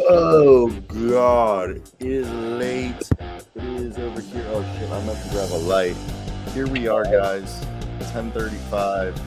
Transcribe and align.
Oh 0.00 0.68
god, 0.88 1.82
it 1.98 2.06
is 2.06 2.30
late. 2.30 3.10
It 3.56 3.64
is 3.64 3.98
over 3.98 4.20
here. 4.20 4.44
Oh 4.48 4.62
shit, 4.78 4.90
I 4.90 5.04
meant 5.04 5.22
to 5.24 5.30
grab 5.30 5.50
a 5.50 5.58
light. 5.58 5.96
Here 6.54 6.66
we 6.68 6.86
are, 6.86 7.04
guys. 7.04 7.64
10:35 8.12 9.20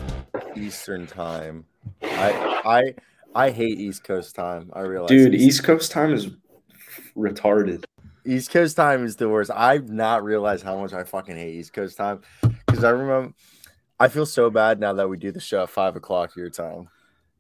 Eastern 0.56 1.06
time. 1.08 1.66
I 2.02 2.62
I 2.66 2.94
I 3.36 3.50
hate 3.50 3.80
East 3.80 4.04
Coast 4.04 4.34
time. 4.36 4.72
I 4.74 4.82
realize, 4.82 5.10
Dude, 5.10 5.36
East 5.36 5.64
Coast 5.64 5.92
time 5.92 6.14
is 6.14 6.30
retarded. 7.18 7.84
East 8.26 8.52
Coast 8.52 8.78
time 8.78 9.04
is 9.04 9.18
the 9.18 9.28
worst. 9.28 9.52
I've 9.54 9.90
not 9.90 10.24
realized 10.24 10.64
how 10.64 10.78
much 10.78 10.94
I 10.94 11.04
fucking 11.04 11.36
hate 11.36 11.56
East 11.56 11.74
Coast 11.74 11.98
time 11.98 12.22
because 12.42 12.84
I 12.84 12.92
remember. 12.92 13.34
I 14.00 14.08
feel 14.08 14.26
so 14.26 14.50
bad 14.50 14.80
now 14.80 14.94
that 14.94 15.10
we 15.10 15.18
do 15.18 15.32
the 15.32 15.40
show 15.40 15.64
at 15.64 15.70
five 15.70 15.96
o'clock 15.96 16.36
your 16.36 16.50
time. 16.50 16.88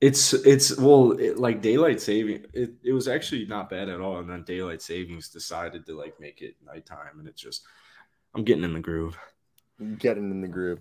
It's 0.01 0.33
it's 0.33 0.75
well 0.77 1.11
it, 1.11 1.37
like 1.37 1.61
daylight 1.61 2.01
saving. 2.01 2.45
It, 2.53 2.71
it 2.83 2.91
was 2.91 3.07
actually 3.07 3.45
not 3.45 3.69
bad 3.69 3.87
at 3.87 4.01
all, 4.01 4.17
and 4.17 4.27
then 4.29 4.43
daylight 4.43 4.81
savings 4.81 5.29
decided 5.29 5.85
to 5.85 5.95
like 5.97 6.19
make 6.19 6.41
it 6.41 6.55
nighttime, 6.65 7.19
and 7.19 7.27
it's 7.27 7.41
just 7.41 7.63
I'm 8.33 8.43
getting 8.43 8.63
in 8.63 8.73
the 8.73 8.79
groove. 8.79 9.15
Getting 9.99 10.31
in 10.31 10.41
the 10.41 10.47
groove. 10.47 10.79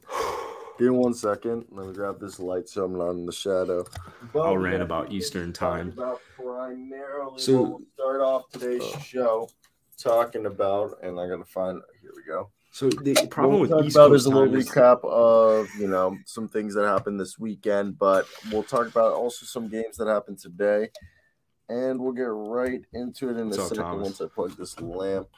Give 0.79 0.89
me 0.93 0.97
one 0.99 1.13
second. 1.13 1.67
Let 1.71 1.89
me 1.89 1.93
grab 1.93 2.19
this 2.19 2.41
light 2.41 2.67
so 2.69 2.85
I'm 2.87 2.97
not 2.97 3.11
in 3.11 3.27
the 3.27 3.33
shadow. 3.33 3.85
I'll 4.35 4.57
rant 4.57 4.83
about 4.83 5.13
Eastern 5.13 5.53
time. 5.53 5.89
About 5.91 6.21
primarily 6.35 7.39
So- 7.39 7.63
we'll 7.63 7.81
start 7.95 8.21
off 8.23 8.49
today's 8.51 8.83
Uh. 8.83 8.99
show 9.01 9.49
talking 9.99 10.47
about, 10.47 10.99
and 11.03 11.21
I 11.21 11.29
gotta 11.29 11.45
find. 11.45 11.83
Here 12.01 12.13
we 12.17 12.23
go. 12.25 12.51
So 12.73 12.89
the 12.89 13.27
problem 13.31 13.61
with 13.61 13.71
we'll 13.71 13.81
talk 13.81 13.87
East 13.87 13.97
about 13.97 14.11
Coast 14.11 14.21
is 14.21 14.27
a 14.27 14.31
little 14.31 14.55
is 14.55 14.69
recap 14.69 15.05
of 15.05 15.69
you 15.79 15.89
know 15.89 16.17
some 16.25 16.49
things 16.49 16.75
that 16.75 16.87
happened 16.87 17.19
this 17.19 17.39
weekend, 17.39 17.99
but 17.99 18.27
we'll 18.53 18.63
talk 18.63 18.87
about 18.87 19.13
also 19.13 19.45
some 19.45 19.69
games 19.69 19.97
that 19.97 20.07
happened 20.07 20.39
today, 20.39 20.89
and 21.69 22.01
we'll 22.01 22.13
get 22.13 22.23
right 22.23 22.83
into 22.93 23.29
it 23.29 23.37
in 23.39 23.49
What's 23.49 23.59
a 23.59 23.69
second 23.69 23.83
Thomas? 23.83 24.05
once 24.05 24.21
I 24.21 24.27
plug 24.27 24.57
this 24.57 24.81
lamp 24.81 25.29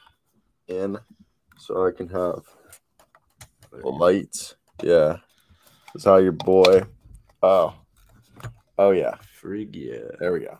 in, 0.67 0.99
so 1.57 1.87
I 1.87 1.91
can 1.91 2.07
have 2.09 2.43
the 3.71 3.89
light. 3.89 4.55
Yeah, 4.83 5.17
that's 5.93 6.05
how 6.05 6.17
your 6.17 6.33
boy. 6.33 6.83
Oh, 7.41 7.73
oh 8.77 8.91
yeah, 8.91 9.15
frig 9.41 9.71
yeah. 9.73 10.15
there 10.19 10.33
we 10.33 10.41
go. 10.41 10.59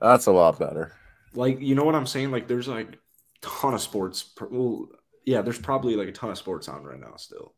That's 0.00 0.26
a 0.26 0.32
lot 0.32 0.56
better. 0.56 0.92
Like 1.34 1.60
you 1.60 1.74
know 1.74 1.84
what 1.84 1.96
I'm 1.96 2.06
saying? 2.06 2.30
Like 2.30 2.46
there's 2.46 2.68
like 2.68 2.96
ton 3.42 3.74
of 3.74 3.80
sports. 3.80 4.24
Well, 4.50 4.88
yeah, 5.24 5.42
there's 5.42 5.58
probably 5.58 5.96
like 5.96 6.08
a 6.08 6.12
ton 6.12 6.30
of 6.30 6.38
sports 6.38 6.68
on 6.68 6.82
right 6.84 6.98
now 7.00 7.16
still. 7.16 7.54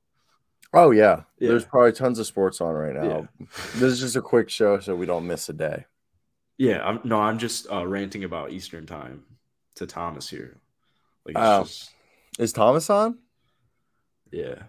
Oh 0.74 0.91
yeah, 0.91 1.22
Yeah. 1.38 1.48
there's 1.50 1.64
probably 1.64 1.92
tons 1.92 2.19
of 2.19 2.27
sports 2.27 2.60
on 2.60 2.74
right 2.74 2.94
now. 2.94 3.28
Yeah. 3.38 3.46
This 3.74 3.92
is 3.92 4.00
just 4.00 4.16
a 4.16 4.22
quick 4.22 4.48
show, 4.48 4.78
so 4.80 4.94
we 4.96 5.06
don't 5.06 5.27
miss 5.27 5.48
a 5.48 5.52
day. 5.52 5.84
Yeah, 6.58 6.82
I'm 6.86 7.00
no, 7.04 7.20
I'm 7.20 7.38
just 7.38 7.70
uh, 7.70 7.86
ranting 7.86 8.24
about 8.24 8.52
Eastern 8.52 8.86
time 8.86 9.24
to 9.77 9.86
Thomas 9.86 10.28
here. 10.30 10.60
Like 11.27 11.34
it's 11.36 11.41
Oh. 11.44 11.62
just 11.64 11.91
Is 12.38 12.52
Thomas 12.52 12.88
on? 12.91 13.19
yeah. 14.30 14.62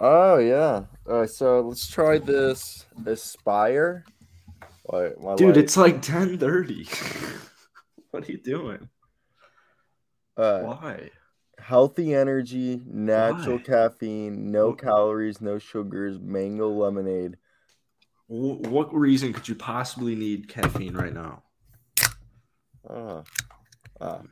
Oh 0.00 0.38
yeah. 0.38 0.84
All 1.08 1.20
right, 1.20 1.28
so 1.30 1.60
let's 1.60 1.86
try 1.88 2.18
this 2.18 2.86
Aspire. 3.04 4.04
Dude, 5.36 5.56
it's 5.58 5.76
like 5.76 6.00
10:30. 6.00 6.88
what 8.10 8.26
are 8.26 8.32
you 8.32 8.38
doing? 8.38 8.88
uh, 10.36 10.60
Why? 10.60 11.10
Healthy 11.72 12.14
energy, 12.14 12.80
natural 12.86 13.58
Why? 13.58 13.62
caffeine, 13.62 14.50
no 14.50 14.68
What- 14.68 14.78
calories, 14.80 15.42
no 15.42 15.58
sugars, 15.58 16.18
mango 16.18 16.70
lemonade. 16.70 17.36
What 18.26 18.92
reason 18.94 19.34
could 19.34 19.48
you 19.48 19.54
possibly 19.54 20.14
need 20.14 20.48
caffeine 20.48 20.94
right 20.94 21.12
now? 21.12 21.42
Oh, 22.88 23.22
oh, 24.00 24.22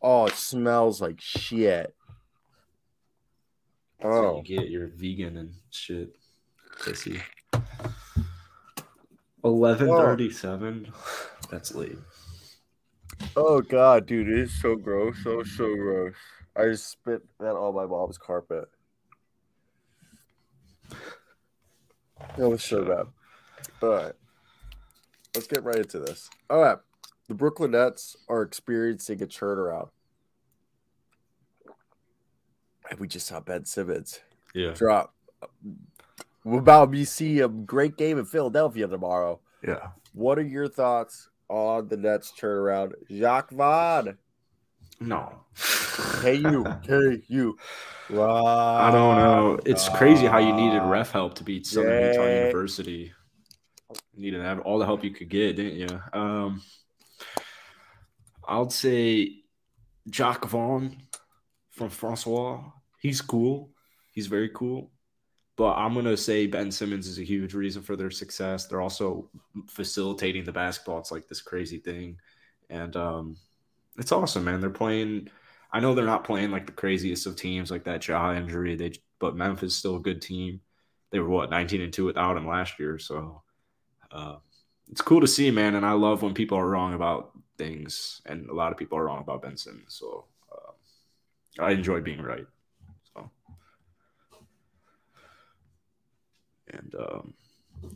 oh 0.00 0.26
it 0.26 0.34
smells 0.34 1.00
like 1.00 1.20
shit. 1.20 1.94
That's 4.00 4.12
Oh, 4.12 4.38
you 4.38 4.42
get 4.42 4.68
you're 4.68 4.88
vegan 4.88 5.36
and 5.36 5.54
shit. 5.70 6.16
Pissy. 6.80 7.22
11:37. 9.44 10.92
That's 11.50 11.72
late. 11.74 11.98
Oh 13.36 13.60
god, 13.60 14.06
dude, 14.06 14.28
it 14.28 14.38
is 14.38 14.60
so 14.60 14.76
gross, 14.76 15.16
so 15.22 15.42
so 15.42 15.74
gross. 15.74 16.14
I 16.56 16.64
just 16.66 16.90
spit 16.90 17.22
that 17.40 17.54
on 17.56 17.74
my 17.74 17.86
mom's 17.86 18.18
carpet. 18.18 18.68
It 22.38 22.44
was 22.44 22.62
so 22.62 22.84
bad. 22.84 23.06
All 23.82 23.88
right. 23.94 24.12
Let's 25.34 25.46
get 25.46 25.64
right 25.64 25.78
into 25.78 25.98
this. 25.98 26.28
All 26.50 26.60
right. 26.60 26.78
The 27.28 27.34
Brooklyn 27.34 27.70
Nets 27.72 28.16
are 28.28 28.42
experiencing 28.42 29.22
a 29.22 29.26
turnaround. 29.26 29.88
And 32.90 33.00
we 33.00 33.08
just 33.08 33.26
saw 33.26 33.40
Ben 33.40 33.64
Simmons 33.64 34.20
Yeah. 34.54 34.72
drop. 34.72 35.14
About 36.44 36.92
to 36.92 37.06
see 37.06 37.40
a 37.40 37.48
great 37.48 37.96
game 37.96 38.18
in 38.18 38.24
Philadelphia 38.26 38.86
tomorrow. 38.86 39.40
Yeah. 39.66 39.92
What 40.12 40.38
are 40.38 40.42
your 40.46 40.68
thoughts 40.68 41.28
on 41.48 41.88
the 41.88 41.96
Nets 41.96 42.32
turnaround? 42.38 42.92
Jacque 43.10 43.50
Vaughn. 43.50 44.18
No. 45.00 45.44
Hey 46.20 46.36
you. 46.36 46.64
Hey 46.84 47.22
you. 47.28 47.56
I 48.10 48.90
don't 48.92 49.16
know. 49.16 49.58
It's 49.64 49.88
crazy 49.88 50.26
how 50.26 50.38
you 50.38 50.52
needed 50.52 50.82
ref 50.82 51.10
help 51.10 51.34
to 51.36 51.44
beat 51.44 51.66
Southern 51.66 52.08
Utah 52.08 52.26
University. 52.26 53.12
You 54.14 54.22
needed 54.22 54.38
to 54.38 54.44
have 54.44 54.60
all 54.60 54.78
the 54.78 54.86
help 54.86 55.04
you 55.04 55.10
could 55.10 55.28
get, 55.28 55.56
didn't 55.56 55.78
you? 55.78 56.00
Um, 56.12 56.62
I'd 58.46 58.72
say 58.72 59.42
Jacque 60.08 60.46
Vaughn 60.46 60.96
from 61.70 61.90
Francois. 61.90 62.62
He's 63.00 63.20
cool. 63.20 63.70
He's 64.12 64.26
very 64.26 64.50
cool. 64.50 64.90
But 65.56 65.74
I'm 65.74 65.94
gonna 65.94 66.16
say 66.16 66.46
Ben 66.46 66.70
Simmons 66.70 67.06
is 67.06 67.18
a 67.18 67.24
huge 67.24 67.54
reason 67.54 67.82
for 67.82 67.94
their 67.94 68.10
success. 68.10 68.66
They're 68.66 68.80
also 68.80 69.28
facilitating 69.68 70.44
the 70.44 70.52
basketball. 70.52 70.98
It's 70.98 71.12
like 71.12 71.28
this 71.28 71.42
crazy 71.42 71.78
thing, 71.78 72.18
and 72.70 72.96
um, 72.96 73.36
it's 73.98 74.12
awesome, 74.12 74.44
man. 74.44 74.60
They're 74.60 74.70
playing. 74.70 75.28
I 75.72 75.80
know 75.80 75.94
they're 75.94 76.04
not 76.04 76.24
playing 76.24 76.50
like 76.50 76.66
the 76.66 76.72
craziest 76.72 77.26
of 77.26 77.36
teams, 77.36 77.70
like 77.70 77.84
that 77.84 78.00
jaw 78.00 78.34
injury. 78.34 78.76
They 78.76 78.92
but 79.18 79.36
Memphis 79.36 79.72
is 79.72 79.78
still 79.78 79.96
a 79.96 80.00
good 80.00 80.22
team. 80.22 80.60
They 81.10 81.20
were 81.20 81.28
what 81.28 81.50
19 81.50 81.82
and 81.82 81.92
two 81.92 82.06
without 82.06 82.36
him 82.36 82.46
last 82.46 82.78
year, 82.78 82.98
so 82.98 83.42
uh, 84.10 84.36
it's 84.90 85.02
cool 85.02 85.20
to 85.20 85.26
see, 85.26 85.50
man. 85.50 85.74
And 85.74 85.84
I 85.84 85.92
love 85.92 86.22
when 86.22 86.34
people 86.34 86.58
are 86.58 86.68
wrong 86.68 86.94
about 86.94 87.32
things, 87.58 88.20
and 88.26 88.48
a 88.48 88.54
lot 88.54 88.72
of 88.72 88.78
people 88.78 88.98
are 88.98 89.04
wrong 89.04 89.20
about 89.20 89.42
Ben 89.42 89.56
Simmons. 89.56 89.94
So 89.94 90.24
uh, 90.50 91.62
I 91.62 91.72
enjoy 91.72 92.00
being 92.00 92.22
right. 92.22 92.46
So 93.14 93.30
and 96.72 96.94
um, 96.94 97.34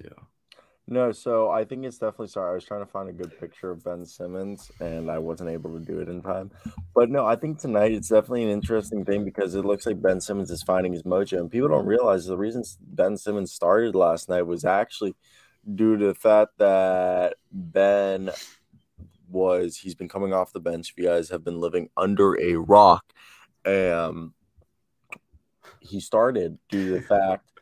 yeah. 0.02 0.22
No, 0.88 1.10
so 1.10 1.50
I 1.50 1.64
think 1.64 1.84
it's 1.84 1.98
definitely 1.98 2.28
sorry. 2.28 2.52
I 2.52 2.54
was 2.54 2.64
trying 2.64 2.84
to 2.84 2.90
find 2.90 3.08
a 3.08 3.12
good 3.12 3.36
picture 3.40 3.72
of 3.72 3.82
Ben 3.82 4.06
Simmons 4.06 4.70
and 4.78 5.10
I 5.10 5.18
wasn't 5.18 5.50
able 5.50 5.76
to 5.76 5.84
do 5.84 5.98
it 5.98 6.08
in 6.08 6.22
time. 6.22 6.52
But 6.94 7.10
no, 7.10 7.26
I 7.26 7.34
think 7.34 7.58
tonight 7.58 7.90
it's 7.90 8.08
definitely 8.08 8.44
an 8.44 8.50
interesting 8.50 9.04
thing 9.04 9.24
because 9.24 9.56
it 9.56 9.64
looks 9.64 9.84
like 9.84 10.00
Ben 10.00 10.20
Simmons 10.20 10.50
is 10.52 10.62
finding 10.62 10.92
his 10.92 11.02
mojo. 11.02 11.40
And 11.40 11.50
people 11.50 11.68
don't 11.68 11.86
realize 11.86 12.26
the 12.26 12.36
reason 12.36 12.62
Ben 12.80 13.16
Simmons 13.16 13.52
started 13.52 13.96
last 13.96 14.28
night 14.28 14.42
was 14.42 14.64
actually 14.64 15.16
due 15.74 15.96
to 15.96 16.06
the 16.06 16.14
fact 16.14 16.52
that 16.58 17.34
Ben 17.50 18.30
was 19.28 19.78
he's 19.78 19.96
been 19.96 20.08
coming 20.08 20.32
off 20.32 20.52
the 20.52 20.60
bench. 20.60 20.90
If 20.90 20.98
you 20.98 21.08
guys 21.08 21.30
have 21.30 21.42
been 21.42 21.58
living 21.58 21.90
under 21.96 22.40
a 22.40 22.54
rock, 22.54 23.12
um 23.64 24.34
he 25.80 25.98
started 25.98 26.58
due 26.68 26.90
to 26.90 26.94
the 27.00 27.02
fact 27.02 27.55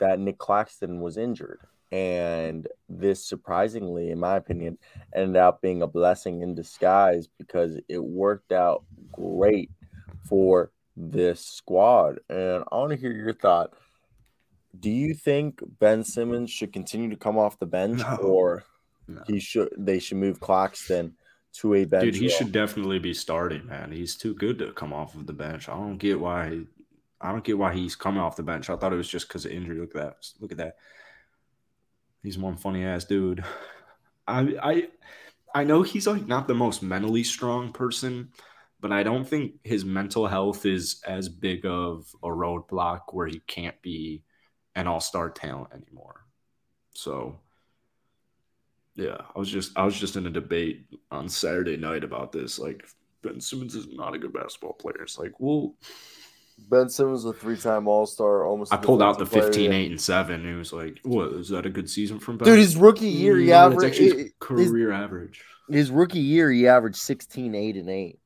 that 0.00 0.18
Nic 0.20 0.38
Claxton 0.38 1.00
was 1.00 1.16
injured. 1.16 1.60
And 1.92 2.66
this 2.88 3.24
surprisingly, 3.24 4.10
in 4.10 4.18
my 4.18 4.36
opinion, 4.36 4.76
ended 5.14 5.36
up 5.36 5.62
being 5.62 5.82
a 5.82 5.86
blessing 5.86 6.42
in 6.42 6.54
disguise 6.54 7.28
because 7.38 7.78
it 7.88 8.02
worked 8.02 8.50
out 8.52 8.84
great 9.12 9.70
for 10.28 10.72
this 10.96 11.40
squad. 11.46 12.18
And 12.28 12.64
I 12.72 12.76
want 12.76 12.90
to 12.90 12.96
hear 12.96 13.12
your 13.12 13.32
thought. 13.34 13.72
Do 14.78 14.90
you 14.90 15.14
think 15.14 15.62
Ben 15.78 16.04
Simmons 16.04 16.50
should 16.50 16.72
continue 16.72 17.08
to 17.10 17.16
come 17.16 17.38
off 17.38 17.58
the 17.58 17.66
bench 17.66 17.98
No. 18.00 18.16
or 18.16 18.64
No. 19.08 19.22
he 19.26 19.38
should 19.38 19.68
they 19.78 20.00
should 20.00 20.18
move 20.18 20.40
Claxton 20.40 21.14
to 21.60 21.74
a 21.74 21.84
bench? 21.84 22.04
Dude, 22.04 22.14
he 22.16 22.28
role? 22.28 22.36
should 22.36 22.52
definitely 22.52 22.98
be 22.98 23.14
starting, 23.14 23.64
man. 23.66 23.92
He's 23.92 24.16
too 24.16 24.34
good 24.34 24.58
to 24.58 24.72
come 24.72 24.92
off 24.92 25.14
of 25.14 25.26
the 25.26 25.32
bench. 25.32 25.68
I 25.68 25.74
don't 25.74 25.96
get 25.98 26.18
why. 26.20 26.60
I 27.20 27.32
don't 27.32 27.44
get 27.44 27.58
why 27.58 27.74
he's 27.74 27.96
coming 27.96 28.20
off 28.20 28.36
the 28.36 28.42
bench. 28.42 28.68
I 28.68 28.76
thought 28.76 28.92
it 28.92 28.96
was 28.96 29.08
just 29.08 29.28
because 29.28 29.46
of 29.46 29.52
injury. 29.52 29.78
Look 29.78 29.94
at 29.96 30.02
that. 30.02 30.16
Look 30.40 30.52
at 30.52 30.58
that. 30.58 30.76
He's 32.22 32.38
one 32.38 32.56
funny 32.56 32.84
ass 32.84 33.04
dude. 33.04 33.44
I 34.28 34.56
I 34.62 34.88
I 35.54 35.64
know 35.64 35.82
he's 35.82 36.06
like 36.06 36.26
not 36.26 36.48
the 36.48 36.54
most 36.54 36.82
mentally 36.82 37.24
strong 37.24 37.72
person, 37.72 38.30
but 38.80 38.92
I 38.92 39.02
don't 39.02 39.26
think 39.28 39.54
his 39.64 39.84
mental 39.84 40.26
health 40.26 40.66
is 40.66 41.00
as 41.06 41.28
big 41.28 41.64
of 41.66 42.08
a 42.22 42.28
roadblock 42.28 43.02
where 43.12 43.26
he 43.28 43.40
can't 43.46 43.80
be 43.82 44.24
an 44.74 44.86
all 44.86 45.00
star 45.00 45.30
talent 45.30 45.72
anymore. 45.74 46.26
So 46.94 47.40
Yeah, 48.94 49.18
I 49.34 49.38
was 49.38 49.50
just 49.50 49.76
I 49.76 49.84
was 49.84 49.98
just 49.98 50.16
in 50.16 50.26
a 50.26 50.30
debate 50.30 50.86
on 51.10 51.28
Saturday 51.28 51.76
night 51.76 52.04
about 52.04 52.32
this. 52.32 52.58
Like 52.58 52.86
Ben 53.22 53.40
Simmons 53.40 53.74
is 53.74 53.88
not 53.88 54.14
a 54.14 54.18
good 54.18 54.32
basketball 54.32 54.72
player. 54.74 55.02
It's 55.02 55.18
like, 55.18 55.34
well, 55.38 55.76
Ben 56.58 56.88
Simmons, 56.88 57.24
a 57.24 57.32
three-time 57.32 57.86
All-Star, 57.86 58.46
almost. 58.46 58.72
I 58.72 58.76
pulled 58.76 59.02
out 59.02 59.18
the 59.18 59.26
15, 59.26 59.72
8, 59.72 59.90
and 59.90 60.00
7. 60.00 60.34
And 60.40 60.48
it 60.48 60.56
was 60.56 60.72
like, 60.72 60.98
what 61.02 61.32
is 61.34 61.48
that 61.50 61.66
a 61.66 61.70
good 61.70 61.88
season 61.88 62.18
from 62.18 62.38
Ben? 62.38 62.46
Dude, 62.46 62.58
his 62.58 62.76
rookie 62.76 63.06
year, 63.08 63.36
he 63.36 63.46
No, 63.46 63.66
it's 63.68 63.74
averaged 63.76 63.94
actually 64.00 64.22
his, 64.22 64.32
career 64.40 64.92
average. 64.92 65.44
his 65.68 65.90
rookie 65.90 66.18
year, 66.18 66.50
he 66.50 66.66
averaged 66.66 66.96
16, 66.96 67.54
8, 67.54 67.76
and 67.76 67.90
8. 67.90 68.18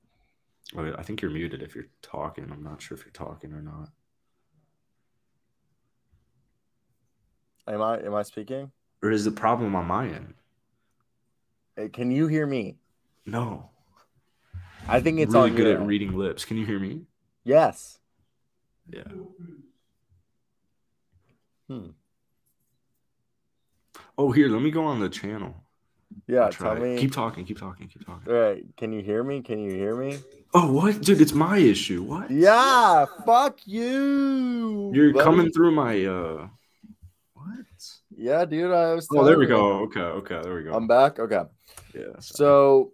Wait, 0.75 0.95
I 0.97 1.03
think 1.03 1.21
you're 1.21 1.31
muted 1.33 1.63
if 1.63 1.75
you're 1.75 1.89
talking. 2.03 2.49
I'm 2.53 2.63
not 2.63 2.81
sure 2.81 2.97
if 2.97 3.05
you're 3.05 3.13
talking 3.13 3.53
or 3.53 3.61
not. 3.61 3.89
Am 7.67 7.83
I 7.83 7.99
am 7.99 8.15
I 8.15 8.23
speaking? 8.23 8.71
Or 9.03 9.11
is 9.11 9.25
the 9.25 9.31
problem 9.31 9.75
on 9.75 9.87
my 9.87 10.07
end? 10.07 10.35
Hey, 11.77 11.89
Can 11.89 12.11
you 12.11 12.27
hear 12.27 12.47
me? 12.47 12.79
No. 13.27 13.71
I 14.89 15.01
think 15.01 15.21
it's 15.21 15.35
really 15.35 15.51
on 15.51 15.57
good 15.57 15.67
at 15.69 15.87
reading 15.87 16.17
lips. 16.17 16.45
Can 16.45 16.57
you 16.57 16.67
hear 16.67 16.79
me? 16.79 17.03
Yes. 17.45 18.00
Yeah. 18.93 19.03
Hmm. 21.69 21.91
Oh, 24.19 24.33
here, 24.33 24.49
let 24.49 24.61
me 24.61 24.71
go 24.71 24.85
on 24.85 25.01
the 25.01 25.09
channel. 25.09 25.55
Yeah, 26.27 26.41
I'll 26.41 26.53
try 26.53 26.75
tell 26.75 26.83
me. 26.83 26.99
Keep 26.99 27.13
talking, 27.13 27.45
keep 27.45 27.59
talking, 27.59 27.89
keep 27.89 28.05
talking. 28.05 28.33
All 28.33 28.39
right, 28.39 28.65
can 28.77 28.93
you 28.93 29.03
hear 29.03 29.23
me? 29.23 29.43
Can 29.43 29.61
you 29.61 29.71
hear 29.71 29.95
me? 29.95 30.19
Oh, 30.53 30.73
what? 30.73 31.01
Dude, 31.01 31.21
it's 31.21 31.33
my 31.33 31.59
issue. 31.59 32.03
What? 32.03 32.31
Yeah, 32.31 33.07
fuck 33.25 33.59
you. 33.65 34.91
You're 34.93 35.13
buddy. 35.13 35.25
coming 35.25 35.53
through 35.53 35.71
my 35.71 36.05
uh 36.05 36.49
what? 37.35 37.67
Yeah, 38.17 38.45
dude. 38.45 38.73
I 38.73 38.95
was. 38.95 39.09
Oh, 39.13 39.25
there 39.25 39.39
we 39.39 39.45
you. 39.45 39.51
go. 39.51 39.79
Okay, 39.85 40.01
okay, 40.01 40.41
there 40.43 40.55
we 40.55 40.65
go. 40.65 40.75
I'm 40.75 40.89
back. 40.89 41.19
Okay. 41.19 41.43
yeah. 41.95 42.19
So, 42.19 42.93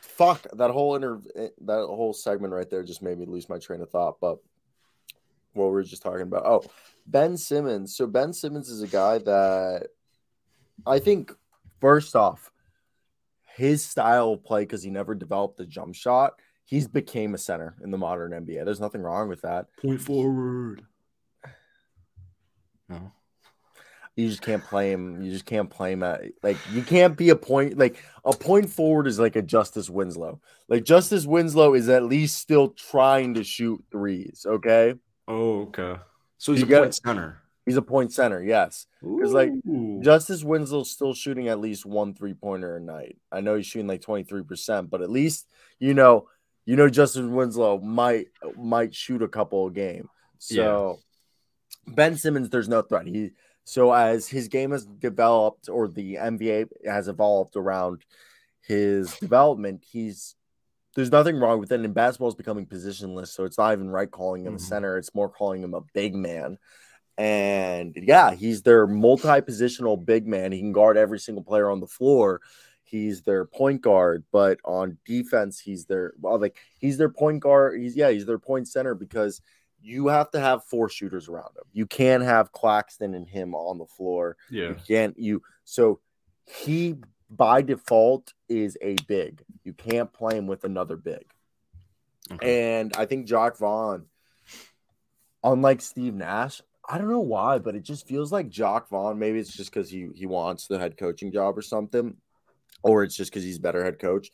fuck 0.00 0.46
that 0.54 0.70
whole 0.70 0.96
inter 0.96 1.20
that 1.34 1.86
whole 1.86 2.14
segment 2.14 2.52
right 2.52 2.68
there 2.70 2.82
just 2.82 3.02
made 3.02 3.18
me 3.18 3.26
lose 3.26 3.48
my 3.48 3.58
train 3.58 3.82
of 3.82 3.90
thought. 3.90 4.18
But 4.20 4.38
what 5.54 5.66
we 5.66 5.72
were 5.72 5.82
just 5.82 6.02
talking 6.02 6.22
about. 6.22 6.46
Oh, 6.46 6.64
Ben 7.06 7.36
Simmons. 7.36 7.96
So 7.96 8.06
Ben 8.06 8.32
Simmons 8.32 8.68
is 8.68 8.82
a 8.82 8.86
guy 8.86 9.18
that 9.18 9.88
I 10.86 10.98
think 10.98 11.32
first 11.80 12.16
off, 12.16 12.50
his 13.56 13.84
style 13.84 14.32
of 14.32 14.44
play 14.44 14.62
because 14.62 14.82
he 14.82 14.90
never 14.90 15.14
developed 15.14 15.60
a 15.60 15.66
jump 15.66 15.94
shot. 15.94 16.34
He's 16.64 16.88
became 16.88 17.34
a 17.34 17.38
center 17.38 17.76
in 17.82 17.90
the 17.90 17.98
modern 17.98 18.32
NBA. 18.32 18.64
There's 18.64 18.80
nothing 18.80 19.02
wrong 19.02 19.28
with 19.28 19.42
that. 19.42 19.66
point 19.80 20.00
forward. 20.00 20.82
No. 22.88 23.12
You 24.16 24.28
just 24.28 24.42
can't 24.42 24.62
play 24.62 24.92
him. 24.92 25.22
You 25.22 25.32
just 25.32 25.44
can't 25.44 25.68
play 25.68 25.92
him 25.92 26.04
at 26.04 26.22
like 26.42 26.56
you 26.72 26.82
can't 26.82 27.16
be 27.16 27.30
a 27.30 27.36
point 27.36 27.76
like 27.76 28.02
a 28.24 28.32
point 28.32 28.70
forward 28.70 29.08
is 29.08 29.18
like 29.18 29.34
a 29.34 29.42
Justice 29.42 29.90
Winslow. 29.90 30.40
Like 30.68 30.84
Justice 30.84 31.26
Winslow 31.26 31.74
is 31.74 31.88
at 31.88 32.04
least 32.04 32.38
still 32.38 32.68
trying 32.68 33.34
to 33.34 33.42
shoot 33.44 33.84
threes. 33.90 34.46
Okay, 34.48 34.94
Oh, 35.28 35.62
okay. 35.62 35.96
So 36.38 36.52
he's 36.52 36.62
You 36.62 36.76
a 36.76 36.80
point 36.80 36.94
center. 36.94 37.40
he's 37.64 37.76
a 37.76 37.82
point 37.82 38.12
center. 38.12 38.42
Yes, 38.42 38.86
'Cause, 39.02 39.32
like, 39.32 39.50
Justice 40.02 40.44
Winslow's 40.44 40.90
still 40.90 41.14
shooting 41.14 41.48
at 41.48 41.60
least 41.60 41.86
one 41.86 42.14
three 42.14 42.34
pointer 42.34 42.76
a 42.76 42.80
night. 42.80 43.16
I 43.32 43.40
know 43.40 43.54
he's 43.56 43.66
shooting 43.66 43.86
like 43.88 44.02
twenty 44.02 44.24
three 44.24 44.42
percent, 44.44 44.90
but 44.90 45.00
at 45.02 45.10
least 45.10 45.48
you 45.78 45.94
know 45.94 46.28
you 46.66 46.76
know 46.76 46.88
Justice 46.88 47.26
Winslow 47.26 47.78
might 47.80 48.28
might 48.56 48.94
shoot 48.94 49.22
a 49.22 49.28
couple 49.28 49.66
a 49.66 49.70
game. 49.70 50.08
So 50.38 50.98
Ben 51.86 52.16
Simmons, 52.16 52.50
there's 52.50 52.68
no 52.68 52.82
threat. 52.82 53.06
He 53.06 53.30
so 53.64 53.92
as 53.92 54.28
his 54.28 54.48
game 54.48 54.72
has 54.72 54.84
developed 54.84 55.70
or 55.70 55.88
the 55.88 56.16
NBA 56.16 56.68
has 56.86 57.08
evolved 57.08 57.56
around 57.56 58.04
his 58.60 59.16
development, 59.18 59.84
he's 59.90 60.34
there's 60.94 61.10
nothing 61.12 61.36
wrong 61.38 61.58
with 61.60 61.72
it. 61.72 61.80
And 61.80 61.94
basketball 61.94 62.28
is 62.28 62.34
becoming 62.34 62.66
positionless, 62.66 63.28
so 63.28 63.44
it's 63.44 63.58
not 63.58 63.72
even 63.72 63.90
right 63.90 64.10
calling 64.10 64.44
him 64.46 64.54
Mhm. 64.54 64.56
a 64.56 64.60
center. 64.60 64.98
It's 64.98 65.14
more 65.14 65.28
calling 65.28 65.62
him 65.62 65.74
a 65.74 65.82
big 65.92 66.14
man. 66.14 66.58
And 67.16 67.94
yeah, 67.96 68.32
he's 68.34 68.62
their 68.62 68.86
multi-positional 68.86 70.04
big 70.04 70.26
man. 70.26 70.52
He 70.52 70.58
can 70.58 70.72
guard 70.72 70.96
every 70.96 71.18
single 71.20 71.44
player 71.44 71.70
on 71.70 71.80
the 71.80 71.86
floor. 71.86 72.40
He's 72.82 73.22
their 73.22 73.44
point 73.44 73.82
guard, 73.82 74.24
but 74.32 74.58
on 74.64 74.98
defense, 75.04 75.58
he's 75.60 75.86
their 75.86 76.12
well, 76.20 76.38
like 76.40 76.56
he's 76.78 76.98
their 76.98 77.08
point 77.08 77.40
guard. 77.40 77.80
He's 77.80 77.96
yeah, 77.96 78.10
he's 78.10 78.26
their 78.26 78.38
point 78.38 78.68
center 78.68 78.94
because 78.94 79.40
you 79.80 80.08
have 80.08 80.30
to 80.30 80.40
have 80.40 80.64
four 80.64 80.88
shooters 80.88 81.28
around 81.28 81.56
him. 81.56 81.64
You 81.72 81.86
can't 81.86 82.22
have 82.22 82.52
Claxton 82.52 83.14
and 83.14 83.28
him 83.28 83.54
on 83.54 83.78
the 83.78 83.86
floor. 83.86 84.36
yeah. 84.50 84.68
You 84.70 84.76
can't 84.86 85.18
you 85.18 85.42
so 85.64 86.00
he 86.46 86.96
by 87.36 87.62
default 87.62 88.32
is 88.48 88.76
a 88.80 88.96
big. 89.06 89.42
You 89.64 89.72
can't 89.72 90.12
play 90.12 90.36
him 90.36 90.46
with 90.46 90.64
another 90.64 90.96
big. 90.96 91.24
Okay. 92.32 92.80
And 92.80 92.94
I 92.96 93.04
think 93.04 93.26
Jock 93.26 93.58
Vaughn, 93.58 94.06
unlike 95.42 95.82
Steve 95.82 96.14
Nash, 96.14 96.62
I 96.88 96.98
don't 96.98 97.10
know 97.10 97.20
why, 97.20 97.58
but 97.58 97.74
it 97.74 97.82
just 97.82 98.06
feels 98.06 98.30
like 98.30 98.48
Jock 98.48 98.88
Vaughn. 98.88 99.18
Maybe 99.18 99.38
it's 99.38 99.54
just 99.54 99.72
because 99.72 99.90
he 99.90 100.08
he 100.14 100.26
wants 100.26 100.66
the 100.66 100.78
head 100.78 100.96
coaching 100.96 101.32
job 101.32 101.56
or 101.56 101.62
something, 101.62 102.16
or 102.82 103.02
it's 103.02 103.16
just 103.16 103.30
because 103.30 103.44
he's 103.44 103.58
better 103.58 103.82
head 103.82 103.98
coach. 103.98 104.30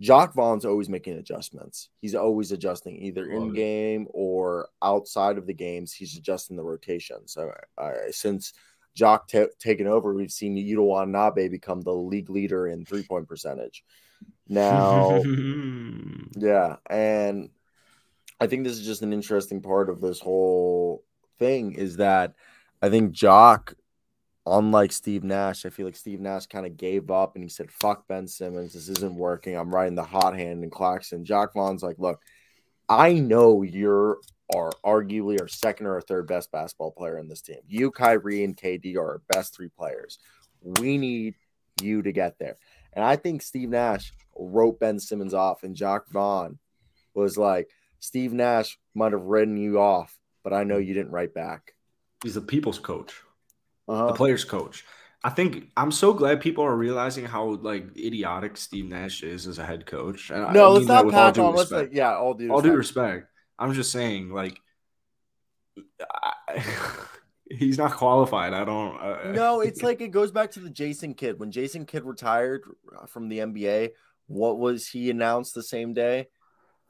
Jock 0.00 0.34
Vaughn's 0.34 0.64
always 0.64 0.88
making 0.88 1.14
adjustments. 1.14 1.88
He's 2.00 2.14
always 2.14 2.50
adjusting 2.50 2.96
either 2.96 3.26
in 3.26 3.52
game 3.52 4.08
or 4.12 4.68
outside 4.82 5.38
of 5.38 5.46
the 5.46 5.54
games. 5.54 5.92
He's 5.92 6.16
adjusting 6.16 6.56
the 6.56 6.64
rotation. 6.64 7.26
So 7.26 7.52
uh, 7.78 7.92
since 8.10 8.52
Jock 8.94 9.28
ta 9.28 9.46
taken 9.58 9.86
over, 9.86 10.14
we've 10.14 10.30
seen 10.30 10.56
Yuta 10.56 10.84
Watanabe 10.84 11.48
become 11.48 11.80
the 11.80 11.92
league 11.92 12.30
leader 12.30 12.66
in 12.68 12.84
three 12.84 13.02
point 13.02 13.28
percentage. 13.28 13.84
Now. 14.48 15.22
Yeah, 16.36 16.76
and 16.90 17.50
I 18.40 18.46
think 18.46 18.64
this 18.64 18.72
is 18.74 18.84
just 18.84 19.02
an 19.02 19.12
interesting 19.12 19.62
part 19.62 19.88
of 19.88 20.00
this 20.00 20.20
whole 20.20 21.04
thing 21.38 21.72
is 21.72 21.96
that 21.98 22.34
I 22.82 22.90
think 22.90 23.12
Jock, 23.12 23.74
unlike 24.44 24.92
Steve 24.92 25.24
Nash, 25.24 25.64
I 25.64 25.70
feel 25.70 25.86
like 25.86 25.96
Steve 25.96 26.20
Nash 26.20 26.46
kind 26.46 26.66
of 26.66 26.76
gave 26.76 27.10
up 27.10 27.34
and 27.34 27.44
he 27.44 27.48
said, 27.48 27.70
"Fuck 27.70 28.08
Ben 28.08 28.26
Simmons, 28.26 28.72
this 28.72 28.88
isn't 28.88 29.14
working. 29.14 29.56
I'm 29.56 29.74
riding 29.74 29.94
the 29.94 30.02
hot 30.02 30.36
hand." 30.36 30.62
And 30.62 30.72
Claxton, 30.72 31.24
Jock 31.24 31.54
Vaughn's 31.54 31.82
like, 31.82 31.98
"Look, 31.98 32.20
I 32.88 33.14
know 33.14 33.62
you're 33.62 34.18
are 34.54 34.70
arguably 34.84 35.40
our 35.40 35.48
second 35.48 35.86
or 35.86 36.00
third 36.02 36.26
best 36.26 36.52
basketball 36.52 36.90
player 36.90 37.18
in 37.18 37.28
this 37.28 37.40
team. 37.40 37.60
You, 37.66 37.90
Kyrie, 37.90 38.44
and 38.44 38.56
KD 38.56 38.96
are 38.96 39.12
our 39.12 39.22
best 39.32 39.56
three 39.56 39.70
players. 39.70 40.18
We 40.60 40.98
need 40.98 41.34
you 41.82 42.02
to 42.02 42.12
get 42.12 42.38
there." 42.38 42.56
And 42.92 43.04
I 43.04 43.16
think 43.16 43.42
Steve 43.42 43.70
Nash 43.70 44.12
wrote 44.36 44.78
Ben 44.80 44.98
Simmons 44.98 45.34
off, 45.34 45.62
and 45.62 45.74
Jock 45.74 46.08
Vaughn 46.10 46.58
was 47.14 47.38
like, 47.38 47.70
Steve 48.00 48.32
Nash 48.32 48.78
might 48.94 49.12
have 49.12 49.22
written 49.22 49.56
you 49.56 49.80
off, 49.80 50.18
but 50.42 50.52
I 50.52 50.64
know 50.64 50.76
you 50.76 50.92
didn't 50.94 51.12
write 51.12 51.32
back. 51.32 51.74
He's 52.22 52.34
the 52.34 52.40
people's 52.40 52.78
coach, 52.78 53.14
the 53.86 53.92
Uh-huh. 53.94 54.12
players' 54.12 54.44
coach. 54.44 54.84
I 55.24 55.30
think 55.30 55.70
I'm 55.74 55.90
so 55.90 56.12
glad 56.12 56.42
people 56.42 56.64
are 56.64 56.76
realizing 56.76 57.24
how 57.24 57.54
like 57.54 57.96
idiotic 57.96 58.58
Steve 58.58 58.84
Nash 58.90 59.22
is 59.22 59.46
as 59.46 59.58
a 59.58 59.64
head 59.64 59.86
coach. 59.86 60.30
And 60.30 60.44
I 60.44 60.52
No, 60.52 60.72
mean 60.72 60.86
let's 60.86 60.86
not 60.86 61.10
pack 61.10 61.38
on. 61.38 61.54
Let's 61.54 61.72
like, 61.72 61.90
yeah, 61.92 62.14
all 62.14 62.34
due 62.34 62.52
all 62.52 62.60
due 62.60 62.76
respect. 62.76 63.26
I'm 63.58 63.72
just 63.72 63.90
saying, 63.90 64.30
like, 64.30 64.60
I, 66.12 66.62
he's 67.50 67.78
not 67.78 67.92
qualified. 67.92 68.52
I 68.52 68.64
don't. 68.66 69.00
Uh, 69.00 69.32
No, 69.32 69.60
it's 69.62 69.82
like 69.82 70.02
it 70.02 70.08
goes 70.08 70.30
back 70.30 70.50
to 70.52 70.60
the 70.60 70.70
Jason 70.70 71.14
Kidd. 71.14 71.40
When 71.40 71.50
Jason 71.50 71.86
Kidd 71.86 72.04
retired 72.04 72.62
from 73.08 73.28
the 73.28 73.38
NBA, 73.38 73.90
what 74.26 74.58
was 74.58 74.88
he 74.88 75.10
announced 75.10 75.54
the 75.54 75.62
same 75.62 75.94
day? 75.94 76.28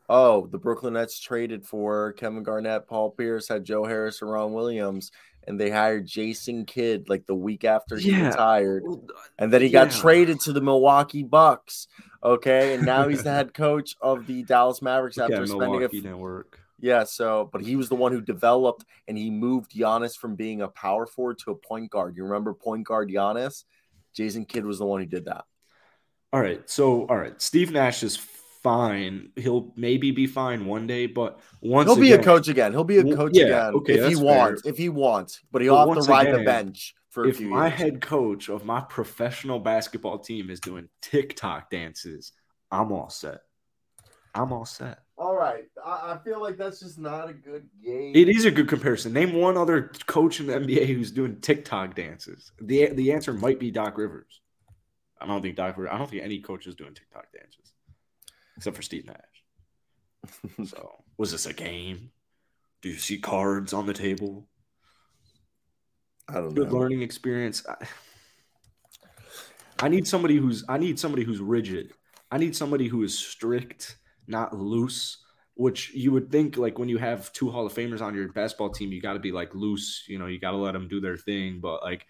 Oh, 0.08 0.46
the 0.46 0.58
Brooklyn 0.58 0.94
Nets 0.94 1.18
traded 1.18 1.64
for 1.64 2.12
Kevin 2.14 2.42
Garnett, 2.42 2.86
Paul 2.88 3.10
Pierce, 3.12 3.48
had 3.48 3.64
Joe 3.64 3.84
Harris, 3.84 4.20
and 4.20 4.30
Ron 4.30 4.52
Williams, 4.52 5.10
and 5.46 5.60
they 5.60 5.70
hired 5.70 6.06
Jason 6.06 6.64
Kidd 6.64 7.08
like 7.08 7.26
the 7.26 7.34
week 7.34 7.64
after 7.64 7.96
he 7.96 8.10
Yeah. 8.10 8.28
retired. 8.28 8.82
And 9.38 9.52
then 9.52 9.60
he 9.62 9.70
got 9.70 9.92
Yeah. 9.92 10.00
traded 10.00 10.40
to 10.40 10.52
the 10.52 10.60
Milwaukee 10.60 11.22
Bucks. 11.22 11.88
Okay. 12.22 12.74
And 12.74 12.86
now 12.86 13.08
he's 13.08 13.22
the 13.22 13.30
head 13.38 13.54
coach 13.54 13.96
of 14.00 14.26
the 14.26 14.42
Dallas 14.44 14.80
Mavericks 14.82 15.18
after 15.18 15.46
spending 15.46 15.62
a 15.68 15.70
Milwaukee 15.70 16.00
Network. 16.00 16.60
yeah, 16.80 17.04
so 17.04 17.48
but 17.52 17.60
he 17.62 17.76
was 17.76 17.88
the 17.88 17.94
one 17.96 18.12
who 18.12 18.20
developed 18.20 18.84
and 19.08 19.16
he 19.18 19.30
moved 19.30 19.72
Giannis 19.72 20.16
from 20.16 20.34
being 20.34 20.62
a 20.62 20.68
power 20.68 21.06
forward 21.06 21.38
to 21.40 21.50
a 21.50 21.54
point 21.54 21.90
guard. 21.90 22.16
You 22.16 22.24
remember 22.24 22.54
point 22.54 22.86
guard 22.86 23.10
Giannis? 23.10 23.64
Jason 24.14 24.44
Kidd 24.44 24.64
was 24.64 24.78
the 24.78 24.86
one 24.86 25.00
who 25.00 25.06
did 25.06 25.24
that. 25.26 25.44
All 26.32 26.40
right. 26.40 26.68
So, 26.68 27.06
all 27.06 27.16
right. 27.16 27.40
Steve 27.40 27.70
Nash 27.70 28.02
is 28.02 28.16
fine. 28.64 29.30
He'll 29.36 29.72
maybe 29.76 30.10
be 30.10 30.26
fine 30.26 30.66
one 30.66 30.88
day, 30.88 31.06
but 31.06 31.38
once 31.60 31.86
He'll 31.86 32.00
be 32.00 32.12
a 32.12 32.22
coach 32.22 32.48
again. 32.48 32.72
He'll 32.72 32.82
be 32.82 32.98
a 32.98 33.04
coach 33.04 33.32
yeah, 33.34 33.44
again 33.44 33.74
okay, 33.74 33.94
if 33.94 34.08
he 34.08 34.16
wants. 34.16 34.62
fair. 34.62 34.72
If 34.72 34.78
he 34.78 34.88
wants, 34.88 35.40
but 35.52 35.58
But 35.58 35.62
he'll 35.62 35.94
have 35.94 36.04
to 36.04 36.10
ride 36.10 36.34
the 36.34 36.42
bench 36.42 36.96
for 37.10 37.24
a 37.24 37.28
If 37.28 37.36
few 37.36 37.50
my 37.50 37.68
years. 37.68 37.78
head 37.78 38.00
coach 38.00 38.48
of 38.48 38.64
my 38.64 38.80
professional 38.80 39.60
basketball 39.60 40.18
team 40.18 40.50
is 40.50 40.58
doing 40.58 40.88
TikTok 41.02 41.70
dances, 41.70 42.32
I'm 42.72 42.90
all 42.90 43.10
set. 43.10 43.42
I'm 44.34 44.52
all 44.52 44.64
set. 44.64 44.98
All 45.16 45.36
right, 45.36 45.64
I, 45.84 46.14
I 46.14 46.18
feel 46.24 46.42
like 46.42 46.56
that's 46.56 46.80
just 46.80 46.98
not 46.98 47.30
a 47.30 47.32
good 47.32 47.68
game. 47.84 48.12
It 48.16 48.28
is 48.28 48.46
a 48.46 48.50
good 48.50 48.68
comparison. 48.68 49.12
Name 49.12 49.34
one 49.34 49.56
other 49.56 49.92
coach 50.06 50.40
in 50.40 50.48
the 50.48 50.54
NBA 50.54 50.86
who's 50.86 51.12
doing 51.12 51.40
TikTok 51.40 51.94
dances. 51.94 52.50
the 52.60 52.88
The 52.88 53.12
answer 53.12 53.32
might 53.32 53.60
be 53.60 53.70
Doc 53.70 53.96
Rivers. 53.96 54.40
I 55.20 55.26
don't 55.26 55.40
think 55.40 55.54
Doc. 55.56 55.76
I 55.78 55.96
don't 55.96 56.10
think 56.10 56.22
any 56.22 56.40
coach 56.40 56.66
is 56.66 56.74
doing 56.74 56.94
TikTok 56.94 57.26
dances, 57.32 57.63
except 58.56 58.76
for 58.76 58.82
Steve 58.82 59.06
Nash. 59.06 60.66
so, 60.68 61.04
was 61.16 61.32
this 61.32 61.46
a 61.46 61.52
game? 61.52 62.10
Do 62.82 62.88
you 62.88 62.96
see 62.96 63.18
cards 63.18 63.72
on 63.72 63.86
the 63.86 63.94
table? 63.94 64.48
I 66.28 66.34
don't 66.34 66.54
know. 66.54 66.62
Good 66.64 66.72
know. 66.72 66.78
learning 66.78 67.02
experience. 67.02 67.64
I, 67.68 67.86
I 69.80 69.88
need 69.88 70.06
somebody 70.06 70.36
who's. 70.36 70.64
I 70.68 70.78
need 70.78 70.98
somebody 70.98 71.24
who's 71.24 71.40
rigid. 71.40 71.92
I 72.30 72.38
need 72.38 72.56
somebody 72.56 72.88
who 72.88 73.02
is 73.02 73.18
strict, 73.18 73.96
not 74.26 74.56
loose. 74.56 75.18
Which 75.56 75.94
you 75.94 76.10
would 76.10 76.32
think, 76.32 76.56
like 76.56 76.80
when 76.80 76.88
you 76.88 76.98
have 76.98 77.32
two 77.32 77.48
Hall 77.48 77.64
of 77.64 77.72
Famers 77.72 78.00
on 78.00 78.12
your 78.12 78.32
basketball 78.32 78.70
team, 78.70 78.90
you 78.90 79.00
got 79.00 79.12
to 79.12 79.20
be 79.20 79.30
like 79.30 79.54
loose. 79.54 80.04
You 80.08 80.18
know, 80.18 80.26
you 80.26 80.40
got 80.40 80.50
to 80.50 80.56
let 80.56 80.72
them 80.72 80.88
do 80.88 81.00
their 81.00 81.16
thing. 81.16 81.60
But 81.60 81.82
like, 81.82 82.06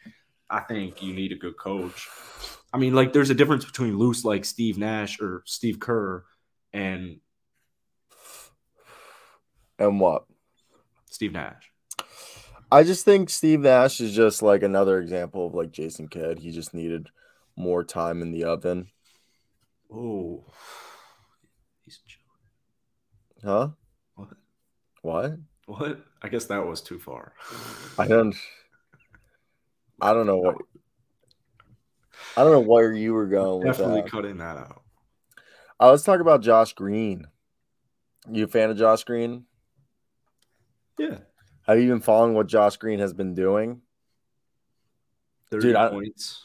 I 0.49 0.61
think 0.61 1.03
you 1.03 1.13
need 1.13 1.33
a 1.33 1.37
good 1.37 1.59
coach. 1.59 2.09
I 2.73 2.79
mean, 2.79 2.95
like, 2.95 3.13
there's 3.13 3.31
a 3.31 3.35
difference 3.35 3.65
between 3.65 3.99
loose, 3.99 4.25
like 4.25 4.45
Steve 4.45 4.79
Nash 4.79 5.21
or 5.21 5.43
Steve 5.45 5.79
Kerr, 5.79 6.25
and 6.75 7.21
And 9.79 9.99
what? 9.99 10.25
Steve 11.11 11.33
Nash. 11.33 11.71
I 12.71 12.83
just 12.83 13.05
think 13.05 13.31
Steve 13.31 13.61
Nash 13.61 14.01
is 14.01 14.15
just 14.15 14.43
like 14.43 14.63
another 14.63 15.01
example 15.01 15.47
of 15.47 15.55
like 15.55 15.71
Jason 15.71 16.09
Kidd. 16.09 16.39
He 16.41 16.51
just 16.51 16.75
needed 16.75 17.09
more 17.57 17.85
time 17.85 18.21
in 18.21 18.33
the 18.33 18.45
oven. 18.45 18.89
Oh, 19.93 20.45
he's 21.83 22.01
chilling. 22.07 23.45
Huh? 23.45 23.69
what? 24.17 24.29
What? 25.03 25.33
What? 25.67 26.05
I 26.23 26.29
guess 26.29 26.47
that 26.47 26.67
was 26.67 26.81
too 26.81 26.99
far. 26.99 27.33
I 27.99 28.09
don't 28.09 28.35
I 30.01 30.13
don't 30.13 30.27
know 30.27 30.39
what 30.39 30.57
I 32.37 32.43
don't 32.43 32.53
know 32.53 32.61
where 32.61 32.93
you 32.93 33.13
were 33.13 33.27
going 33.27 33.67
with 33.67 33.77
Definitely 33.77 34.03
that. 34.03 34.11
cutting 34.11 34.39
that 34.39 34.57
out. 34.57 34.84
Uh, 35.81 35.91
let's 35.91 36.05
talk 36.05 36.21
about 36.21 36.41
Josh 36.43 36.73
Green. 36.73 37.27
You 38.31 38.45
a 38.45 38.49
fan 38.49 38.71
of 38.71 38.77
Josh 38.79 39.05
Green? 39.05 39.45
Yeah, 40.99 41.19
Have 41.67 41.81
you 41.81 41.89
been 41.89 42.01
following 42.01 42.35
what 42.35 42.47
Josh 42.47 42.77
Green 42.77 43.01
has 43.01 43.13
been 43.13 43.35
doing? 43.35 43.81
thirty 45.51 45.69
Dude, 45.69 45.77
I- 45.77 45.89
points. 45.91 46.41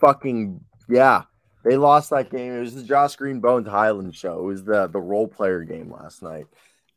Fucking 0.00 0.60
yeah. 0.88 1.22
They 1.64 1.76
lost 1.76 2.10
that 2.10 2.30
game. 2.30 2.52
It 2.52 2.60
was 2.60 2.74
the 2.74 2.82
Josh 2.82 3.16
Green 3.16 3.40
Bones 3.40 3.66
Hyland 3.66 4.14
show. 4.14 4.38
It 4.40 4.44
was 4.46 4.64
the 4.64 4.86
the 4.86 5.00
role 5.00 5.26
player 5.28 5.64
game 5.64 5.90
last 5.90 6.22
night. 6.22 6.46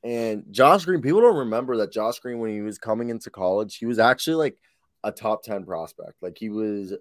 And 0.04 0.46
Josh 0.52 0.86
Green, 0.86 1.02
people 1.02 1.22
don't 1.22 1.38
remember 1.38 1.78
that 1.78 1.92
Josh 1.92 2.20
Green, 2.20 2.40
when 2.40 2.52
he 2.52 2.62
was 2.62 2.78
coming 2.78 3.10
into 3.10 3.30
college, 3.30 3.78
he 3.78 3.86
was 3.86 3.98
actually 4.00 4.36
like 4.36 4.58
a 5.04 5.12
top 5.12 5.42
10 5.44 5.66
prospect. 5.66 6.14
Like 6.22 6.38
he 6.38 6.50
was 6.50 6.94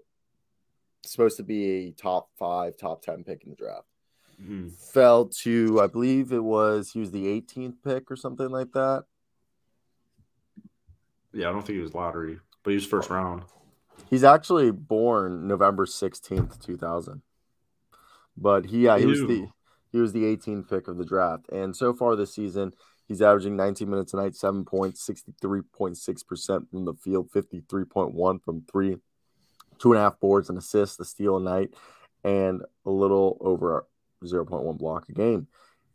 supposed 1.04 1.36
to 1.36 1.42
be 1.42 1.88
a 1.88 1.90
top 1.92 2.30
five, 2.38 2.76
top 2.76 3.02
10 3.02 3.22
pick 3.24 3.44
in 3.44 3.50
the 3.50 3.56
draft. 3.56 3.86
Mhm. 4.40 4.72
Fell 4.72 5.26
to, 5.26 5.80
I 5.80 5.86
believe 5.86 6.32
it 6.32 6.44
was, 6.44 6.92
he 6.92 7.00
was 7.00 7.10
the 7.10 7.26
18th 7.26 7.82
pick 7.82 8.10
or 8.10 8.16
something 8.16 8.50
like 8.50 8.72
that. 8.72 9.04
Yeah, 11.32 11.48
I 11.48 11.52
don't 11.52 11.64
think 11.66 11.76
he 11.76 11.82
was 11.82 11.94
lottery, 11.94 12.38
but 12.62 12.70
he 12.70 12.76
was 12.76 12.86
first 12.86 13.10
round. 13.10 13.42
He's 14.08 14.24
actually 14.24 14.70
born 14.70 15.48
November 15.48 15.86
16th, 15.86 16.60
2000. 16.64 17.22
But 18.36 18.66
he, 18.66 18.84
yeah, 18.84 18.98
he 18.98 19.06
was 19.06 19.20
the 19.20 19.48
he 19.92 19.98
was 19.98 20.12
the 20.12 20.24
18th 20.24 20.68
pick 20.68 20.88
of 20.88 20.98
the 20.98 21.04
draft. 21.04 21.48
And 21.50 21.74
so 21.74 21.94
far 21.94 22.16
this 22.16 22.34
season, 22.34 22.74
he's 23.08 23.22
averaging 23.22 23.56
19 23.56 23.88
minutes 23.88 24.12
a 24.12 24.16
night, 24.16 24.34
7 24.34 24.64
points, 24.64 25.08
63.6% 25.08 26.70
from 26.70 26.84
the 26.84 26.92
field, 26.94 27.30
53.1 27.30 28.42
from 28.42 28.64
three, 28.70 28.96
two 29.78 29.92
and 29.92 30.00
a 30.00 30.02
half 30.02 30.20
boards 30.20 30.50
and 30.50 30.58
assists, 30.58 31.00
a 31.00 31.04
steal 31.04 31.38
a 31.38 31.40
night, 31.40 31.74
and 32.24 32.62
a 32.84 32.90
little 32.90 33.38
over 33.40 33.86
0.1 34.24 34.78
block 34.78 35.08
a 35.08 35.12
game. 35.12 35.46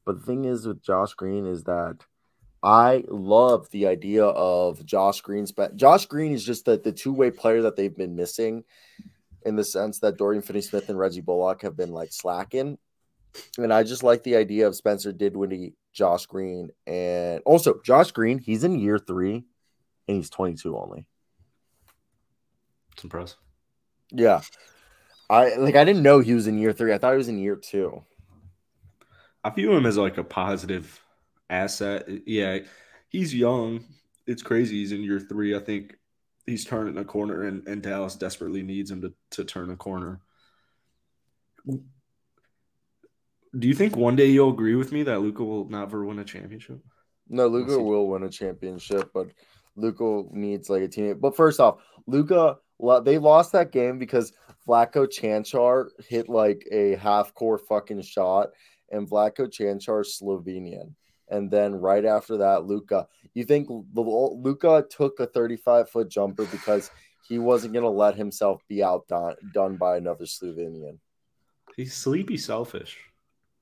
But 0.06 0.20
the 0.20 0.26
thing 0.26 0.46
is 0.46 0.66
with 0.66 0.84
Josh 0.84 1.14
Green 1.14 1.46
is 1.46 1.64
that 1.66 1.98
I 2.64 3.04
love 3.08 3.70
the 3.72 3.88
idea 3.88 4.26
of 4.26 4.86
Josh 4.86 5.22
Green's 5.22 5.52
but 5.52 5.76
Josh 5.76 6.06
Green 6.06 6.32
is 6.32 6.46
just 6.46 6.66
the, 6.66 6.78
the 6.78 6.92
two-way 6.92 7.32
player 7.32 7.64
that 7.64 7.76
they've 7.76 7.96
been 7.96 8.16
missing 8.16 8.64
in 9.44 9.56
the 9.56 9.64
sense 9.64 10.00
that 10.00 10.18
Dorian 10.18 10.44
Finney-Smith 10.44 10.90
and 10.90 11.00
Reggie 11.00 11.22
Bullock 11.22 11.64
have 11.64 11.76
been 11.76 11.92
like 11.92 12.14
slacking. 12.14 12.78
And 13.58 13.74
I 13.74 13.84
just 13.84 14.04
like 14.04 14.24
the 14.24 14.36
idea 14.36 14.68
of 14.68 14.76
Spencer 14.76 15.12
Dinwiddie, 15.12 15.74
Josh 15.94 16.26
Green, 16.26 16.70
and 16.86 17.42
also 17.46 17.80
Josh 17.84 18.12
Green, 18.12 18.38
he's 18.38 18.64
in 18.64 18.78
year 18.78 19.00
three 19.00 19.46
and 20.08 20.18
he's 20.18 20.30
22 20.30 20.78
only. 20.78 21.08
It's 22.94 23.04
impressive. 23.04 23.38
Yeah. 24.12 24.42
I 25.30 25.56
like 25.56 25.78
I 25.78 25.86
didn't 25.86 26.04
know 26.04 26.20
he 26.20 26.34
was 26.34 26.48
in 26.48 26.60
year 26.60 26.74
three. 26.74 26.94
I 26.94 26.98
thought 26.98 27.12
he 27.12 27.18
was 27.18 27.30
in 27.30 27.40
year 27.40 27.56
two. 27.56 28.04
I 29.44 29.50
view 29.50 29.74
him 29.74 29.86
as 29.86 29.98
like 29.98 30.18
a 30.18 30.24
positive 30.24 31.04
asset. 31.50 32.08
Yeah, 32.26 32.60
he's 33.10 33.34
young. 33.34 33.84
It's 34.28 34.44
crazy. 34.44 34.78
He's 34.78 34.92
in 34.92 35.04
year 35.04 35.20
three. 35.20 35.56
I 35.56 35.60
think 35.60 35.98
he's 36.46 36.66
turning 36.66 36.98
a 36.98 37.06
corner, 37.06 37.44
and, 37.44 37.68
and 37.68 37.82
Dallas 37.82 38.16
desperately 38.16 38.62
needs 38.62 38.92
him 38.92 39.02
to, 39.02 39.14
to 39.32 39.44
turn 39.44 39.72
a 39.72 39.76
corner. 39.76 40.22
Do 41.66 43.68
you 43.68 43.74
think 43.74 43.96
one 43.96 44.16
day 44.16 44.28
you'll 44.28 44.54
agree 44.54 44.76
with 44.76 44.92
me 44.92 45.04
that 45.04 45.22
Luka 45.22 45.44
will 45.44 45.70
never 45.70 46.06
win 46.06 46.20
a 46.20 46.24
championship? 46.24 46.80
No, 47.28 47.48
Luka 47.48 47.82
will 47.82 48.08
win 48.08 48.24
a 48.24 48.30
championship, 48.30 49.12
but 49.14 49.28
Luka 49.76 50.24
needs 50.32 50.70
like 50.70 50.84
a 50.84 50.88
teammate. 50.88 51.20
But 51.20 51.36
first 51.36 51.60
off, 51.60 51.82
Luka 52.08 52.58
they 53.04 53.18
lost 53.18 53.52
that 53.52 53.72
game 53.72 54.00
because 54.00 54.34
Vlatko 54.68 55.08
Čančar 55.08 55.90
hit 56.08 56.30
like 56.30 56.68
a 56.72 56.96
half 56.96 57.34
court 57.34 57.62
fucking 57.68 58.02
shot, 58.02 58.50
and 58.92 59.10
Vlatko 59.10 59.48
Čančar 59.48 60.06
Slovenian. 60.06 60.94
And 61.30 61.50
then 61.50 61.76
right 61.76 62.06
after 62.06 62.38
that, 62.38 62.66
Luka. 62.66 63.08
You 63.34 63.46
think 63.46 63.68
Luka 63.70 64.86
took 64.90 65.20
a 65.20 65.26
35 65.26 65.90
foot 65.90 66.10
jumper 66.10 66.46
because 66.46 66.92
he 67.28 67.40
wasn't 67.40 67.74
going 67.74 67.84
to 67.86 67.90
let 67.90 68.16
himself 68.16 68.62
be 68.68 68.84
outdone 68.84 69.36
done 69.54 69.78
by 69.78 69.96
another 69.98 70.26
Slovenian? 70.26 71.00
He's 71.76 71.94
sleepy 71.94 72.38
selfish 72.38 72.98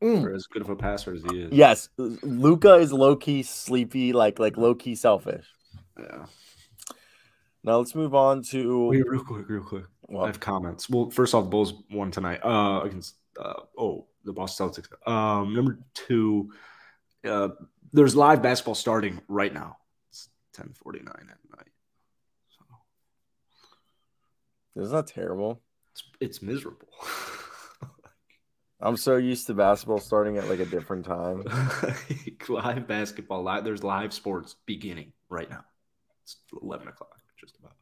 Mm. 0.02 0.24
for 0.24 0.34
as 0.34 0.48
good 0.48 0.62
of 0.62 0.70
a 0.70 0.78
passer 0.78 1.14
as 1.14 1.24
he 1.30 1.42
is. 1.42 1.52
Yes, 1.52 1.90
Luka 1.98 2.76
is 2.76 2.94
low 2.94 3.18
key 3.18 3.44
sleepy, 3.44 4.14
like 4.14 4.40
like 4.40 4.56
low 4.56 4.74
key 4.74 4.96
selfish. 4.96 5.46
Yeah. 6.00 6.26
Now 7.66 7.80
let's 7.80 7.94
move 7.94 8.16
on 8.16 8.42
to 8.44 8.88
Wait, 8.88 9.06
real 9.06 9.24
quick, 9.24 9.50
real 9.50 9.62
quick. 9.62 9.84
I 10.18 10.28
have 10.28 10.40
comments. 10.40 10.90
Well, 10.90 11.10
first 11.10 11.34
off, 11.36 11.44
the 11.44 11.50
Bulls 11.50 11.74
won 11.92 12.12
tonight. 12.12 12.40
Uh, 12.44 12.82
against 12.84 13.16
uh, 13.38 13.54
oh, 13.78 14.08
the 14.30 14.34
Boston 14.34 14.70
Celtics. 14.70 15.08
Um, 15.08 15.54
number 15.54 15.80
two, 15.94 16.52
uh, 17.26 17.50
there's 17.92 18.16
live 18.16 18.42
basketball 18.42 18.76
starting 18.76 19.22
right 19.28 19.54
now. 19.54 19.78
It's 20.10 20.30
ten 20.54 20.72
forty 20.74 21.00
nine 21.00 21.30
at 21.30 21.58
night. 21.58 21.72
So 24.74 24.82
isn't 24.82 24.96
that 24.96 25.08
terrible? 25.08 25.62
it's 26.00 26.04
it's 26.20 26.42
miserable. 26.42 26.88
I'm 28.82 28.96
so 28.96 29.18
used 29.18 29.48
to 29.48 29.54
basketball 29.54 30.00
starting 30.00 30.38
at 30.38 30.48
like 30.48 30.60
a 30.60 30.66
different 30.66 31.06
time. 31.06 31.44
live 32.50 32.88
basketball. 32.88 33.44
Live. 33.44 33.64
There's 33.64 33.84
live 33.84 34.14
sports 34.14 34.56
beginning 34.66 35.12
right 35.30 35.50
now. 35.50 35.66
It's 36.24 36.38
eleven 36.62 36.88
o'clock, 36.88 37.20
just 37.40 37.58
about. 37.58 37.74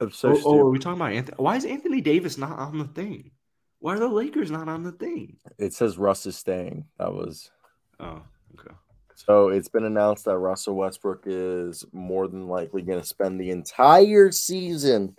I'm 0.00 0.10
so 0.10 0.32
oh, 0.32 0.42
oh, 0.44 0.58
are 0.58 0.70
we 0.70 0.78
talking 0.78 1.00
about 1.00 1.12
Anthony? 1.12 1.36
Why 1.38 1.56
is 1.56 1.64
Anthony 1.64 2.00
Davis 2.00 2.36
not 2.36 2.58
on 2.58 2.78
the 2.78 2.84
thing? 2.84 3.30
Why 3.84 3.96
are 3.96 3.98
the 3.98 4.08
Lakers 4.08 4.50
not 4.50 4.66
on 4.66 4.82
the 4.82 4.92
thing? 4.92 5.36
It 5.58 5.74
says 5.74 5.98
Russ 5.98 6.24
is 6.24 6.38
staying. 6.38 6.86
That 6.98 7.12
was 7.12 7.50
Oh, 8.00 8.22
okay. 8.58 8.74
so. 9.14 9.48
It's 9.48 9.68
been 9.68 9.84
announced 9.84 10.24
that 10.24 10.38
Russell 10.38 10.74
Westbrook 10.74 11.24
is 11.26 11.84
more 11.92 12.26
than 12.26 12.48
likely 12.48 12.80
going 12.80 12.98
to 12.98 13.06
spend 13.06 13.38
the 13.38 13.50
entire 13.50 14.32
season 14.32 15.16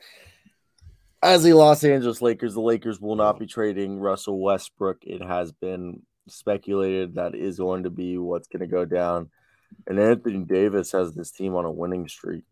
as 1.22 1.44
the 1.44 1.54
Los 1.54 1.84
Angeles 1.84 2.24
Lakers. 2.24 2.56
The 2.56 2.62
Lakers 2.62 3.00
will 3.00 3.16
not 3.16 3.38
be 3.38 3.46
trading 3.46 4.00
Russell 4.00 4.40
Westbrook. 4.40 4.98
It 5.04 5.22
has 5.22 5.52
been 5.52 6.02
speculated 6.28 7.14
that 7.18 7.36
is 7.36 7.60
going 7.60 7.84
to 7.84 7.92
be 7.92 8.18
what's 8.18 8.48
going 8.48 8.62
to 8.62 8.66
go 8.68 8.84
down. 8.84 9.30
And 9.86 10.00
Anthony 10.00 10.44
Davis 10.44 10.92
has 10.94 11.14
this 11.14 11.30
team 11.30 11.54
on 11.54 11.66
a 11.66 11.72
winning 11.72 12.08
streak. 12.08 12.46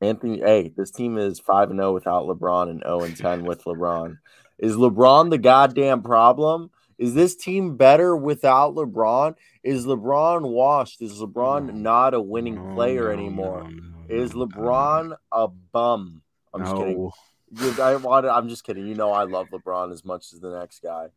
Anthony, 0.00 0.40
hey, 0.40 0.72
this 0.74 0.90
team 0.90 1.18
is 1.18 1.38
5 1.38 1.68
and 1.70 1.78
0 1.78 1.92
without 1.92 2.24
LeBron 2.24 2.70
and 2.70 2.82
0 2.82 3.02
and 3.02 3.14
10 3.14 3.44
with 3.44 3.62
LeBron. 3.66 4.16
Is 4.62 4.76
LeBron 4.76 5.28
the 5.30 5.38
goddamn 5.38 6.02
problem? 6.02 6.70
Is 6.96 7.14
this 7.14 7.34
team 7.34 7.76
better 7.76 8.16
without 8.16 8.76
LeBron? 8.76 9.34
Is 9.64 9.86
LeBron 9.86 10.42
washed? 10.42 11.02
Is 11.02 11.20
LeBron 11.20 11.66
No. 11.66 11.72
not 11.72 12.14
a 12.14 12.20
winning 12.20 12.74
player 12.74 13.10
anymore? 13.10 13.68
Is 14.08 14.32
LeBron 14.34 15.16
a 15.32 15.48
bum? 15.48 16.22
I'm 16.54 16.62
just 16.64 16.76
kidding. 16.76 16.96
No. 16.96 17.82
I 17.82 17.96
wanted, 17.96 18.30
I'm 18.30 18.48
just 18.48 18.62
kidding. 18.64 18.86
You 18.86 18.94
know 18.94 19.10
I 19.10 19.24
love 19.24 19.48
LeBron 19.50 19.92
as 19.92 20.04
much 20.04 20.32
as 20.32 20.38
the 20.38 20.56
next 20.56 20.80
guy. 20.80 21.08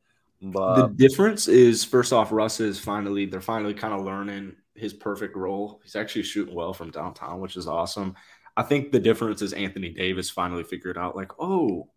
But 0.41 0.75
The 0.75 0.87
difference 1.07 1.47
is 1.47 1.83
first 1.83 2.11
off, 2.11 2.31
Russ 2.31 2.59
is 2.59 2.79
finally 2.79 3.27
they're 3.27 3.41
finally 3.41 3.75
kind 3.75 3.93
of 3.93 4.03
learning 4.03 4.55
his 4.73 4.91
perfect 4.91 5.35
role. 5.35 5.81
He's 5.83 5.95
actually 5.95 6.23
shooting 6.23 6.55
well 6.55 6.73
from 6.73 6.89
downtown, 6.89 7.39
which 7.41 7.57
is 7.57 7.67
awesome. 7.67 8.15
I 8.57 8.63
think 8.63 8.91
the 8.91 8.99
difference 8.99 9.41
is 9.43 9.53
Anthony 9.53 9.89
Davis 9.89 10.31
finally 10.31 10.63
figured 10.63 10.97
out 10.97 11.15
like, 11.15 11.31
oh, 11.39 11.89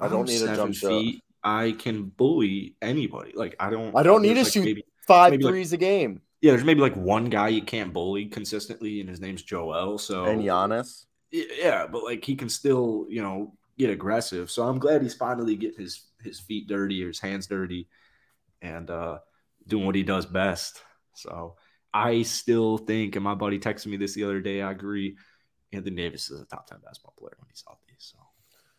I 0.00 0.08
don't 0.08 0.20
I'm 0.20 0.26
need 0.26 0.42
a 0.42 0.56
jump 0.56 0.74
shot. 0.74 0.88
feet. 0.88 1.22
I 1.42 1.72
can 1.78 2.04
bully 2.04 2.76
anybody. 2.82 3.32
Like 3.34 3.56
I 3.60 3.70
don't. 3.70 3.94
I 3.96 4.02
don't 4.02 4.22
need 4.22 4.34
to 4.34 4.42
like, 4.42 4.52
shoot 4.52 4.64
maybe- 4.64 4.84
Five 5.06 5.30
maybe, 5.32 5.44
like- 5.44 5.72
a 5.72 5.76
game. 5.78 6.20
yeah, 6.42 6.52
there's 6.52 6.64
maybe 6.64 6.80
like 6.82 6.94
one 6.96 7.30
guy 7.30 7.48
you 7.48 7.62
can't 7.62 7.92
bully 7.94 8.26
consistently, 8.26 9.00
and 9.00 9.08
his 9.08 9.20
name's 9.20 9.42
Joel. 9.42 9.98
So 9.98 10.24
And 10.26 10.42
Giannis. 10.42 11.06
Yeah, 11.30 11.86
but 11.86 12.04
like 12.04 12.24
he 12.24 12.36
can 12.36 12.48
still, 12.48 13.06
you 13.08 13.22
know, 13.22 13.54
get 13.78 13.90
aggressive. 13.90 14.50
So 14.50 14.64
I'm 14.64 14.78
glad 14.78 15.02
he's 15.02 15.14
finally 15.14 15.56
getting 15.56 15.80
his 15.80 16.04
his 16.22 16.40
feet 16.40 16.68
dirty 16.68 17.02
or 17.04 17.08
his 17.08 17.20
hands 17.20 17.46
dirty 17.46 17.88
and 18.60 18.90
uh 18.90 19.18
doing 19.66 19.86
what 19.86 19.94
he 19.94 20.02
does 20.02 20.26
best. 20.26 20.82
So 21.14 21.56
I 21.94 22.22
still 22.22 22.76
think, 22.78 23.16
and 23.16 23.24
my 23.24 23.34
buddy 23.34 23.58
texted 23.58 23.86
me 23.86 23.96
this 23.96 24.14
the 24.14 24.24
other 24.24 24.40
day, 24.40 24.60
I 24.62 24.72
agree, 24.72 25.16
Anthony 25.72 25.96
Davis 25.96 26.30
is 26.30 26.40
a 26.40 26.44
top 26.44 26.66
10 26.66 26.78
basketball 26.84 27.14
player 27.18 27.36
when 27.38 27.48
he's 27.50 27.64
healthy. 27.66 27.94
So 27.98 28.18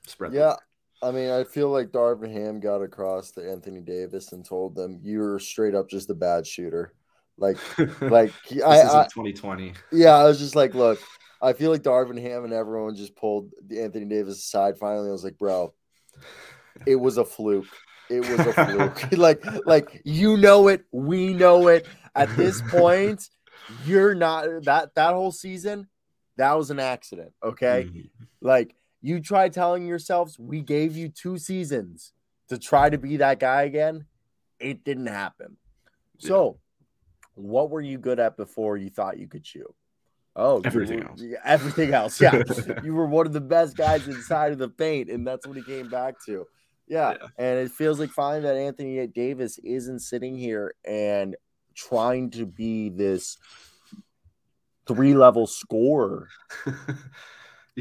spread 0.05 0.33
Yeah. 0.33 0.55
I 1.01 1.11
mean, 1.11 1.29
I 1.29 1.43
feel 1.43 1.69
like 1.69 1.89
Darvin 1.89 2.31
Ham 2.33 2.59
got 2.59 2.81
across 2.81 3.31
to 3.31 3.49
Anthony 3.49 3.79
Davis 3.79 4.31
and 4.33 4.45
told 4.45 4.75
them 4.75 4.99
you're 5.01 5.39
straight 5.39 5.73
up 5.75 5.89
just 5.89 6.09
a 6.09 6.13
bad 6.13 6.45
shooter. 6.45 6.93
Like, 7.37 7.57
like 8.01 8.33
this 8.49 8.63
I, 8.63 8.77
isn't 8.79 8.95
I, 8.95 9.03
2020. 9.05 9.73
yeah, 9.93 10.15
I 10.15 10.25
was 10.25 10.39
just 10.39 10.55
like, 10.55 10.75
look, 10.75 10.99
I 11.41 11.53
feel 11.53 11.71
like 11.71 11.83
Darvin 11.83 12.21
Ham 12.21 12.43
and 12.43 12.53
everyone 12.53 12.95
just 12.95 13.15
pulled 13.15 13.51
the 13.65 13.81
Anthony 13.81 14.05
Davis 14.05 14.39
aside. 14.39 14.77
Finally, 14.77 15.07
I 15.07 15.11
was 15.11 15.23
like, 15.23 15.37
bro, 15.37 15.73
it 16.85 16.97
was 16.97 17.17
a 17.17 17.23
fluke. 17.23 17.67
It 18.09 18.19
was 18.19 18.39
a 18.39 18.53
fluke. 18.53 19.11
like, 19.17 19.43
like 19.65 20.01
you 20.03 20.35
know 20.35 20.67
it, 20.67 20.83
we 20.91 21.33
know 21.33 21.67
it. 21.69 21.87
At 22.15 22.35
this 22.35 22.61
point, 22.61 23.29
you're 23.85 24.15
not 24.15 24.63
that 24.63 24.95
that 24.95 25.13
whole 25.13 25.31
season. 25.31 25.87
That 26.37 26.57
was 26.57 26.71
an 26.71 26.79
accident. 26.79 27.31
Okay. 27.43 27.89
Mhm. 27.89 28.09
Like 28.41 28.75
you 29.01 29.19
try 29.19 29.49
telling 29.49 29.87
yourselves, 29.87 30.37
we 30.37 30.61
gave 30.61 30.95
you 30.95 31.09
two 31.09 31.37
seasons 31.37 32.13
to 32.49 32.57
try 32.57 32.89
to 32.89 32.97
be 32.97 33.17
that 33.17 33.39
guy 33.39 33.63
again. 33.63 34.05
It 34.59 34.83
didn't 34.83 35.07
happen. 35.07 35.57
So, 36.17 36.59
what 37.35 37.69
were 37.69 37.81
you 37.81 37.97
good 37.97 38.19
at 38.19 38.35
before 38.35 38.75
you 38.75 38.89
thought 38.89 39.17
you 39.17 39.27
could 39.27 39.45
shoot? 39.45 39.73
Oh, 40.35 40.61
Everything 40.65 40.99
were- 40.99 41.09
else. 41.09 41.23
Everything 41.45 41.93
else. 41.93 42.19
Yeah. 42.19 42.43
you 42.83 42.93
were 42.93 43.07
one 43.07 43.25
of 43.25 43.33
the 43.33 43.41
best 43.41 43.77
guys 43.77 44.07
inside 44.07 44.51
of 44.51 44.57
the 44.57 44.69
paint, 44.69 45.09
and 45.09 45.25
that's 45.25 45.47
what 45.47 45.55
he 45.55 45.63
came 45.63 45.89
back 45.89 46.15
to. 46.25 46.45
Yeah. 46.87 47.11
Yeah. 47.11 47.27
And 47.37 47.59
it 47.59 47.71
feels 47.71 47.99
like 47.99 48.09
finally 48.09 48.41
that 48.41 48.55
Anthony 48.55 49.05
Davis 49.07 49.59
isn't 49.59 49.99
sitting 49.99 50.35
here 50.37 50.73
and 50.83 51.35
trying 51.75 52.31
to 52.31 52.45
be 52.45 52.89
this 52.89 53.37
three 54.87 55.13
level 55.13 55.47
scorer. 55.47 56.27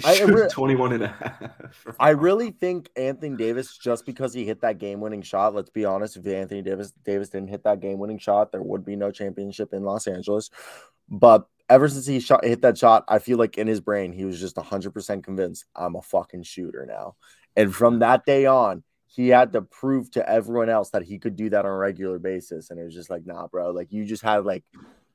I 0.04 0.22
re- 0.22 0.48
21 0.48 0.92
and 0.92 1.04
a 1.04 1.08
half. 1.08 1.86
I 1.98 2.10
really 2.10 2.50
think 2.50 2.90
Anthony 2.96 3.36
Davis, 3.36 3.76
just 3.76 4.06
because 4.06 4.32
he 4.32 4.44
hit 4.44 4.60
that 4.60 4.78
game 4.78 5.00
winning 5.00 5.22
shot, 5.22 5.54
let's 5.54 5.70
be 5.70 5.84
honest, 5.84 6.16
if 6.16 6.26
Anthony 6.26 6.62
Davis 6.62 6.92
Davis 7.04 7.28
didn't 7.28 7.48
hit 7.48 7.64
that 7.64 7.80
game 7.80 7.98
winning 7.98 8.18
shot, 8.18 8.52
there 8.52 8.62
would 8.62 8.84
be 8.84 8.96
no 8.96 9.10
championship 9.10 9.72
in 9.72 9.84
Los 9.84 10.06
Angeles. 10.06 10.50
But 11.08 11.46
ever 11.68 11.88
since 11.88 12.06
he 12.06 12.20
shot 12.20 12.44
hit 12.44 12.62
that 12.62 12.78
shot, 12.78 13.04
I 13.08 13.18
feel 13.18 13.38
like 13.38 13.58
in 13.58 13.66
his 13.66 13.80
brain 13.80 14.12
he 14.12 14.24
was 14.24 14.40
just 14.40 14.56
100% 14.56 15.24
convinced 15.24 15.64
I'm 15.74 15.96
a 15.96 16.02
fucking 16.02 16.42
shooter 16.44 16.86
now. 16.86 17.16
And 17.56 17.74
from 17.74 17.98
that 18.00 18.24
day 18.24 18.46
on, 18.46 18.84
he 19.06 19.28
had 19.28 19.52
to 19.52 19.62
prove 19.62 20.10
to 20.12 20.28
everyone 20.28 20.68
else 20.68 20.90
that 20.90 21.02
he 21.02 21.18
could 21.18 21.34
do 21.34 21.50
that 21.50 21.64
on 21.64 21.70
a 21.70 21.76
regular 21.76 22.18
basis. 22.18 22.70
And 22.70 22.78
it 22.78 22.84
was 22.84 22.94
just 22.94 23.10
like, 23.10 23.26
nah, 23.26 23.46
bro, 23.46 23.70
like 23.70 23.90
you 23.90 24.04
just 24.04 24.22
had 24.22 24.44
like 24.44 24.64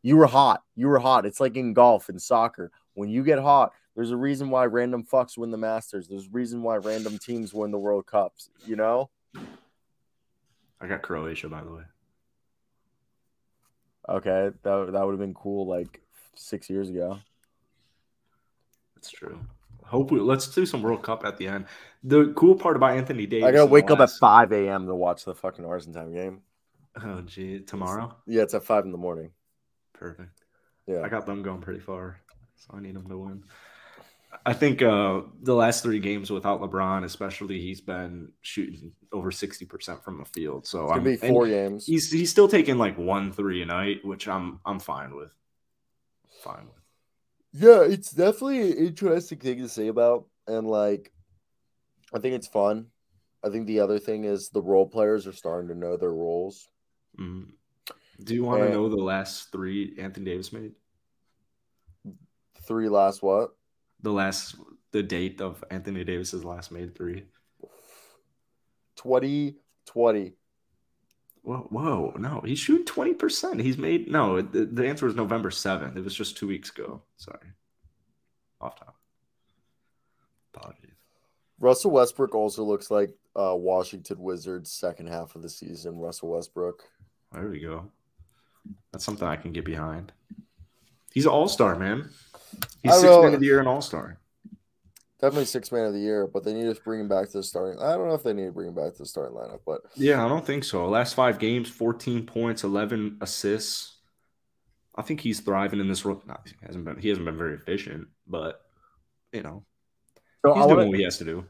you 0.01 0.17
were 0.17 0.27
hot. 0.27 0.61
You 0.75 0.87
were 0.87 0.99
hot. 0.99 1.25
It's 1.25 1.39
like 1.39 1.55
in 1.55 1.73
golf 1.73 2.09
and 2.09 2.21
soccer. 2.21 2.71
When 2.93 3.09
you 3.09 3.23
get 3.23 3.39
hot, 3.39 3.73
there's 3.95 4.11
a 4.11 4.17
reason 4.17 4.49
why 4.49 4.65
random 4.65 5.03
fucks 5.03 5.37
win 5.37 5.51
the 5.51 5.57
Masters. 5.57 6.07
There's 6.07 6.25
a 6.25 6.31
reason 6.31 6.61
why 6.61 6.77
random 6.77 7.17
teams 7.17 7.53
win 7.53 7.71
the 7.71 7.79
World 7.79 8.05
Cups. 8.05 8.49
You 8.65 8.75
know? 8.75 9.09
I 10.79 10.87
got 10.87 11.01
Croatia, 11.01 11.49
by 11.49 11.63
the 11.63 11.71
way. 11.71 11.83
Okay, 14.09 14.51
that 14.63 14.91
that 14.91 15.05
would 15.05 15.11
have 15.11 15.19
been 15.19 15.33
cool 15.33 15.65
like 15.65 16.01
six 16.35 16.69
years 16.69 16.89
ago. 16.89 17.19
That's 18.95 19.09
true. 19.09 19.39
Hope 19.85 20.11
we 20.11 20.19
let's 20.19 20.47
do 20.47 20.65
some 20.65 20.81
World 20.81 21.03
Cup 21.03 21.25
at 21.25 21.37
the 21.37 21.47
end. 21.47 21.65
The 22.03 22.33
cool 22.35 22.55
part 22.55 22.75
about 22.75 22.97
Anthony 22.97 23.25
Davis. 23.25 23.47
I 23.47 23.51
gotta 23.51 23.65
wake 23.65 23.91
up 23.91 23.99
at 23.99 24.09
five 24.11 24.51
a.m. 24.51 24.87
to 24.87 24.95
watch 24.95 25.23
the 25.23 25.33
fucking 25.33 25.65
Argentine 25.65 26.13
game. 26.13 26.41
Oh 27.01 27.21
gee, 27.21 27.59
tomorrow. 27.59 28.13
Yeah, 28.27 28.41
it's 28.41 28.53
at 28.53 28.63
five 28.63 28.85
in 28.85 28.91
the 28.91 28.97
morning. 28.97 29.31
Perfect. 29.93 30.43
Yeah, 30.85 31.01
I 31.01 31.09
got 31.09 31.25
them 31.25 31.43
going 31.43 31.61
pretty 31.61 31.79
far, 31.79 32.19
so 32.65 32.77
I 32.77 32.81
need 32.81 32.95
them 32.95 33.07
to 33.09 33.17
win. 33.17 33.43
I 34.45 34.53
think 34.53 34.81
uh, 34.81 35.21
the 35.41 35.53
last 35.53 35.83
three 35.83 35.99
games 35.99 36.31
without 36.31 36.59
LeBron, 36.61 37.03
especially, 37.03 37.61
he's 37.61 37.81
been 37.81 38.31
shooting 38.41 38.91
over 39.11 39.31
sixty 39.31 39.65
percent 39.65 40.03
from 40.03 40.17
the 40.17 40.25
field. 40.25 40.65
So 40.65 40.89
I'm, 40.89 41.03
be 41.03 41.15
four 41.15 41.47
games. 41.47 41.85
He's 41.85 42.11
he's 42.11 42.31
still 42.31 42.47
taking 42.47 42.77
like 42.77 42.97
one 42.97 43.31
three 43.31 43.61
a 43.61 43.65
night, 43.65 44.03
which 44.03 44.27
I'm 44.27 44.59
I'm 44.65 44.79
fine 44.79 45.15
with. 45.15 45.31
Fine 46.43 46.65
with. 46.65 47.61
Yeah, 47.61 47.83
it's 47.83 48.11
definitely 48.11 48.71
an 48.71 48.77
interesting 48.77 49.37
thing 49.37 49.59
to 49.59 49.69
say 49.69 49.87
about, 49.87 50.25
and 50.47 50.67
like, 50.67 51.11
I 52.13 52.19
think 52.19 52.33
it's 52.35 52.47
fun. 52.47 52.87
I 53.43 53.49
think 53.49 53.67
the 53.67 53.81
other 53.81 53.99
thing 53.99 54.23
is 54.23 54.49
the 54.49 54.61
role 54.61 54.87
players 54.87 55.27
are 55.27 55.33
starting 55.33 55.67
to 55.69 55.75
know 55.75 55.95
their 55.95 56.13
roles. 56.13 56.67
Mhm. 57.19 57.51
Do 58.23 58.33
you 58.33 58.43
want 58.43 58.63
to 58.63 58.69
know 58.69 58.89
the 58.89 58.95
last 58.95 59.51
three 59.51 59.95
Anthony 59.99 60.25
Davis 60.25 60.53
made? 60.53 60.73
Three 62.65 62.89
last 62.89 63.21
what? 63.21 63.55
The 64.01 64.11
last 64.11 64.55
the 64.91 65.03
date 65.03 65.41
of 65.41 65.63
Anthony 65.69 66.03
Davis's 66.03 66.45
last 66.45 66.71
made 66.71 66.95
three. 66.95 67.25
2020. 68.95 70.33
Whoa, 71.41 71.67
whoa, 71.71 72.13
no, 72.17 72.41
he's 72.45 72.59
shooting 72.59 72.85
twenty 72.85 73.13
percent. 73.13 73.59
He's 73.59 73.77
made 73.77 74.09
no. 74.09 74.41
The, 74.41 74.65
the 74.65 74.87
answer 74.87 75.05
was 75.05 75.15
November 75.15 75.51
seventh. 75.51 75.97
It 75.97 76.03
was 76.03 76.15
just 76.15 76.37
two 76.37 76.47
weeks 76.47 76.69
ago. 76.69 77.01
Sorry, 77.17 77.49
off 78.61 78.79
top. 78.79 78.95
Apologies. 80.55 80.91
Russell 81.59 81.91
Westbrook 81.91 82.33
also 82.33 82.63
looks 82.63 82.89
like 82.89 83.09
uh, 83.35 83.55
Washington 83.55 84.19
Wizards 84.19 84.71
second 84.71 85.07
half 85.07 85.35
of 85.35 85.41
the 85.41 85.49
season. 85.49 85.97
Russell 85.97 86.29
Westbrook. 86.29 86.83
There 87.33 87.49
we 87.49 87.59
go. 87.59 87.91
That's 88.93 89.03
something 89.03 89.27
I 89.27 89.35
can 89.35 89.51
get 89.51 89.65
behind. 89.65 90.13
He's 91.13 91.25
an 91.25 91.31
all 91.31 91.49
star, 91.49 91.75
man. 91.77 92.09
He's 92.83 92.93
six 92.93 93.03
know. 93.03 93.23
man 93.23 93.33
of 93.33 93.39
the 93.39 93.45
year 93.45 93.59
and 93.59 93.67
all 93.67 93.81
star. 93.81 94.19
Definitely 95.21 95.45
six 95.45 95.71
man 95.71 95.85
of 95.85 95.93
the 95.93 95.99
year, 95.99 96.27
but 96.27 96.43
they 96.43 96.53
need 96.53 96.73
to 96.73 96.81
bring 96.81 96.99
him 96.99 97.07
back 97.07 97.27
to 97.29 97.37
the 97.37 97.43
starting. 97.43 97.79
I 97.81 97.93
don't 97.93 98.09
know 98.09 98.13
if 98.13 98.23
they 98.23 98.33
need 98.33 98.45
to 98.47 98.51
bring 98.51 98.67
him 98.67 98.75
back 98.75 98.91
to 98.93 98.99
the 98.99 99.05
starting 99.05 99.37
lineup, 99.37 99.59
but 99.65 99.81
Yeah, 99.95 100.23
I 100.25 100.27
don't 100.27 100.45
think 100.45 100.65
so. 100.65 100.85
Last 100.87 101.13
five 101.13 101.39
games, 101.39 101.69
fourteen 101.69 102.25
points, 102.25 102.63
eleven 102.65 103.17
assists. 103.21 103.97
I 104.95 105.01
think 105.01 105.21
he's 105.21 105.39
thriving 105.39 105.79
in 105.79 105.87
this 105.87 106.03
role. 106.03 106.21
No, 106.27 106.35
he 106.45 106.51
hasn't 106.65 106.83
been. 106.85 106.97
He 106.99 107.07
hasn't 107.09 107.25
been 107.25 107.37
very 107.37 107.53
efficient, 107.55 108.07
but 108.27 108.61
you 109.31 109.41
know, 109.43 109.63
so, 110.45 110.53
he's 110.53 110.63
I 110.63 110.67
doing 110.67 110.77
wanna- 110.77 110.89
what 110.89 110.97
he 110.97 111.03
has 111.05 111.17
to 111.19 111.23
do. 111.25 111.45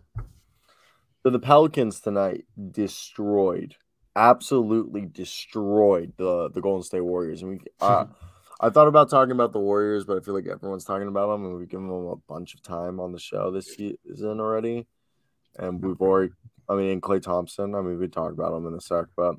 so 1.23 1.31
the 1.31 1.39
Pelicans 1.39 1.99
tonight 1.99 2.45
destroyed, 2.71 3.75
absolutely 4.15 5.07
destroyed 5.07 6.13
the 6.17 6.49
the 6.51 6.61
Golden 6.61 6.83
State 6.83 7.01
Warriors. 7.01 7.41
And 7.41 7.51
we, 7.51 7.59
uh, 7.81 8.05
I 8.63 8.69
thought 8.69 8.87
about 8.87 9.09
talking 9.09 9.33
about 9.33 9.51
the 9.51 9.59
Warriors, 9.59 10.05
but 10.05 10.17
I 10.17 10.21
feel 10.21 10.33
like 10.33 10.47
everyone's 10.47 10.85
talking 10.85 11.09
about 11.09 11.27
them, 11.27 11.43
and 11.43 11.57
we've 11.57 11.67
given 11.67 11.89
them 11.89 12.07
a 12.07 12.15
bunch 12.15 12.53
of 12.53 12.61
time 12.61 12.97
on 13.01 13.11
the 13.11 13.19
show 13.19 13.51
this 13.51 13.75
season 13.75 14.39
already. 14.39 14.87
And 15.59 15.83
we've 15.83 15.99
already, 15.99 16.31
I 16.69 16.75
mean, 16.75 16.91
and 16.91 17.01
Klay 17.01 17.21
Thompson. 17.21 17.75
I 17.75 17.81
mean, 17.81 17.99
we 17.99 18.07
talk 18.07 18.31
about 18.31 18.55
him 18.55 18.65
in 18.65 18.73
a 18.73 18.79
sec, 18.79 19.07
but 19.17 19.35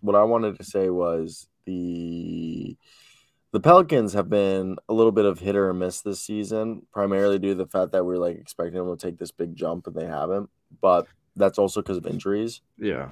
what 0.00 0.16
I 0.16 0.24
wanted 0.24 0.58
to 0.58 0.64
say 0.64 0.90
was 0.90 1.46
the 1.66 2.76
the 3.52 3.60
Pelicans 3.60 4.14
have 4.14 4.28
been 4.28 4.76
a 4.88 4.92
little 4.92 5.12
bit 5.12 5.24
of 5.24 5.38
hit 5.38 5.54
or 5.54 5.72
miss 5.72 6.00
this 6.00 6.20
season, 6.20 6.82
primarily 6.92 7.38
due 7.38 7.50
to 7.50 7.54
the 7.54 7.66
fact 7.66 7.92
that 7.92 8.04
we 8.04 8.14
are 8.14 8.18
like 8.18 8.38
expecting 8.38 8.74
them 8.74 8.96
to 8.96 9.06
take 9.06 9.18
this 9.18 9.30
big 9.30 9.54
jump 9.54 9.86
and 9.86 9.94
they 9.94 10.06
haven't. 10.06 10.50
But 10.80 11.06
that's 11.36 11.58
also 11.58 11.80
because 11.80 11.98
of 11.98 12.06
injuries. 12.06 12.60
Yeah, 12.76 13.10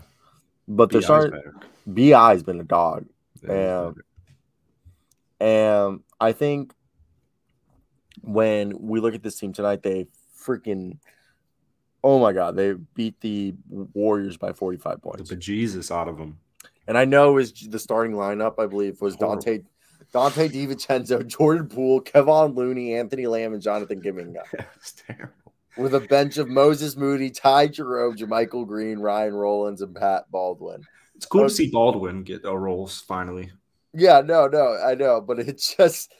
But 0.66 0.90
they're 0.90 1.00
BI's 1.00 1.06
starting. 1.06 1.42
Bi's 1.86 2.42
been 2.42 2.58
a 2.58 2.64
dog. 2.64 3.06
Yeah, 3.42 3.48
better. 3.48 4.04
And 5.40 6.00
I 6.20 6.32
think 6.32 6.72
when 8.22 8.74
we 8.78 9.00
look 9.00 9.14
at 9.14 9.22
this 9.22 9.38
team 9.38 9.52
tonight, 9.52 9.82
they 9.82 10.06
freaking 10.38 10.98
oh 12.02 12.18
my 12.18 12.32
god, 12.32 12.56
they 12.56 12.72
beat 12.94 13.20
the 13.20 13.54
Warriors 13.68 14.36
by 14.38 14.52
45 14.54 15.02
points. 15.02 15.28
the 15.28 15.36
Jesus 15.36 15.90
out 15.90 16.08
of 16.08 16.16
them. 16.16 16.38
And 16.88 16.96
I 16.96 17.04
know 17.04 17.36
is 17.36 17.52
the 17.52 17.78
starting 17.78 18.14
lineup, 18.16 18.54
I 18.58 18.66
believe, 18.66 19.00
was 19.02 19.14
Horrible. 19.16 19.42
Donte 19.42 19.64
Donte 20.14 20.50
DiVincenzo, 20.50 21.26
Jordan 21.26 21.68
Poole, 21.68 22.00
Kevon 22.00 22.56
Looney, 22.56 22.94
Anthony 22.94 23.26
Lamb, 23.26 23.52
and 23.52 23.62
Jonathan 23.62 24.00
Kuminga. 24.04 24.42
it's 24.76 24.92
terrible. 25.06 25.34
With 25.76 25.94
a 25.94 26.00
bench 26.00 26.36
of 26.38 26.48
Moses 26.48 26.96
Moody, 26.96 27.30
Ty 27.30 27.68
Jerome, 27.68 28.16
JaMychal 28.16 28.66
Green, 28.66 28.98
Ryan 28.98 29.34
Rollins, 29.34 29.82
and 29.82 29.94
Pat 29.94 30.24
Baldwin. 30.30 30.82
It's 31.14 31.26
cool 31.26 31.42
Okay. 31.42 31.48
to 31.48 31.54
see 31.54 31.70
Baldwin 31.70 32.22
get 32.22 32.44
a 32.44 32.56
roles 32.58 33.00
finally. 33.02 33.52
Yeah, 33.92 34.20
no, 34.20 34.46
no, 34.46 34.76
I 34.82 34.94
know, 34.94 35.20
but 35.20 35.38
it 35.40 35.58
just 35.76 36.12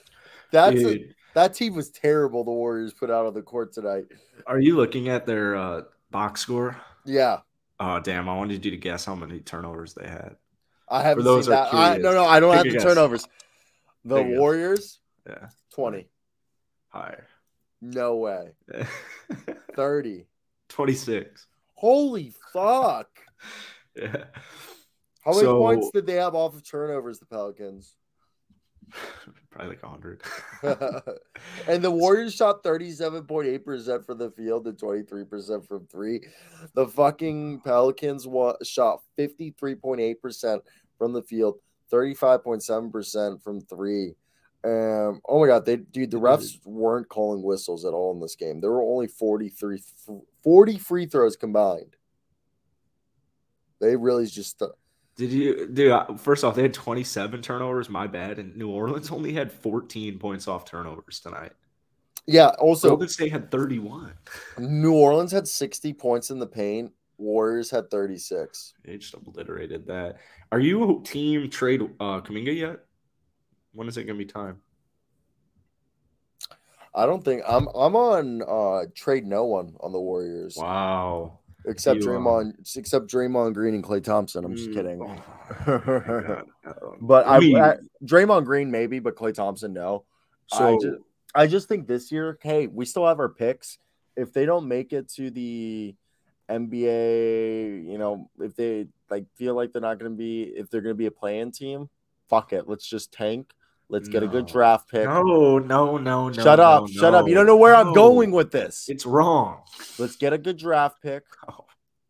that's 0.51 0.81
a, 0.81 1.05
that 1.35 1.53
team 1.53 1.75
was 1.75 1.89
terrible. 1.89 2.43
The 2.43 2.51
Warriors 2.51 2.93
put 2.93 3.09
out 3.09 3.25
on 3.25 3.33
the 3.33 3.41
court 3.41 3.73
tonight. 3.73 4.05
are 4.45 4.59
you 4.59 4.75
looking 4.75 5.07
at 5.09 5.25
their 5.25 5.55
uh, 5.55 5.81
box 6.09 6.41
score? 6.41 6.75
Yeah. 7.05 7.39
Oh 7.79 7.99
damn! 7.99 8.27
I 8.29 8.35
wanted 8.35 8.63
you 8.65 8.71
to 8.71 8.77
guess 8.77 9.05
how 9.05 9.15
many 9.15 9.39
turnovers 9.39 9.93
they 9.93 10.07
had. 10.07 10.35
I 10.89 11.01
haven't 11.01 11.23
those 11.23 11.45
seen 11.45 11.51
that. 11.53 11.73
I, 11.73 11.97
no, 11.97 12.13
no, 12.13 12.25
I 12.25 12.39
don't 12.41 12.51
take 12.51 12.57
have 12.57 12.65
the 12.65 12.71
guess. 12.73 12.83
turnovers. 12.83 13.27
The 14.03 14.17
Take. 14.23 14.37
Warriors, 14.37 14.99
Yeah, 15.27 15.47
20. 15.75 16.07
higher. 16.89 17.27
No 17.81 18.17
way. 18.17 18.49
30. 19.75 20.27
Twenty-six. 20.69 21.47
Holy 21.75 22.33
fuck. 22.53 23.07
Yeah. 23.95 24.23
How 25.21 25.31
many 25.31 25.43
So- 25.43 25.59
points 25.59 25.89
did 25.91 26.05
they 26.05 26.15
have 26.15 26.35
off 26.35 26.55
of 26.55 26.63
turnovers, 26.63 27.19
the 27.19 27.25
Pelicans? 27.25 27.95
Probably 29.51 29.69
like 29.75 29.81
hundred. 29.81 30.21
and 31.67 31.83
the 31.83 31.91
Warriors 31.91 32.33
shot 32.33 32.63
37.8% 32.63 34.05
from 34.05 34.17
the 34.17 34.31
field 34.31 34.67
and 34.67 34.77
23% 34.77 35.67
from 35.67 35.85
three. 35.87 36.21
The 36.73 36.87
fucking 36.87 37.61
Pelicans 37.61 38.27
wa- 38.27 38.55
shot 38.63 39.01
53.8% 39.17 40.59
from 40.97 41.13
the 41.13 41.21
field, 41.21 41.59
35.7% 41.91 43.41
from 43.41 43.61
three. 43.61 44.15
Um, 44.63 45.21
oh 45.27 45.39
my 45.39 45.47
god, 45.47 45.65
they 45.65 45.77
dude, 45.77 46.11
the 46.11 46.17
refs 46.17 46.63
weren't 46.65 47.09
calling 47.09 47.41
whistles 47.41 47.83
at 47.83 47.93
all 47.93 48.13
in 48.13 48.19
this 48.19 48.35
game. 48.35 48.61
There 48.61 48.71
were 48.71 48.83
only 48.83 49.07
43 49.07 49.81
40 50.43 50.77
free 50.77 51.05
throws 51.07 51.35
combined. 51.35 51.95
They 53.79 53.95
really 53.95 54.27
just 54.27 54.61
Did 55.21 55.31
you, 55.33 55.67
dude? 55.67 55.91
uh, 55.91 56.15
First 56.17 56.43
off, 56.43 56.55
they 56.55 56.63
had 56.63 56.73
twenty-seven 56.73 57.43
turnovers. 57.43 57.89
My 57.89 58.07
bad. 58.07 58.39
And 58.39 58.55
New 58.55 58.69
Orleans 58.71 59.11
only 59.11 59.33
had 59.33 59.51
fourteen 59.51 60.17
points 60.17 60.47
off 60.47 60.65
turnovers 60.65 61.19
tonight. 61.19 61.51
yeah, 62.25 62.47
also 62.57 62.89
Golden 62.89 63.07
State 63.07 63.31
had 63.31 63.51
thirty-one. 63.51 64.13
New 64.57 64.93
Orleans 64.93 65.31
had 65.31 65.47
60 65.47 65.93
points 65.93 66.31
in 66.31 66.39
the 66.39 66.47
paint. 66.47 66.91
Warriors 67.19 67.69
had 67.69 67.91
36. 67.91 68.73
They 68.83 68.97
just 68.97 69.13
obliterated 69.13 69.85
that. 69.85 70.17
Are 70.51 70.59
you 70.59 71.03
team 71.05 71.51
trade 71.51 71.81
uh 71.99 72.21
Kuminga 72.21 72.55
yet? 72.57 72.79
When 73.73 73.87
is 73.87 73.97
it 73.97 74.05
gonna 74.05 74.17
be 74.17 74.25
time? 74.25 74.59
I 76.95 77.05
don't 77.05 77.23
think 77.23 77.43
I'm 77.47 77.67
I'm 77.75 77.95
on 77.95 78.41
uh 78.41 78.87
trade 78.95 79.27
no 79.27 79.45
one 79.45 79.75
on 79.81 79.91
the 79.91 79.99
Warriors 79.99 80.57
Wow. 80.57 81.40
Except 81.65 82.01
You, 82.01 82.07
Draymond 82.07 82.75
except 82.77 83.07
Draymond 83.07 83.53
Green 83.53 83.75
and 83.75 83.83
Klay 83.83 84.03
Thompson. 84.03 84.43
I'm 84.45 84.55
just 84.55 84.71
Mm, 84.71 84.73
kidding. 84.73 85.01
oh. 85.67 86.43
Um, 86.65 86.97
But 87.01 87.27
I, 87.27 87.39
mean, 87.39 87.57
I 87.57 87.77
Draymond 88.03 88.45
Green 88.45 88.71
maybe, 88.71 88.99
but 88.99 89.15
Klay 89.15 89.33
Thompson 89.33 89.73
no. 89.73 90.05
so 90.47 90.65
I 90.65 90.77
just, 90.81 91.01
I 91.35 91.47
just 91.47 91.67
think 91.67 91.87
this 91.87 92.11
year, 92.11 92.37
hey, 92.41 92.67
we 92.67 92.85
still 92.85 93.05
have 93.07 93.19
our 93.19 93.29
picks. 93.29 93.77
If 94.15 94.33
they 94.33 94.45
don't 94.45 94.67
make 94.67 94.91
it 94.91 95.07
to 95.15 95.29
the 95.29 95.95
NBA, 96.49 97.87
you 97.89 97.97
know, 97.97 98.29
if 98.39 98.55
they 98.55 98.87
like 99.09 99.25
feel 99.35 99.55
like 99.55 99.71
they're 99.71 99.81
not 99.81 99.99
going 99.99 100.11
to 100.11 100.17
be, 100.17 100.43
if 100.43 100.69
they're 100.69 100.81
going 100.81 100.95
to 100.95 100.97
be 100.97 101.05
a 101.05 101.11
playing 101.11 101.51
team, 101.51 101.89
fuck 102.29 102.53
it. 102.53 102.67
Let's 102.67 102.87
just 102.87 103.11
tank. 103.11 103.51
Let's 103.91 104.07
get 104.07 104.23
a 104.23 104.27
good 104.27 104.47
draft 104.47 104.89
pick. 104.89 105.03
no, 105.03 105.59
no, 105.59 105.59
no, 105.59 105.97
no. 105.97 106.31
shut 106.31 106.61
up, 106.61 106.83
no, 106.83 106.87
shut 106.87 107.13
up. 107.13 107.27
You 107.27 107.35
don't 107.35 107.45
know 107.45 107.57
where 107.57 107.75
I'm 107.75 107.93
going 107.93 108.31
with 108.31 108.49
this. 108.49 108.85
It's 108.87 109.05
wrong. 109.05 109.63
Let's 109.99 110.15
get 110.15 110.31
a 110.31 110.37
good 110.37 110.57
draft 110.57 111.01
pick 111.01 111.25
Oh, 111.49 111.65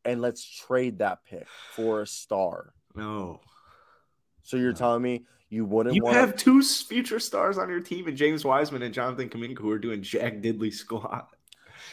and 0.06 0.22
let's 0.22 0.46
trade 0.46 1.00
that 1.00 1.26
pick 1.26 1.48
for 1.76 2.02
a 2.02 2.08
star. 2.08 2.74
no. 2.96 3.41
So 4.44 4.58
you're 4.58 4.74
telling 4.74 5.02
me 5.02 5.26
you 5.50 5.65
wouldn't 5.65 5.96
You 5.96 6.04
want 6.04 6.17
have 6.17 6.36
two 6.36 6.62
future 6.62 7.20
stars 7.20 7.58
on 7.58 7.70
your 7.70 7.80
team, 7.80 8.08
and 8.08 8.17
James 8.17 8.44
Wiseman 8.46 8.82
and 8.82 8.94
Jonathan 8.94 9.30
Kuminga, 9.30 9.60
who 9.60 9.70
are 9.72 9.80
doing 9.80 10.02
Jack 10.04 10.36
Diddley 10.36 10.74
squat. 10.74 11.30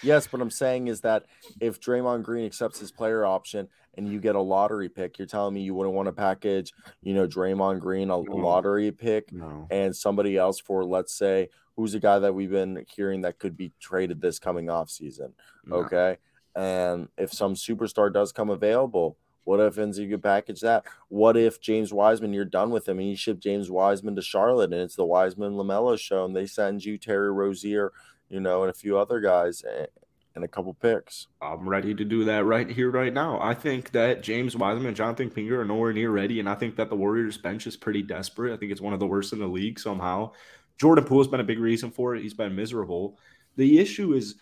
Yes, 0.02 0.26
but 0.26 0.40
I'm 0.40 0.50
saying 0.50 0.88
is 0.88 1.00
that 1.02 1.24
if 1.60 1.80
Draymond 1.80 2.22
Green 2.22 2.46
accepts 2.46 2.78
his 2.78 2.90
player 2.92 3.24
option 3.24 3.68
and 3.96 4.08
you 4.10 4.20
get 4.20 4.36
a 4.36 4.40
lottery 4.40 4.88
pick, 4.88 5.18
you're 5.18 5.26
telling 5.26 5.54
me 5.54 5.62
you 5.62 5.74
wouldn't 5.74 5.94
want 5.94 6.06
to 6.06 6.12
package, 6.12 6.72
you 7.02 7.14
know, 7.14 7.26
Draymond 7.26 7.80
Green 7.80 8.04
a 8.10 8.22
No. 8.22 8.36
lottery 8.36 8.92
pick 8.92 9.32
No. 9.32 9.66
and 9.70 9.94
somebody 9.94 10.36
else 10.36 10.60
for 10.60 10.84
let's 10.84 11.12
say 11.12 11.48
who's 11.76 11.94
a 11.94 12.00
guy 12.00 12.18
that 12.18 12.34
we've 12.34 12.50
been 12.50 12.84
hearing 12.94 13.22
that 13.22 13.38
could 13.38 13.56
be 13.56 13.72
traded 13.80 14.20
this 14.20 14.38
coming 14.38 14.68
off 14.70 14.90
season. 14.90 15.32
Okay. 15.70 16.18
And 16.56 17.08
if 17.16 17.32
some 17.32 17.54
superstar 17.54 18.12
does 18.12 18.32
come 18.32 18.50
available, 18.50 19.16
what 19.44 19.60
if 19.60 19.76
NZ 19.76 20.10
could 20.10 20.22
package 20.22 20.60
that? 20.60 20.84
What 21.08 21.36
if 21.36 21.60
James 21.60 21.92
Wiseman, 21.92 22.32
you're 22.34 22.44
done 22.44 22.70
with 22.70 22.88
him 22.88 22.98
and 22.98 23.08
you 23.08 23.16
ship 23.16 23.38
James 23.38 23.70
Wiseman 23.70 24.14
to 24.16 24.22
Charlotte 24.22 24.72
and 24.72 24.82
it's 24.82 24.96
the 24.96 25.06
Wiseman 25.06 25.52
LaMelo 25.54 25.98
show 25.98 26.24
and 26.24 26.34
they 26.36 26.46
send 26.46 26.84
you 26.84 26.98
Terry 26.98 27.30
Rozier, 27.32 27.92
you 28.28 28.40
know, 28.40 28.62
and 28.62 28.70
a 28.70 28.74
few 28.74 28.98
other 28.98 29.20
guys 29.20 29.62
and, 29.62 29.88
and 30.34 30.44
a 30.44 30.48
couple 30.48 30.74
picks. 30.74 31.26
I'm 31.42 31.68
ready 31.68 31.94
to 31.94 32.04
do 32.04 32.24
that 32.24 32.44
right 32.44 32.68
here, 32.68 32.90
right 32.90 33.12
now. 33.12 33.40
I 33.40 33.54
think 33.54 33.90
that 33.92 34.22
James 34.22 34.56
Wiseman 34.56 34.86
and 34.86 34.96
Jonathan 34.96 35.30
Kuminga 35.30 35.52
are 35.52 35.64
nowhere 35.64 35.92
near 35.92 36.10
ready, 36.10 36.40
and 36.40 36.48
I 36.48 36.54
think 36.54 36.76
that 36.76 36.90
the 36.90 36.96
Warriors 36.96 37.38
bench 37.38 37.66
is 37.66 37.76
pretty 37.76 38.02
desperate. 38.02 38.52
I 38.52 38.56
think 38.56 38.72
it's 38.72 38.80
one 38.80 38.94
of 38.94 39.00
the 39.00 39.06
worst 39.06 39.32
in 39.32 39.38
the 39.38 39.46
league 39.46 39.80
somehow. 39.80 40.32
Jordan 40.78 41.04
Poole's 41.04 41.28
been 41.28 41.40
a 41.40 41.44
big 41.44 41.58
reason 41.58 41.90
for 41.90 42.14
it. 42.14 42.22
He's 42.22 42.34
been 42.34 42.54
miserable. 42.54 43.18
The 43.56 43.80
issue 43.80 44.12
is 44.12 44.36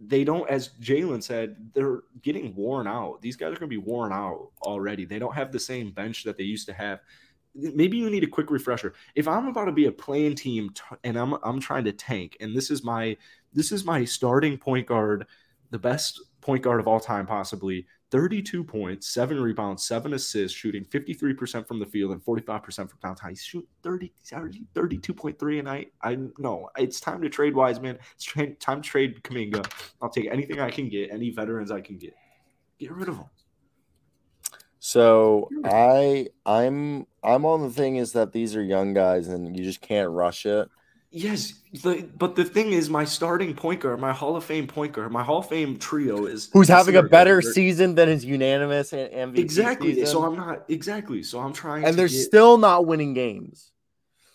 they 0.00 0.24
don't, 0.24 0.48
as 0.48 0.70
Jalen 0.80 1.22
said, 1.22 1.56
they're 1.74 2.00
getting 2.22 2.54
worn 2.54 2.86
out. 2.86 3.20
These 3.20 3.36
guys 3.36 3.48
are 3.48 3.58
going 3.58 3.60
to 3.60 3.66
be 3.68 3.76
worn 3.76 4.12
out 4.12 4.50
already. 4.62 5.04
They 5.04 5.18
don't 5.18 5.34
have 5.34 5.52
the 5.52 5.60
same 5.60 5.90
bench 5.90 6.24
that 6.24 6.36
they 6.36 6.44
used 6.44 6.66
to 6.66 6.72
have. 6.72 7.00
Maybe 7.54 7.96
you 7.96 8.10
need 8.10 8.24
a 8.24 8.28
quick 8.28 8.50
refresher. 8.50 8.94
If 9.14 9.28
I'm 9.28 9.46
about 9.46 9.66
to 9.66 9.72
be 9.72 9.86
a 9.86 9.92
playing 9.92 10.34
team 10.34 10.70
t- 10.70 10.96
and 11.04 11.16
I'm 11.16 11.34
I'm 11.42 11.60
trying 11.60 11.84
to 11.84 11.92
tank, 11.92 12.36
and 12.40 12.54
this 12.54 12.70
is 12.70 12.82
my 12.82 13.16
this 13.52 13.70
is 13.72 13.84
my 13.84 14.04
starting 14.04 14.58
point 14.58 14.86
guard, 14.86 15.26
the 15.70 15.78
best 15.78 16.20
point 16.40 16.62
guard 16.62 16.80
of 16.80 16.88
all 16.88 17.00
time, 17.00 17.26
possibly 17.26 17.86
32 18.10 18.62
points, 18.62 19.08
seven 19.08 19.40
rebounds, 19.40 19.84
seven 19.84 20.14
assists, 20.14 20.56
shooting 20.56 20.84
53% 20.84 21.66
from 21.66 21.80
the 21.80 21.86
field 21.86 22.12
and 22.12 22.24
45% 22.24 22.76
from 22.76 22.98
downtown. 23.02 23.30
He's 23.30 23.42
shooting 23.42 23.68
30, 23.82 24.12
32.3 24.32 25.58
a 25.58 25.62
night. 25.64 25.92
I 26.00 26.18
know 26.38 26.70
it's 26.78 27.00
time 27.00 27.22
to 27.22 27.28
trade 27.28 27.56
Wiseman. 27.56 27.98
It's 28.14 28.24
tra- 28.24 28.54
time 28.54 28.82
to 28.82 28.88
trade 28.88 29.20
Kuminga. 29.24 29.68
I'll 30.00 30.10
take 30.10 30.28
anything 30.30 30.60
I 30.60 30.70
can 30.70 30.88
get, 30.88 31.10
any 31.10 31.30
veterans 31.30 31.72
I 31.72 31.80
can 31.80 31.98
get. 31.98 32.14
Get 32.78 32.92
rid 32.92 33.08
of 33.08 33.16
them. 33.16 33.26
So 34.78 35.48
I 35.64 36.28
I'm 36.44 37.06
I'm 37.24 37.44
on 37.44 37.62
the 37.62 37.70
thing 37.70 37.96
is 37.96 38.12
that 38.12 38.32
these 38.32 38.54
are 38.54 38.62
young 38.62 38.92
guys 38.94 39.28
and 39.28 39.56
you 39.56 39.64
just 39.64 39.80
can't 39.80 40.10
rush 40.10 40.46
it. 40.46 40.68
Yes, 41.10 41.54
the, 41.84 42.08
but 42.18 42.34
the 42.34 42.44
thing 42.44 42.72
is, 42.72 42.90
my 42.90 43.04
starting 43.04 43.54
point 43.54 43.80
guard, 43.80 44.00
my 44.00 44.12
Hall 44.12 44.34
of 44.36 44.42
Fame 44.42 44.66
point 44.66 44.92
guard, 44.92 45.12
my 45.12 45.22
Hall 45.22 45.38
of 45.38 45.48
Fame 45.48 45.78
trio 45.78 46.26
is 46.26 46.50
Who's 46.52 46.66
having 46.66 46.96
a 46.96 47.04
better 47.04 47.40
season 47.40 47.94
than 47.94 48.08
his 48.08 48.24
unanimous 48.24 48.92
and 48.92 49.12
MVP 49.12 49.38
Exactly. 49.38 49.94
season? 49.94 50.06
So 50.08 50.24
I'm 50.24 50.34
not 50.36 50.64
exactly. 50.68 51.22
So 51.22 51.38
I'm 51.38 51.52
trying. 51.52 51.84
and 51.84 51.96
they're 51.96 52.08
get- 52.08 52.18
still 52.24 52.58
not 52.58 52.86
winning 52.86 53.14
games. 53.14 53.70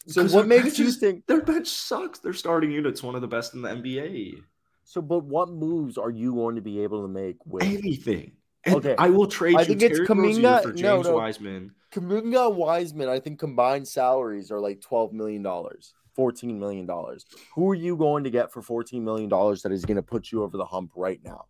So 0.08 0.25
what 0.30 0.47
makes 0.47 0.63
bench 0.63 0.80
you 0.80 0.91
think? 0.91 1.28
Their 1.28 1.41
bench 1.41 1.67
sucks. 1.67 2.19
Their 2.19 2.34
starting 2.34 2.71
unit's 2.71 3.04
one 3.04 3.13
of 3.13 3.19
the 3.21 3.28
best 3.28 3.54
in 3.54 3.62
the 3.62 3.69
NBA. 3.69 4.41
So, 4.86 5.02
but 5.02 5.25
what 5.25 5.49
moves 5.49 5.97
are 5.99 6.10
you 6.10 6.34
going 6.34 6.56
to 6.56 6.62
be 6.62 6.80
able 6.82 7.02
to 7.04 7.08
make 7.10 7.45
with 7.45 7.62
Anything. 7.63 8.32
And 8.65 8.76
Okay. 8.76 8.95
I 8.98 9.10
will 9.10 9.28
trade 9.28 9.56
I 9.56 9.62
you 9.62 9.65
think 9.67 9.82
it's 9.84 9.95
Terry 9.98 10.08
Kuminga- 10.08 10.43
Rozier 10.43 10.62
for 10.62 10.67
no, 10.69 10.74
James 10.76 11.08
no. 11.08 11.15
Wiseman. 11.15 11.72
Kuminga 11.91 12.54
Wiseman? 12.54 13.10
I 13.10 13.19
think 13.19 13.39
combined 13.39 13.88
salaries 13.88 14.52
are 14.52 14.60
like 14.60 14.82
twelve 14.82 15.13
million 15.13 15.41
dollars, 15.41 15.93
fourteen 16.13 16.60
million 16.60 16.86
dollars. 16.86 17.26
Who 17.56 17.69
are 17.72 17.76
you 17.76 17.95
going 17.95 18.26
to 18.26 18.30
get 18.30 18.52
for 18.52 18.62
fourteen 18.62 19.04
million 19.06 19.30
dollars 19.30 19.62
that 19.63 19.72
is 19.72 19.86
going 19.86 19.95
to 19.98 20.04
put 20.04 20.32
you 20.32 20.43
over 20.43 20.58
the 20.58 20.65
hump 20.65 20.91
right 20.95 21.19
now? 21.24 21.45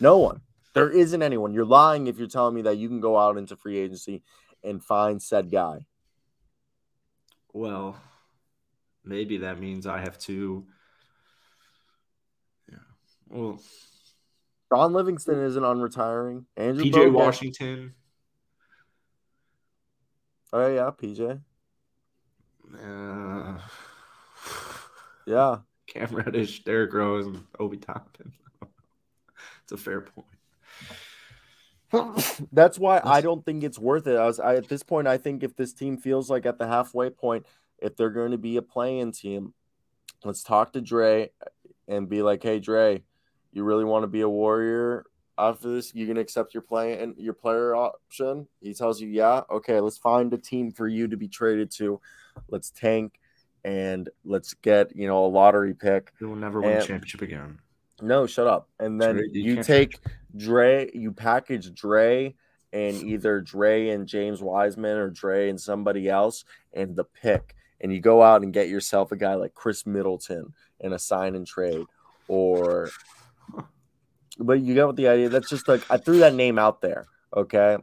No 0.00 0.18
one. 0.18 0.40
There 0.74 0.88
isn't 0.90 1.22
anyone. 1.22 1.52
You're 1.52 1.64
lying 1.64 2.06
if 2.06 2.18
you're 2.18 2.28
telling 2.28 2.54
me 2.54 2.62
that 2.62 2.76
you 2.78 2.88
can 2.88 3.00
go 3.00 3.18
out 3.18 3.36
into 3.36 3.56
free 3.56 3.78
agency 3.78 4.22
and 4.62 4.82
find 4.82 5.20
said 5.20 5.50
guy. 5.50 5.86
Well, 7.52 7.96
maybe 9.04 9.38
that 9.38 9.58
means 9.58 9.86
I 9.86 9.98
have 9.98 10.18
to. 10.20 10.64
Yeah. 12.70 12.78
Well, 13.28 13.60
Don 14.70 14.92
Livingston 14.92 15.40
isn't 15.42 15.64
on 15.64 15.80
retiring. 15.80 16.46
Andrew 16.56 16.84
PJ 16.84 16.92
Bogut- 16.92 17.12
Washington. 17.12 17.94
Oh 20.52 20.66
yeah, 20.66 20.90
PJ. 20.90 21.40
Uh, 22.74 23.58
Yeah. 25.28 25.58
Cam 25.86 26.14
Reddish, 26.14 26.64
Derrick 26.64 26.92
Rose, 26.92 27.26
and 27.26 27.44
Obi 27.58 27.76
Toppin. 27.76 28.32
it's 29.62 29.72
a 29.72 29.76
fair 29.76 30.02
point. 30.02 30.26
That's 32.52 32.78
why 32.78 33.00
I 33.02 33.20
don't 33.20 33.44
think 33.44 33.64
it's 33.64 33.78
worth 33.78 34.06
it. 34.06 34.16
I 34.16 34.26
was 34.26 34.38
I, 34.40 34.56
at 34.56 34.68
this 34.68 34.82
point. 34.82 35.06
I 35.06 35.16
think 35.16 35.42
if 35.42 35.56
this 35.56 35.72
team 35.72 35.96
feels 35.96 36.28
like 36.28 36.44
at 36.44 36.58
the 36.58 36.66
halfway 36.66 37.08
point, 37.10 37.46
if 37.78 37.96
they're 37.96 38.10
going 38.10 38.32
to 38.32 38.38
be 38.38 38.58
a 38.58 38.62
playing 38.62 39.12
team, 39.12 39.54
let's 40.24 40.42
talk 40.42 40.72
to 40.74 40.82
Dre 40.82 41.30
and 41.86 42.08
be 42.08 42.22
like, 42.22 42.42
"Hey, 42.42 42.58
Dre, 42.58 43.02
you 43.58 43.64
really 43.64 43.84
want 43.84 44.04
to 44.04 44.08
be 44.08 44.22
a 44.22 44.28
Warrior 44.28 45.04
after 45.36 45.70
this? 45.74 45.94
You 45.94 46.06
gonna 46.06 46.20
accept 46.20 46.54
your 46.54 46.62
play 46.62 46.98
and 47.00 47.14
your 47.18 47.34
player 47.34 47.74
option?" 47.74 48.48
He 48.60 48.72
tells 48.72 49.00
you, 49.00 49.08
"Yeah, 49.08 49.42
okay. 49.50 49.80
Let's 49.80 49.98
find 49.98 50.32
a 50.32 50.38
team 50.38 50.70
for 50.70 50.88
you 50.88 51.08
to 51.08 51.16
be 51.16 51.28
traded 51.28 51.70
to. 51.72 52.00
Let's 52.48 52.70
tank 52.70 53.20
and 53.64 54.08
let's 54.24 54.54
get 54.54 54.96
you 54.96 55.06
know 55.06 55.24
a 55.24 55.28
lottery 55.28 55.74
pick." 55.74 56.12
They 56.18 56.26
will 56.26 56.36
never 56.36 56.60
win 56.60 56.78
a 56.78 56.80
championship 56.80 57.22
again. 57.22 57.58
No, 58.00 58.26
shut 58.26 58.46
up. 58.46 58.68
And 58.78 59.00
then 59.00 59.16
Dre- 59.16 59.28
you 59.32 59.42
you 59.42 59.62
take 59.62 59.98
Dre, 60.36 60.90
you 60.94 61.12
package 61.12 61.74
Dre 61.74 62.34
and 62.72 62.96
either 62.96 63.40
Dre 63.40 63.88
and 63.88 64.06
James 64.06 64.42
Wiseman 64.42 64.98
or 64.98 65.10
Dre 65.10 65.48
and 65.48 65.60
somebody 65.60 66.08
else 66.08 66.44
and 66.72 66.94
the 66.94 67.04
pick. 67.04 67.54
And 67.80 67.92
you 67.92 68.00
go 68.00 68.22
out 68.22 68.42
and 68.42 68.52
get 68.52 68.68
yourself 68.68 69.12
a 69.12 69.16
guy 69.16 69.34
like 69.34 69.54
Khris 69.54 69.86
Middleton 69.86 70.52
in 70.80 70.92
a 70.92 70.98
sign 70.98 71.34
and 71.34 71.46
trade. 71.46 71.86
Or 72.26 72.90
but 74.38 74.60
you 74.60 74.74
what 74.86 74.96
the 74.96 75.08
idea. 75.08 75.28
That's 75.28 75.48
just 75.48 75.68
like 75.68 75.82
I 75.90 75.96
threw 75.96 76.18
that 76.18 76.34
name 76.34 76.58
out 76.58 76.80
there. 76.80 77.06
Okay. 77.36 77.76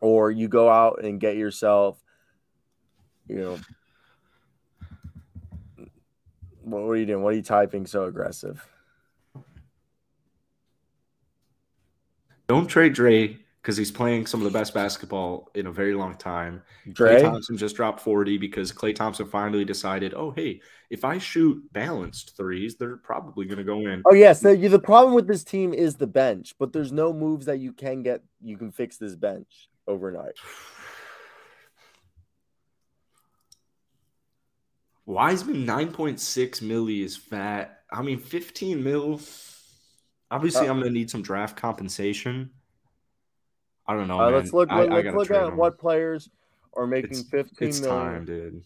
Or 0.00 0.30
you 0.30 0.48
go 0.48 0.68
out 0.68 1.02
and 1.02 1.18
get 1.18 1.36
yourself, 1.36 1.98
you 3.26 3.36
know. 3.36 3.58
What, 6.60 6.82
what 6.82 6.90
are 6.90 6.96
you 6.96 7.06
doing? 7.06 7.22
What 7.22 7.32
are 7.32 7.36
you 7.36 7.42
typing 7.42 7.86
so 7.86 8.04
aggressive? 8.04 8.66
Don't 12.46 12.66
trade 12.66 12.92
Dre 12.92 13.38
because 13.64 13.78
he's 13.78 13.90
playing 13.90 14.26
some 14.26 14.40
of 14.40 14.44
the 14.44 14.56
best 14.56 14.74
basketball 14.74 15.50
in 15.54 15.66
a 15.66 15.72
very 15.72 15.94
long 15.94 16.14
time. 16.16 16.60
Dre? 16.92 17.16
Klay 17.16 17.22
Thompson 17.22 17.56
just 17.56 17.74
dropped 17.74 17.98
40 17.98 18.36
because 18.36 18.70
Klay 18.70 18.94
Thompson 18.94 19.24
finally 19.24 19.64
decided, 19.64 20.12
oh, 20.12 20.32
hey, 20.32 20.60
if 20.90 21.02
I 21.02 21.16
shoot 21.16 21.62
balanced 21.72 22.36
threes, 22.36 22.76
they're 22.76 22.98
probably 22.98 23.46
going 23.46 23.56
to 23.56 23.64
go 23.64 23.78
in. 23.86 24.02
Oh 24.04 24.12
yes, 24.12 24.40
the, 24.40 24.54
the 24.54 24.78
problem 24.78 25.14
with 25.14 25.26
this 25.26 25.44
team 25.44 25.72
is 25.72 25.96
the 25.96 26.06
bench, 26.06 26.54
but 26.58 26.74
there's 26.74 26.92
no 26.92 27.14
moves 27.14 27.46
that 27.46 27.58
you 27.58 27.72
can 27.72 28.02
get. 28.02 28.22
You 28.42 28.58
can 28.58 28.70
fix 28.70 28.98
this 28.98 29.16
bench 29.16 29.70
overnight. 29.86 30.34
Wiseman 35.06 35.66
9.6 35.66 36.60
milli 36.60 37.02
is 37.02 37.16
fat. 37.16 37.80
I 37.90 38.02
mean, 38.02 38.18
15 38.18 38.84
mil. 38.84 39.22
Obviously, 40.30 40.68
Uh, 40.68 40.70
I'm 40.70 40.80
going 40.80 40.92
to 40.92 40.98
need 40.98 41.10
some 41.10 41.22
draft 41.22 41.56
compensation. 41.56 42.50
I 43.86 43.94
don't 43.94 44.08
know. 44.08 44.18
Uh, 44.20 44.30
let's 44.30 44.52
look. 44.52 44.70
I- 44.70 44.84
let's 44.84 45.04
gotta 45.04 45.16
look 45.18 45.30
at 45.30 45.48
him. 45.48 45.56
what 45.56 45.78
players 45.78 46.30
are 46.74 46.86
making 46.86 47.10
It's- 47.10 47.28
fifteen 47.28 47.68
It's 47.68 47.80
million. 47.80 47.98
time, 48.00 48.24
dude. 48.24 48.64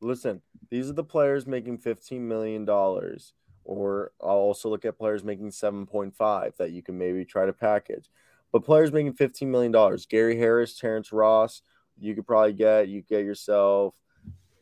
Listen, 0.00 0.42
these 0.70 0.88
are 0.90 0.94
the 0.94 1.04
players 1.04 1.46
making 1.46 1.78
fifteen 1.78 2.26
million 2.26 2.64
dollars, 2.64 3.34
or 3.64 4.12
I'll 4.20 4.30
also 4.30 4.68
look 4.68 4.84
at 4.84 4.98
players 4.98 5.24
making 5.24 5.50
seven 5.50 5.86
point 5.86 6.14
five 6.14 6.56
that 6.58 6.70
you 6.72 6.82
can 6.82 6.96
maybe 6.98 7.24
try 7.24 7.46
to 7.46 7.52
package. 7.52 8.10
But 8.52 8.64
players 8.64 8.92
making 8.92 9.14
fifteen 9.14 9.50
million 9.50 9.72
dollars: 9.72 10.06
Gary 10.06 10.36
Harris, 10.36 10.78
Terrence 10.78 11.12
Ross. 11.12 11.62
You 11.98 12.14
could 12.14 12.26
probably 12.26 12.52
get. 12.52 12.88
You 12.88 13.02
get 13.02 13.24
yourself, 13.24 13.94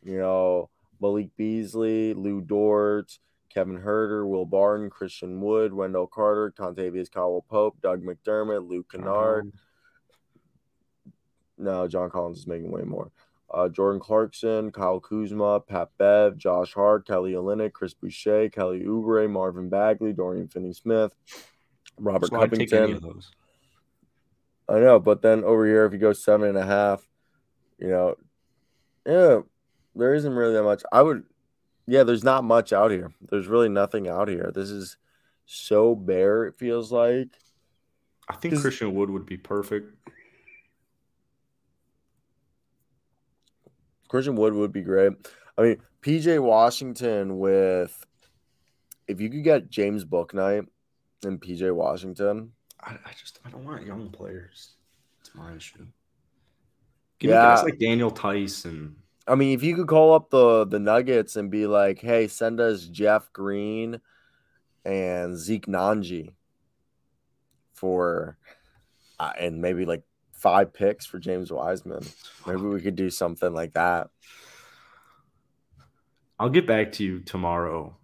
you 0.04 0.18
know, 0.18 0.70
Malik 1.00 1.30
Beasley, 1.37 2.14
Lu 2.14 2.40
Dort, 2.40 3.18
Kevin 3.50 3.78
Huerter, 3.80 4.26
Will 4.28 4.46
Barton, 4.46 4.88
Christian 4.90 5.40
Wood, 5.40 5.72
Wendell 5.74 6.07
Carter, 6.07 6.52
Kentavious 6.57 7.11
Caldwell 7.11 7.44
Pope, 7.48 7.80
Doug 7.80 8.02
McDermott, 8.02 8.68
Luke 8.68 8.90
Kennard. 8.92 9.44
Um, 9.46 9.52
No, 11.59 11.87
John 11.88 12.11
Collins 12.11 12.38
is 12.38 12.47
making 12.47 12.71
way 12.71 12.83
more. 12.83 13.11
Uh, 13.53 13.69
Jordan 13.69 14.01
Clarkson, 14.01 14.73
Kyle 14.73 14.99
Kuzma, 14.99 15.61
Pat 15.61 15.90
Bev, 15.97 16.37
Josh 16.37 16.75
Hart, 16.75 17.07
Kelly 17.07 17.35
Olynyk, 17.35 17.73
Chris 17.73 17.95
Boucher, 17.95 18.49
Kelly 18.49 18.81
Oubre, 18.81 19.31
Marvin 19.31 19.69
Bagley, 19.69 20.12
Dorian 20.12 20.49
Finney-Smith, 20.49 21.12
Robert 21.99 22.31
so 22.31 22.40
I'd 22.40 22.51
take 22.51 22.73
any 22.73 22.95
Covington. 22.95 23.21
I 24.69 24.81
know, 24.81 24.99
but 24.99 25.23
then 25.23 25.45
over 25.45 25.67
here, 25.67 25.85
if 25.85 25.93
you 25.93 25.99
go 25.99 26.12
seven 26.12 26.49
and 26.49 26.59
a 26.59 26.67
half, 26.67 27.07
you 27.79 27.88
know, 27.88 28.17
yeah, 29.07 29.40
there 29.95 30.14
isn't 30.14 30.33
really 30.33 30.55
that 30.55 30.64
much. 30.64 30.83
I 30.90 31.03
would, 31.03 31.25
yeah, 31.87 32.03
there's 32.03 32.25
not 32.25 32.45
much 32.45 32.73
out 32.73 32.90
here. 32.90 33.12
There's 33.31 33.47
really 33.47 33.69
nothing 33.69 34.09
out 34.09 34.29
here. 34.29 34.51
This 34.55 34.71
is 34.71 34.97
so 35.47 35.95
bare. 35.95 36.47
It 36.47 36.57
feels 36.57 36.90
like. 36.90 37.29
I 38.29 38.37
think 38.37 38.59
Christian 38.59 38.95
Wood 38.95 39.11
would 39.11 39.27
be 39.27 39.37
perfect. 39.37 40.04
Christian 44.14 44.37
Wood 44.37 44.55
would 44.55 44.70
be 44.70 44.83
great. 44.83 45.11
I 45.59 45.62
mean, 45.62 45.77
PJ 46.00 46.40
Washington 46.40 47.40
with 47.40 48.07
if 49.09 49.20
you 49.20 49.29
could 49.29 49.42
get 49.42 49.68
James 49.70 50.05
Bouknight 50.05 50.68
and 51.24 51.40
PJ 51.40 51.74
Washington, 51.74 52.53
I, 52.81 52.92
I 52.92 53.11
just 53.18 53.40
I 53.44 53.50
don't 53.50 53.64
want 53.64 53.85
young 53.85 54.11
players. 54.11 54.74
It's 55.20 55.35
my 55.35 55.57
issue. 55.57 55.85
Give 57.18 57.33
Yeah. 57.33 57.38
me 57.38 57.42
guys 57.42 57.64
like 57.64 57.79
Daniel 57.81 58.12
Theis 58.12 58.64
and 58.66 58.94
I 59.27 59.35
mean, 59.35 59.53
if 59.53 59.64
you 59.64 59.74
could 59.74 59.88
call 59.88 60.14
up 60.14 60.31
the 60.31 60.64
the 60.64 60.79
Nuggets 60.79 61.35
and 61.35 61.50
be 61.50 61.66
like, 61.66 61.98
"Hey, 61.98 62.29
send 62.29 62.61
us 62.61 62.85
Jeff 62.85 63.33
Green 63.33 64.00
and 64.85 65.37
Zeke 65.37 65.66
Nnaji 65.66 66.35
for 67.72 68.38
uh, 69.18 69.33
and 69.37 69.61
maybe 69.61 69.85
like 69.85 70.05
five 70.44 70.74
picks 70.74 71.07
for 71.07 71.18
James 71.18 71.50
Wiseman. 71.50 72.07
Maybe 72.46 72.61
we 72.61 72.83
could 72.83 72.96
do 72.96 73.09
something 73.09 73.52
like 73.52 73.72
that." 73.72 74.11
I'll 76.38 76.50
get 76.50 76.66
back 76.66 76.92
to 76.92 77.04
you 77.04 77.20
tomorrow. 77.20 77.96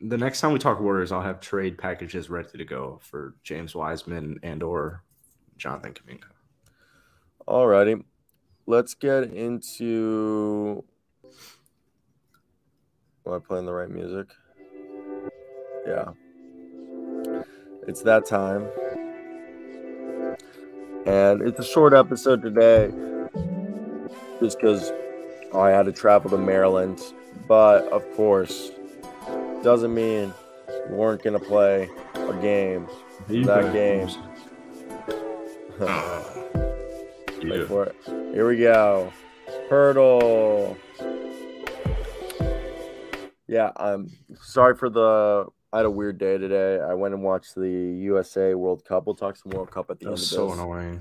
The 0.00 0.18
next 0.18 0.40
time 0.40 0.52
we 0.52 0.58
talk 0.58 0.80
Warriors, 0.80 1.12
I'll 1.12 1.22
have 1.22 1.40
trade 1.40 1.78
packages 1.78 2.28
ready 2.28 2.58
to 2.58 2.64
go 2.64 2.98
for 3.02 3.36
James 3.42 3.74
Wiseman 3.74 4.38
and 4.42 4.62
or 4.62 5.02
Jonathan 5.56 5.94
Kuminga. 5.94 6.24
Alrighty. 7.48 8.04
Let's 8.66 8.94
get 8.94 9.32
into. 9.32 10.84
Am 13.26 13.32
I 13.32 13.38
playing 13.38 13.64
the 13.64 13.72
right 13.72 13.90
music? 13.90 14.28
Yeah. 15.86 16.10
It's 17.86 18.02
that 18.02 18.26
time. 18.26 18.68
And 21.06 21.42
it's 21.42 21.58
a 21.58 21.64
short 21.64 21.92
episode 21.92 22.40
today 22.40 22.90
just 24.40 24.58
because 24.58 24.90
I 25.54 25.70
had 25.70 25.86
to 25.86 25.92
travel 25.92 26.30
to 26.30 26.38
Maryland. 26.38 27.00
But 27.46 27.84
of 27.92 28.02
course, 28.16 28.70
doesn't 29.62 29.94
mean 29.94 30.32
we 30.88 30.96
weren't 30.96 31.22
going 31.22 31.38
to 31.38 31.44
play 31.44 31.90
a 32.14 32.34
game. 32.40 32.88
That 33.28 33.72
game. 33.72 34.08
Wait 37.42 37.66
for 37.68 37.84
it. 37.84 37.96
Here 38.32 38.48
we 38.48 38.58
go. 38.58 39.12
Hurdle. 39.68 40.76
Yeah, 43.46 43.72
I'm 43.76 44.10
sorry 44.40 44.76
for 44.76 44.88
the. 44.88 45.46
I 45.74 45.78
had 45.78 45.86
a 45.86 45.90
weird 45.90 46.18
day 46.18 46.38
today. 46.38 46.78
I 46.80 46.94
went 46.94 47.14
and 47.14 47.22
watched 47.24 47.56
the 47.56 47.68
USA 47.68 48.54
World 48.54 48.84
Cup. 48.84 49.06
We'll 49.06 49.16
talk 49.16 49.34
some 49.36 49.50
World 49.50 49.72
Cup 49.72 49.90
at 49.90 49.98
the 49.98 50.04
That 50.04 50.10
end 50.10 50.18
of 50.18 50.20
was 50.20 50.30
this. 50.30 50.30
so 50.30 50.52
annoying. 50.52 51.00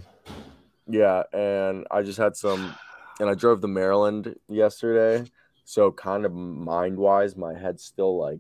Yeah, 0.90 1.22
and 1.32 1.86
I 1.92 2.02
just 2.02 2.18
had 2.18 2.36
some, 2.36 2.74
and 3.20 3.30
I 3.30 3.36
drove 3.36 3.62
to 3.62 3.68
Maryland 3.68 4.36
yesterday. 4.50 5.30
So 5.64 5.92
kind 5.92 6.26
of 6.26 6.34
mind 6.34 6.98
wise, 6.98 7.38
my 7.38 7.54
head's 7.54 7.84
still 7.84 8.18
like, 8.18 8.40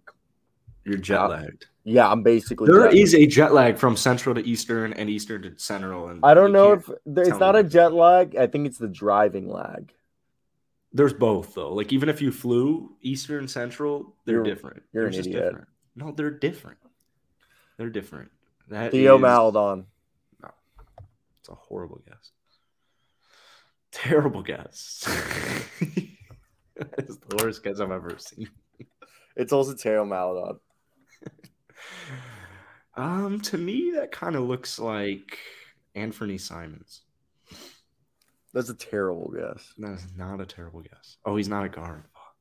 You're 0.86 0.98
jet 0.98 1.24
lagged. 1.28 1.68
yeah, 1.84 2.10
I'm 2.10 2.24
basically. 2.24 2.66
There 2.66 2.86
jet- 2.90 2.96
is 2.98 3.14
a 3.14 3.28
jet 3.28 3.54
lag 3.54 3.78
from 3.78 3.96
central 3.96 4.34
to 4.34 4.42
eastern 4.46 4.92
and 4.94 5.12
eastern 5.12 5.44
to 5.44 5.54
central. 5.58 6.08
And 6.08 6.20
I 6.24 6.34
don't 6.34 6.52
know 6.52 6.74
if 6.74 6.90
it's 7.06 7.38
not 7.38 7.56
a 7.56 7.64
jet 7.64 7.94
lag. 7.94 8.36
I 8.36 8.48
think 8.48 8.66
it's 8.66 8.80
the 8.80 8.88
driving 8.88 9.50
lag. 9.50 9.94
there's 10.92 11.14
both 11.14 11.54
though. 11.54 11.72
Like 11.74 11.94
even 11.94 12.10
if 12.10 12.24
you 12.24 12.32
flew 12.32 12.96
eastern 13.02 13.48
central, 13.48 14.16
they're 14.26 14.38
You're- 14.38 14.50
different. 14.50 14.82
you're 14.94 15.04
they're 15.04 15.08
an 15.10 15.14
just 15.14 15.30
idiot. 15.30 15.44
different. 15.46 15.68
No, 15.96 16.12
they're 16.12 16.32
different. 16.32 16.80
They're 17.78 17.90
different. 17.90 18.32
That 18.70 18.92
Theo 18.92 19.16
is- 19.18 19.22
Maladon. 19.22 19.86
It's 21.40 21.50
a 21.50 21.56
horrible 21.56 22.02
guess. 22.08 22.32
Terrible 23.92 24.42
guess. 24.44 25.04
that 26.76 27.06
is 27.10 27.20
the 27.20 27.36
worst 27.44 27.64
guess 27.64 27.82
I've 27.82 27.92
ever 27.92 28.18
seen. 28.18 28.50
It's 29.36 29.52
also 29.52 29.74
Theo 29.74 30.06
Maledon. 30.06 30.60
Um, 32.96 33.42
to 33.42 33.58
me, 33.58 33.94
that 33.96 34.12
kind 34.12 34.36
of 34.36 34.44
looks 34.44 34.78
like 34.78 35.40
Anthony 35.96 36.38
Simons. 36.38 37.02
That's 38.54 38.70
a 38.70 38.76
terrible 38.76 39.34
guess. 39.36 39.74
That 39.80 39.94
is 39.94 40.06
not 40.16 40.40
a 40.40 40.46
terrible 40.46 40.82
guess. 40.82 41.18
Oh, 41.26 41.36
he's 41.36 41.50
not 41.50 41.66
a 41.66 41.70
guard. 41.70 42.04
Fuck. 42.14 42.36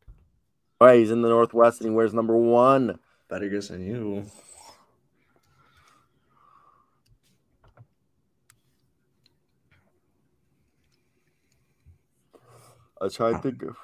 All 0.80 0.88
right, 0.88 0.98
he's 0.98 1.10
in 1.10 1.22
the 1.22 1.30
Northwest 1.30 1.80
and 1.80 1.88
he 1.90 1.96
wears 1.96 2.12
number 2.12 2.36
one. 2.36 2.98
Better 3.32 3.48
guess 3.48 3.68
than 3.68 3.82
you. 3.82 4.26
I 13.00 13.08
try 13.08 13.32
to 13.32 13.38
think. 13.38 13.62
Of, 13.62 13.74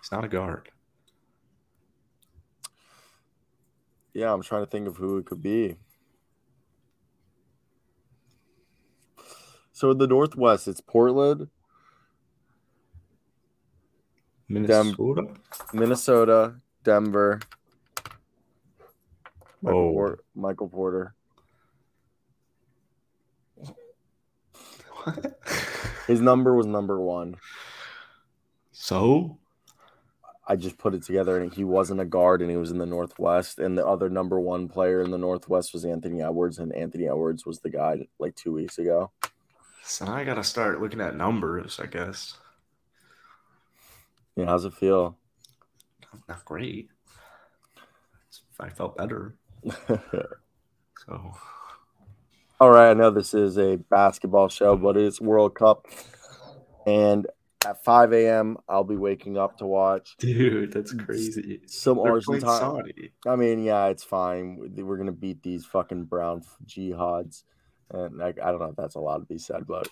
He's 0.00 0.10
not 0.10 0.24
a 0.24 0.28
guard. 0.28 0.70
yeah, 4.14 4.32
I'm 4.32 4.40
trying 4.40 4.64
to 4.64 4.70
think 4.70 4.88
of 4.88 4.96
who 4.96 5.18
it 5.18 5.26
could 5.26 5.42
be. 5.42 5.76
So 9.74 9.90
in 9.90 9.98
the 9.98 10.06
Northwest, 10.06 10.68
it's 10.68 10.80
Portland, 10.80 11.48
Minnesota. 14.48 15.34
Minnesota, 15.74 16.54
Denver. 16.82 17.40
Michael, 19.66 19.80
Oh. 19.88 19.92
Porter, 19.92 20.18
Michael 20.34 20.68
Porter. 20.68 21.14
What? 25.04 25.38
His 26.06 26.20
number 26.20 26.54
was 26.54 26.66
number 26.66 27.00
one. 27.00 27.36
so 28.72 29.38
I 30.48 30.54
just 30.54 30.78
put 30.78 30.94
it 30.94 31.02
together, 31.02 31.38
and 31.40 31.52
he 31.52 31.64
wasn't 31.64 32.00
a 32.00 32.04
guard, 32.04 32.40
and 32.40 32.48
he 32.50 32.56
was 32.56 32.70
in 32.70 32.78
the 32.78 32.86
Northwest. 32.86 33.58
And 33.58 33.76
the 33.76 33.84
other 33.84 34.08
number 34.08 34.38
one 34.38 34.68
player 34.68 35.02
in 35.02 35.10
the 35.10 35.18
Northwest 35.18 35.72
was 35.74 35.84
Anthony 35.84 36.22
Edwards, 36.22 36.58
and 36.60 36.72
Anthony 36.72 37.08
Edwards 37.08 37.44
was 37.44 37.58
the 37.58 37.70
guy 37.70 38.06
like 38.20 38.36
two 38.36 38.52
weeks 38.52 38.78
ago. 38.78 39.10
so 39.82 40.04
now 40.04 40.14
I 40.14 40.22
gotta 40.24 40.44
start 40.44 40.80
looking 40.80 41.00
at 41.00 41.16
numbers. 41.16 41.80
I 41.82 41.86
guess 41.86 42.36
Yeah, 44.36 44.46
how's 44.46 44.64
it 44.64 44.74
feel? 44.74 45.18
not 46.28 46.44
great. 46.44 46.88
I 48.60 48.70
felt 48.70 48.96
better. 48.96 49.34
So 51.06 51.32
All 52.58 52.70
right, 52.70 52.90
I 52.90 52.94
know 52.94 53.10
this 53.10 53.32
is 53.34 53.58
a 53.58 53.76
basketball 53.76 54.48
show, 54.48 54.76
but 54.76 54.96
it's 54.96 55.20
World 55.20 55.54
Cup, 55.54 55.86
and 56.86 57.26
at 57.64 57.84
5 57.84 58.12
a.m. 58.12 58.56
I'll 58.68 58.84
be 58.84 58.96
waking 58.96 59.36
up 59.36 59.58
to 59.58 59.66
watch 59.66 60.16
dude, 60.18 60.72
that's 60.72 60.92
crazy. 60.92 61.60
some 61.66 61.98
They're 61.98 62.12
Argentine. 62.12 63.10
I 63.26 63.36
mean, 63.36 63.62
yeah, 63.62 63.86
it's 63.86 64.04
fine. 64.04 64.72
We're 64.76 64.96
gonna 64.96 65.12
beat 65.12 65.42
these 65.42 65.64
fucking 65.66 66.04
brown 66.04 66.42
jihads, 66.64 67.42
and 67.90 68.22
I, 68.22 68.28
I 68.28 68.50
don't 68.50 68.58
know 68.58 68.70
if 68.70 68.76
that's 68.76 68.94
allowed 68.94 69.18
to 69.18 69.26
be 69.26 69.38
said, 69.38 69.66
but 69.66 69.88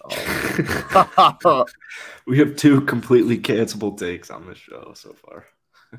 um, 1.44 1.64
We 2.26 2.38
have 2.38 2.56
two 2.56 2.80
completely 2.82 3.38
cancelable 3.38 3.96
takes 3.96 4.30
on 4.30 4.46
this 4.46 4.58
show 4.58 4.92
so 4.94 5.12
far. 5.12 5.44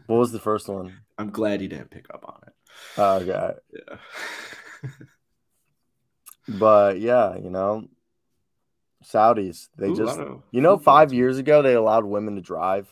what 0.07 0.17
was 0.17 0.31
the 0.31 0.39
first 0.39 0.67
one? 0.67 0.97
I'm 1.17 1.29
glad 1.29 1.61
you 1.61 1.67
didn't 1.67 1.91
pick 1.91 2.07
up 2.13 2.25
on 2.27 2.41
Uh, 2.97 3.15
okay, 3.15 3.53
Yeah. 3.73 4.89
but 6.47 6.99
yeah, 6.99 7.37
you 7.37 7.49
know, 7.49 7.87
Saudis. 9.03 9.69
They 9.77 9.89
Ooh, 9.89 9.95
just, 9.95 10.19
you 10.51 10.61
know, 10.61 10.77
five 10.77 11.13
years 11.13 11.37
ago 11.37 11.61
they 11.61 11.73
allowed 11.73 12.05
women 12.05 12.35
to 12.35 12.41
drive. 12.41 12.87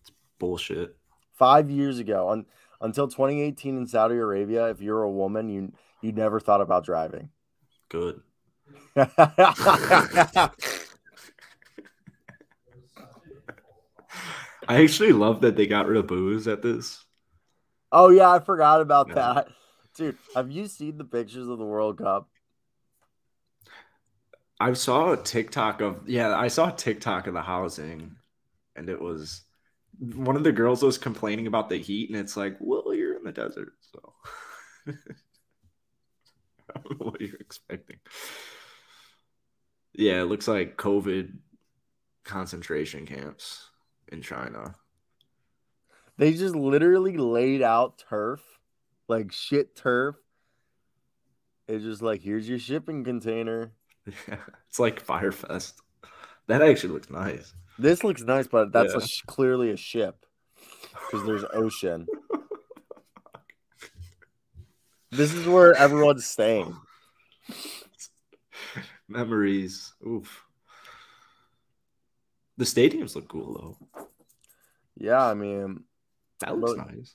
It's 0.00 0.10
Bullshit. 0.38 0.96
Five 1.34 1.70
years 1.70 1.98
ago, 1.98 2.30
un, 2.30 2.46
until 2.80 3.08
2018 3.08 3.76
in 3.76 3.86
Saudi 3.86 4.16
Arabia, 4.16 4.68
if 4.68 4.80
you're 4.80 5.02
a 5.02 5.10
woman, 5.10 5.48
you 5.48 5.72
you 6.02 6.12
never 6.12 6.40
thought 6.40 6.60
about 6.60 6.84
driving. 6.84 7.30
Good. 7.88 8.20
I 14.68 14.82
actually 14.82 15.12
love 15.12 15.42
that 15.42 15.56
they 15.56 15.66
got 15.66 15.86
rid 15.86 15.96
of 15.96 16.06
booze 16.06 16.48
at 16.48 16.62
this. 16.62 17.05
Oh 17.92 18.10
yeah, 18.10 18.30
I 18.30 18.40
forgot 18.40 18.80
about 18.80 19.14
that, 19.14 19.48
dude. 19.96 20.16
Have 20.34 20.50
you 20.50 20.66
seen 20.66 20.98
the 20.98 21.04
pictures 21.04 21.48
of 21.48 21.58
the 21.58 21.64
World 21.64 21.98
Cup? 21.98 22.28
I 24.58 24.72
saw 24.72 25.12
a 25.12 25.16
TikTok 25.16 25.80
of 25.80 26.08
yeah, 26.08 26.36
I 26.36 26.48
saw 26.48 26.72
a 26.72 26.76
TikTok 26.76 27.26
of 27.26 27.34
the 27.34 27.42
housing, 27.42 28.16
and 28.74 28.88
it 28.88 29.00
was 29.00 29.42
one 29.98 30.36
of 30.36 30.44
the 30.44 30.52
girls 30.52 30.82
was 30.82 30.98
complaining 30.98 31.46
about 31.46 31.68
the 31.68 31.78
heat, 31.78 32.10
and 32.10 32.18
it's 32.18 32.36
like, 32.36 32.56
well, 32.60 32.94
you're 32.94 33.16
in 33.16 33.24
the 33.24 33.32
desert, 33.32 33.74
so 33.80 34.14
I 34.88 34.92
don't 36.84 37.00
know 37.00 37.06
what 37.10 37.20
you're 37.20 37.36
expecting. 37.36 37.98
Yeah, 39.94 40.20
it 40.20 40.26
looks 40.26 40.46
like 40.46 40.76
COVID 40.76 41.32
concentration 42.24 43.06
camps 43.06 43.70
in 44.08 44.20
China. 44.20 44.74
They 46.18 46.32
just 46.34 46.54
literally 46.56 47.16
laid 47.16 47.62
out 47.62 47.98
turf, 48.08 48.42
like 49.08 49.32
shit 49.32 49.76
turf. 49.76 50.16
It's 51.68 51.84
just 51.84 52.00
like 52.02 52.22
here's 52.22 52.48
your 52.48 52.58
shipping 52.58 53.04
container. 53.04 53.72
it's 54.06 54.78
like 54.78 55.04
Firefest. 55.04 55.74
That 56.46 56.62
actually 56.62 56.92
looks 56.94 57.10
nice. 57.10 57.52
This 57.78 58.04
looks 58.04 58.22
nice, 58.22 58.46
but 58.46 58.72
that's 58.72 58.94
a 58.94 58.98
Yeah. 59.00 59.04
sh- 59.06 59.22
clearly 59.26 59.70
a 59.70 59.76
ship 59.76 60.24
because 61.10 61.26
there's 61.26 61.44
ocean. 61.52 62.06
This 65.10 65.32
is 65.34 65.46
where 65.46 65.74
everyone's 65.74 66.26
staying. 66.26 66.76
Memories. 69.08 69.92
Oof. 70.06 70.44
The 72.56 72.64
stadiums 72.64 73.14
look 73.14 73.28
cool 73.28 73.76
though. 73.92 74.06
Yeah, 74.96 75.22
I 75.24 75.34
mean, 75.34 75.84
That 76.40 76.58
looks 76.58 76.76
Look- 76.78 76.94
nice. 76.94 77.14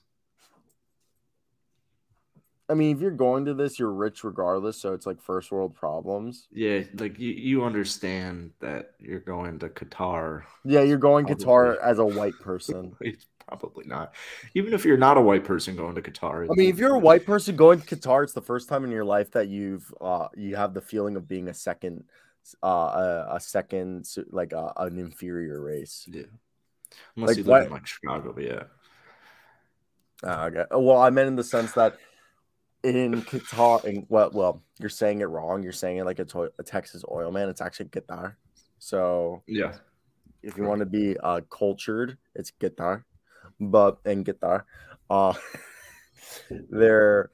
I 2.69 2.73
mean, 2.73 2.95
if 2.95 3.01
you're 3.01 3.11
going 3.11 3.43
to 3.45 3.53
this, 3.53 3.77
you're 3.77 3.91
rich 3.91 4.23
regardless, 4.23 4.77
so 4.79 4.93
it's 4.93 5.05
like 5.05 5.21
first 5.21 5.51
world 5.51 5.75
problems. 5.75 6.47
Yeah, 6.53 6.83
like 6.99 7.19
you, 7.19 7.31
you 7.31 7.63
understand 7.65 8.51
that 8.61 8.91
you're 8.97 9.19
going 9.19 9.59
to 9.59 9.67
Qatar. 9.67 10.43
Yeah, 10.63 10.81
you're 10.81 10.97
going 10.97 11.25
Probably. 11.25 11.43
Qatar 11.45 11.77
as 11.83 11.99
a 11.99 12.05
white 12.05 12.39
person. 12.39 12.95
It's 13.01 13.25
probably 13.59 13.83
not. 13.85 14.13
Even 14.53 14.73
if 14.73 14.85
you're 14.85 14.95
not 14.95 15.17
a 15.17 15.21
white 15.21 15.43
person 15.43 15.75
going 15.75 15.95
to 15.95 16.01
Qatar. 16.01 16.45
I 16.49 16.53
mean, 16.55 16.69
if 16.69 16.77
you're 16.77 16.95
a 16.95 16.99
white 16.99 17.25
person 17.25 17.57
going 17.57 17.81
to 17.81 17.95
Qatar, 17.95 18.23
it's 18.23 18.31
the 18.31 18.41
first 18.41 18.69
time 18.69 18.85
in 18.85 18.91
your 18.91 19.03
life 19.03 19.31
that 19.31 19.49
you've 19.49 19.93
uh 19.99 20.29
you 20.37 20.55
have 20.55 20.73
the 20.73 20.79
feeling 20.79 21.17
of 21.17 21.27
being 21.27 21.49
a 21.49 21.53
second 21.53 22.05
uh 22.63 22.67
a, 22.67 23.35
a 23.35 23.39
second 23.41 24.07
like 24.29 24.53
uh, 24.53 24.71
an 24.77 24.97
inferior 24.97 25.59
race. 25.59 26.05
yeah. 26.09 26.21
Unless 27.17 27.27
Like 27.29 27.37
you 27.37 27.43
live 27.43 27.49
what- 27.51 27.65
in 27.67 27.71
like 27.73 27.85
Chicago, 27.87 28.31
but 28.33 28.43
yeah. 28.45 28.63
Uh, 30.23 30.49
okay. 30.51 30.65
Well, 30.71 30.97
I 30.97 31.09
meant 31.09 31.27
in 31.27 31.35
the 31.35 31.43
sense 31.43 31.71
that 31.73 31.97
in 32.83 33.21
Qatar, 33.23 33.83
in, 33.85 34.05
well, 34.09 34.29
well, 34.33 34.63
you're 34.79 34.89
saying 34.89 35.21
it 35.21 35.25
wrong. 35.25 35.63
You're 35.63 35.71
saying 35.71 35.97
it 35.97 36.05
like 36.05 36.19
a, 36.19 36.25
to- 36.25 36.51
a 36.59 36.63
Texas 36.63 37.03
oil 37.09 37.31
man. 37.31 37.49
It's 37.49 37.61
actually 37.61 37.87
Qatar. 37.89 38.35
So 38.79 39.43
Yeah. 39.47 39.73
if 40.43 40.57
you 40.57 40.63
want 40.63 40.79
to 40.79 40.85
be 40.85 41.17
uh, 41.17 41.41
cultured, 41.49 42.17
it's 42.35 42.51
Qatar. 42.59 43.03
But 43.59 43.99
in 44.05 44.23
Qatar, 44.23 44.63
uh, 45.09 45.33
there, 46.69 47.29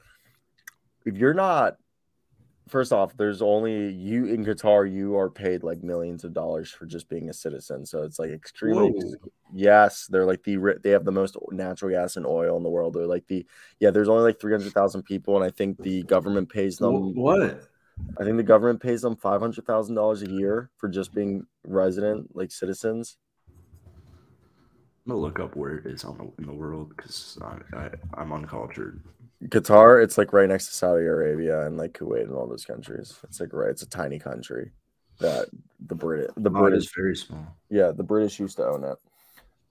if 1.06 1.16
you're 1.16 1.34
not, 1.34 1.78
first 2.68 2.94
off, 2.94 3.16
there's 3.18 3.42
only 3.42 3.92
you 3.92 4.26
in 4.26 4.46
Qatar. 4.46 4.92
You 4.92 5.18
are 5.18 5.30
paid 5.30 5.64
like 5.64 5.84
millions 5.84 6.24
of 6.24 6.34
dollars 6.34 6.72
for 6.72 6.86
just 6.86 7.10
being 7.10 7.30
a 7.30 7.34
citizen. 7.34 7.86
So 7.86 8.04
it's 8.04 8.20
like 8.20 8.32
extremely. 8.32 8.92
Whoa. 8.92 9.14
Yes, 9.54 10.08
they're 10.08 10.26
like 10.26 10.44
the 10.44 10.58
they 10.84 10.92
have 10.92 11.06
the 11.06 11.12
most 11.12 11.38
natural 11.52 11.92
gas 11.92 12.18
and 12.18 12.26
oil 12.26 12.58
in 12.58 12.64
the 12.64 12.70
world. 12.70 12.94
They're 12.94 13.08
like 13.08 13.28
the 13.28 13.46
yeah. 13.80 13.92
There's 13.92 14.10
only 14.10 14.24
like 14.24 14.40
three 14.40 14.54
hundred 14.54 14.74
thousand 14.74 15.04
people, 15.04 15.36
and 15.36 15.46
I 15.46 15.50
think 15.50 15.82
the 15.82 16.04
government 16.04 16.50
pays 16.50 16.78
them. 16.78 17.16
What? 17.16 17.68
I 18.20 18.24
think 18.24 18.38
the 18.38 18.44
government 18.44 18.82
pays 18.82 19.02
them 19.02 19.16
five 19.16 19.42
hundred 19.42 19.66
thousand 19.66 19.96
dollars 19.96 20.22
a 20.22 20.30
year 20.30 20.70
for 20.78 20.90
just 20.90 21.14
being 21.14 21.46
resident, 21.66 22.36
like 22.36 22.52
citizens. 22.52 23.18
I'm 25.06 25.14
gonna 25.14 25.22
look 25.22 25.40
up 25.40 25.56
where 25.56 25.78
it 25.78 25.86
is 25.86 26.04
on 26.04 26.18
the, 26.18 26.42
in 26.42 26.48
the 26.48 26.54
world 26.54 26.94
because 26.96 27.40
I, 27.42 27.78
I, 27.78 27.90
I'm 28.16 28.34
uncultured. 28.34 29.02
Qatar, 29.46 30.04
it's 30.04 30.18
like 30.18 30.34
right 30.34 30.50
next 30.50 30.68
to 30.68 30.74
Saudi 30.74 31.06
Arabia 31.06 31.66
and 31.68 31.78
like 31.78 31.94
Kuwait 31.94 32.24
and 32.24 32.34
all 32.34 32.48
those 32.48 32.66
countries. 32.66 33.18
It's 33.24 33.40
like 33.40 33.54
right, 33.54 33.70
it's 33.70 33.84
a 33.84 33.90
tiny 33.90 34.18
country 34.20 34.72
that 35.20 35.48
the 35.86 35.96
Brit 35.96 36.32
the 36.38 36.50
Oh, 36.50 36.62
British 36.62 36.86
is 36.86 36.92
very 36.96 37.16
small. 37.16 37.56
yeah 37.70 37.92
the 37.92 38.04
British 38.04 38.40
used 38.40 38.58
to 38.58 38.66
own 38.68 38.84
it, 38.84 38.98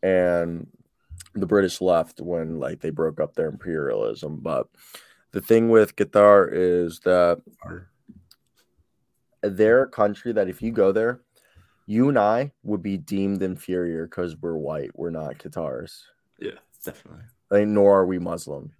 and 0.02 0.66
the 1.35 1.46
British 1.46 1.81
left 1.81 2.20
when 2.20 2.59
like 2.61 2.81
they 2.81 2.90
broke 2.90 3.20
up 3.20 3.35
their 3.35 3.48
imperialism. 3.48 4.38
But 4.40 4.68
the 5.33 5.40
thing 5.40 5.68
with 5.68 5.96
Qatar 5.96 6.48
is 6.52 7.00
that 7.00 7.40
they're 9.42 9.83
a 9.83 9.88
country 9.88 10.33
that 10.33 10.48
if 10.48 10.62
you 10.62 10.70
go 10.72 10.92
there, 10.92 11.20
you 11.87 12.09
and 12.09 12.18
I 12.18 12.52
would 12.62 12.83
be 12.83 12.96
deemed 12.96 13.42
inferior 13.42 14.07
because 14.07 14.37
we're 14.37 14.57
white. 14.57 14.90
We're 14.94 15.11
not 15.11 15.38
Qatars. 15.38 16.02
Yeah, 16.38 16.52
definitely. 16.85 17.23
like 17.50 17.67
nor 17.67 18.00
are 18.00 18.06
we 18.06 18.19
Muslim. 18.19 18.73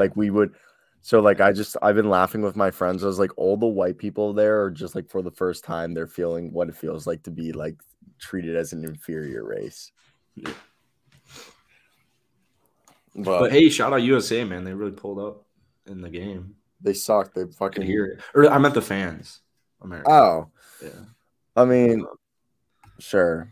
Like 0.00 0.16
we 0.16 0.30
would 0.30 0.54
so 1.02 1.20
like 1.20 1.40
I 1.40 1.52
just 1.52 1.76
I've 1.82 1.94
been 1.94 2.10
laughing 2.10 2.42
with 2.42 2.56
my 2.56 2.70
friends. 2.70 3.04
I 3.04 3.06
was 3.06 3.18
like 3.18 3.36
all 3.36 3.56
the 3.56 3.66
white 3.66 3.98
people 3.98 4.32
there 4.32 4.62
are 4.62 4.70
just 4.70 4.94
like 4.94 5.08
for 5.08 5.22
the 5.22 5.30
first 5.30 5.62
time 5.64 5.94
they're 5.94 6.06
feeling 6.06 6.52
what 6.52 6.68
it 6.68 6.76
feels 6.76 7.06
like 7.06 7.22
to 7.24 7.30
be 7.30 7.52
like 7.52 7.76
treated 8.18 8.56
as 8.56 8.72
an 8.72 8.84
inferior 8.84 9.44
race. 9.44 9.92
Yeah. 10.34 10.52
But, 13.14 13.40
But 13.40 13.52
hey, 13.52 13.68
shout 13.68 13.92
out 13.92 14.02
USA, 14.02 14.44
man. 14.44 14.64
They 14.64 14.72
really 14.74 14.92
pulled 14.92 15.18
up 15.18 15.44
in 15.86 16.00
the 16.00 16.10
game. 16.10 16.54
they 16.80 16.94
suck. 16.94 17.34
They 17.34 17.44
fucking 17.46 17.82
hear 17.82 18.06
it. 18.06 18.20
Or 18.34 18.48
I 18.48 18.58
meant 18.58 18.74
the 18.74 18.82
fans. 18.82 19.40
America. 19.82 20.10
Oh, 20.10 20.50
yeah. 20.82 21.04
I 21.56 21.64
mean, 21.64 22.06
sure. 22.98 23.50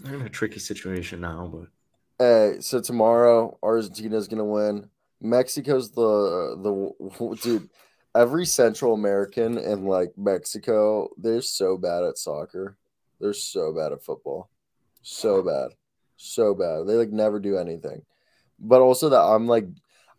They're 0.00 0.14
in 0.14 0.22
a 0.22 0.28
tricky 0.28 0.58
situation 0.58 1.20
now, 1.20 1.48
but 1.52 1.68
Hey, 2.22 2.58
so 2.60 2.80
tomorrow 2.80 3.58
Argentina's 3.64 4.28
gonna 4.28 4.44
win. 4.44 4.88
Mexico's 5.20 5.90
the 5.90 6.56
the 6.62 7.34
dude. 7.42 7.68
Every 8.14 8.46
Central 8.46 8.94
American 8.94 9.58
and 9.58 9.88
like 9.88 10.12
Mexico, 10.16 11.08
they're 11.16 11.42
so 11.42 11.76
bad 11.76 12.04
at 12.04 12.18
soccer. 12.18 12.76
They're 13.18 13.32
so 13.32 13.72
bad 13.72 13.90
at 13.90 14.04
football. 14.04 14.50
So 15.02 15.42
bad. 15.42 15.70
So 16.16 16.54
bad. 16.54 16.86
They 16.86 16.94
like 16.94 17.10
never 17.10 17.40
do 17.40 17.58
anything. 17.58 18.02
But 18.60 18.82
also 18.82 19.08
that 19.08 19.20
I'm 19.20 19.48
like 19.48 19.66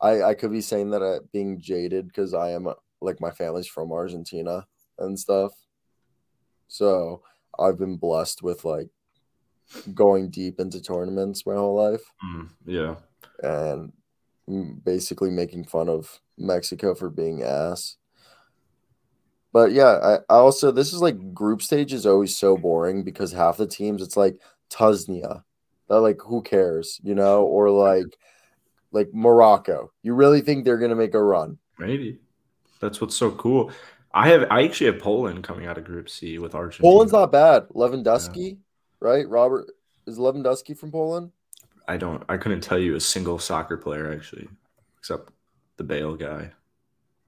I 0.01 0.24
I 0.24 0.34
could 0.34 0.51
be 0.51 0.60
saying 0.60 0.89
that 0.89 1.01
uh, 1.01 1.20
being 1.32 1.62
jaded 1.62 2.08
because 2.08 2.34
I 2.34 2.51
am 2.51 2.68
like 2.99 3.22
my 3.22 3.32
family's 3.32 3.68
from 3.68 3.93
Argentina 3.93 4.68
and 4.99 5.18
stuff. 5.18 5.54
So 6.68 7.22
I've 7.58 7.80
been 7.80 7.95
blessed 7.95 8.43
with 8.43 8.66
like 8.66 8.89
going 9.93 10.30
deep 10.30 10.59
into 10.59 10.82
tournaments 10.82 11.45
my 11.45 11.55
whole 11.55 11.76
life 11.76 12.03
Mm, 12.24 12.49
yeah. 12.66 12.95
and 13.41 13.91
basically 14.84 15.30
making 15.32 15.64
fun 15.66 15.89
of 15.89 16.20
Mexico 16.38 16.93
for 16.95 17.09
being 17.09 17.43
ass. 17.43 17.97
But 19.51 19.72
yeah, 19.72 19.99
I, 20.03 20.14
I 20.34 20.38
also 20.38 20.72
this 20.72 20.93
is 20.93 21.01
like 21.01 21.34
group 21.34 21.61
stage 21.61 21.93
is 21.93 22.05
always 22.05 22.36
so 22.36 22.57
boring 22.57 23.03
because 23.03 23.32
half 23.32 23.57
the 23.57 23.68
teams 23.68 24.01
it's 24.01 24.18
like 24.18 24.39
Tunisia. 24.70 25.43
That 25.89 25.99
like 25.99 26.20
who 26.26 26.41
cares, 26.41 26.99
you 27.03 27.14
know, 27.14 27.43
or 27.43 27.70
like 27.70 28.18
like 28.91 29.09
Morocco. 29.14 29.91
You 30.01 30.14
really 30.16 30.41
think 30.41 30.66
they're 30.66 30.78
gonna 30.80 30.95
make 30.95 31.14
a 31.14 31.22
run? 31.24 31.57
Maybe. 31.78 32.20
That's 32.80 32.99
what's 32.99 33.16
so 33.16 33.32
cool. 33.32 33.72
I 34.14 34.30
have 34.30 34.47
I 34.49 34.64
actually 34.64 34.91
have 34.91 35.01
Poland 35.01 35.43
coming 35.43 35.68
out 35.68 35.78
of 35.78 35.84
Group 35.84 36.09
C 36.09 36.39
with 36.39 36.55
Argentina. 36.55 36.89
Poland's 36.89 37.14
not 37.14 37.32
bad. 37.32 37.68
Lewandowski, 37.70 38.57
right? 39.04 39.28
Robert 39.30 39.68
is 40.08 40.18
Lewandowski 40.18 40.76
from 40.78 40.91
Poland? 40.91 41.32
I 41.88 41.97
don't 41.97 42.24
I 42.30 42.38
couldn't 42.38 42.62
tell 42.62 42.80
you 42.80 42.95
a 42.95 42.99
single 42.99 43.38
soccer 43.38 43.78
player 43.78 44.12
actually, 44.12 44.47
except 44.97 45.32
the 45.78 45.84
Bale 45.84 46.16
guy 46.16 46.51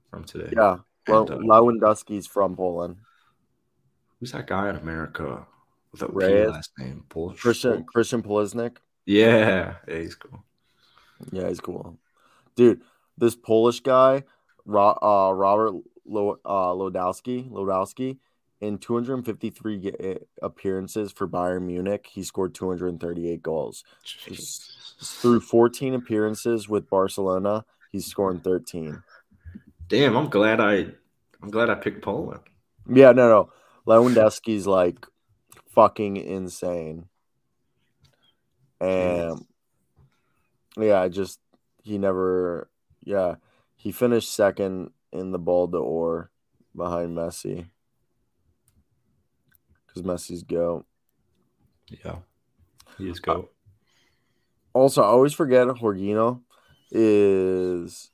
from 0.10 0.24
today. 0.24 0.52
Yeah. 0.56 0.78
Well, 1.08 1.30
And, 1.30 1.32
uh, 1.32 1.38
Lewandowski's 1.46 2.26
from 2.26 2.56
Poland. 2.56 2.96
Who's 4.20 4.32
that 4.32 4.48
guy 4.48 4.70
in 4.70 4.78
America 4.78 5.46
with 5.92 6.02
a 6.02 6.08
P 6.08 6.14
Reyes? 6.16 6.50
last 6.50 6.72
name? 6.80 7.04
Polish. 7.10 7.42
Christian 7.42 7.84
Christian 7.84 8.24
Poliznik. 8.24 8.78
Yeah, 9.06 9.76
yeah, 9.88 9.98
he's 10.00 10.16
cool. 10.16 10.44
Yeah, 11.32 11.48
he's 11.50 11.60
cool. 11.60 11.98
Dude, 12.56 12.82
this 13.18 13.36
Polish 13.36 13.82
guy, 13.82 14.24
Ro- 14.66 14.98
uh, 15.02 15.32
Robert 15.34 15.74
Lo- 16.06 16.40
uh, 16.46 16.72
Lodowski, 16.74 17.50
Lodowski, 17.52 18.18
in 18.62 18.78
253 18.78 19.94
eh, 20.00 20.16
appearances 20.42 21.12
for 21.12 21.28
Bayern 21.28 21.64
Munich, 21.64 22.08
he 22.12 22.24
scored 22.24 22.54
238 22.54 23.42
goals. 23.42 23.84
Through 25.02 25.42
14 25.42 25.94
appearances 25.94 26.70
with 26.70 26.90
Barcelona, 26.90 27.66
he's 27.92 28.06
scoring 28.06 28.40
13. 28.40 29.04
Damn, 29.88 30.16
I'm 30.16 30.30
glad 30.30 30.60
I 30.60 30.88
I'm 31.42 31.52
glad 31.52 31.70
I 31.70 31.76
picked 31.76 32.02
Poland. 32.02 32.42
Yeah, 32.88 33.12
no, 33.12 33.30
no. 33.30 33.50
Lewandowski's 33.86 34.66
like 34.66 35.06
fucking 35.74 36.18
insane. 36.18 37.06
And 38.80 39.46
yeah, 40.78 41.02
I 41.02 41.10
just 41.10 41.40
he 41.84 41.98
never 41.98 42.70
yeah, 43.04 43.36
he 43.76 43.92
finished 43.92 44.34
second 44.34 44.92
in 45.12 45.32
the 45.32 45.40
Ballon 45.40 45.72
d'Or 45.72 46.32
behind 46.76 47.16
Messi. 47.16 47.68
Cuz 49.96 50.04
Messi's 50.04 50.44
go. 50.44 50.86
Yeah. 52.04 52.18
He 52.98 53.10
is 53.10 53.20
go. 53.20 53.50
Also, 54.74 55.02
I 55.02 55.06
always 55.06 55.34
forget 55.34 55.68
Jorginho 55.68 56.42
is 56.92 58.12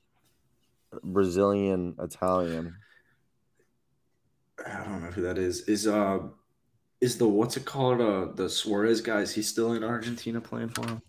Brazilian 1.03 1.95
Italian. 1.99 2.75
I 4.63 4.83
don't 4.83 5.03
know 5.03 5.09
who 5.09 5.23
that 5.23 5.39
is. 5.39 5.61
Is 5.61 5.87
uh 5.87 6.19
is 6.99 7.17
the 7.17 7.27
what's 7.27 7.57
it 7.57 7.65
called? 7.65 7.99
Uh 7.99 8.31
the 8.35 8.47
Suarez 8.47 9.01
guy, 9.01 9.21
is 9.21 9.33
he 9.33 9.41
still 9.41 9.73
in 9.73 9.83
Argentina 9.83 10.39
playing 10.39 10.69
for 10.69 10.85
him? 10.87 11.01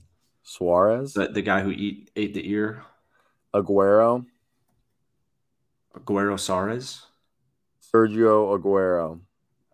Suarez, 0.42 1.12
The, 1.12 1.28
the 1.28 1.42
guy 1.42 1.60
who 1.60 1.70
eat 1.70 2.10
ate 2.16 2.32
the 2.34 2.48
ear? 2.50 2.82
Aguero, 3.54 4.24
Aguero 5.94 6.40
Suarez. 6.40 7.02
Sergio 7.94 8.58
Aguero. 8.58 9.20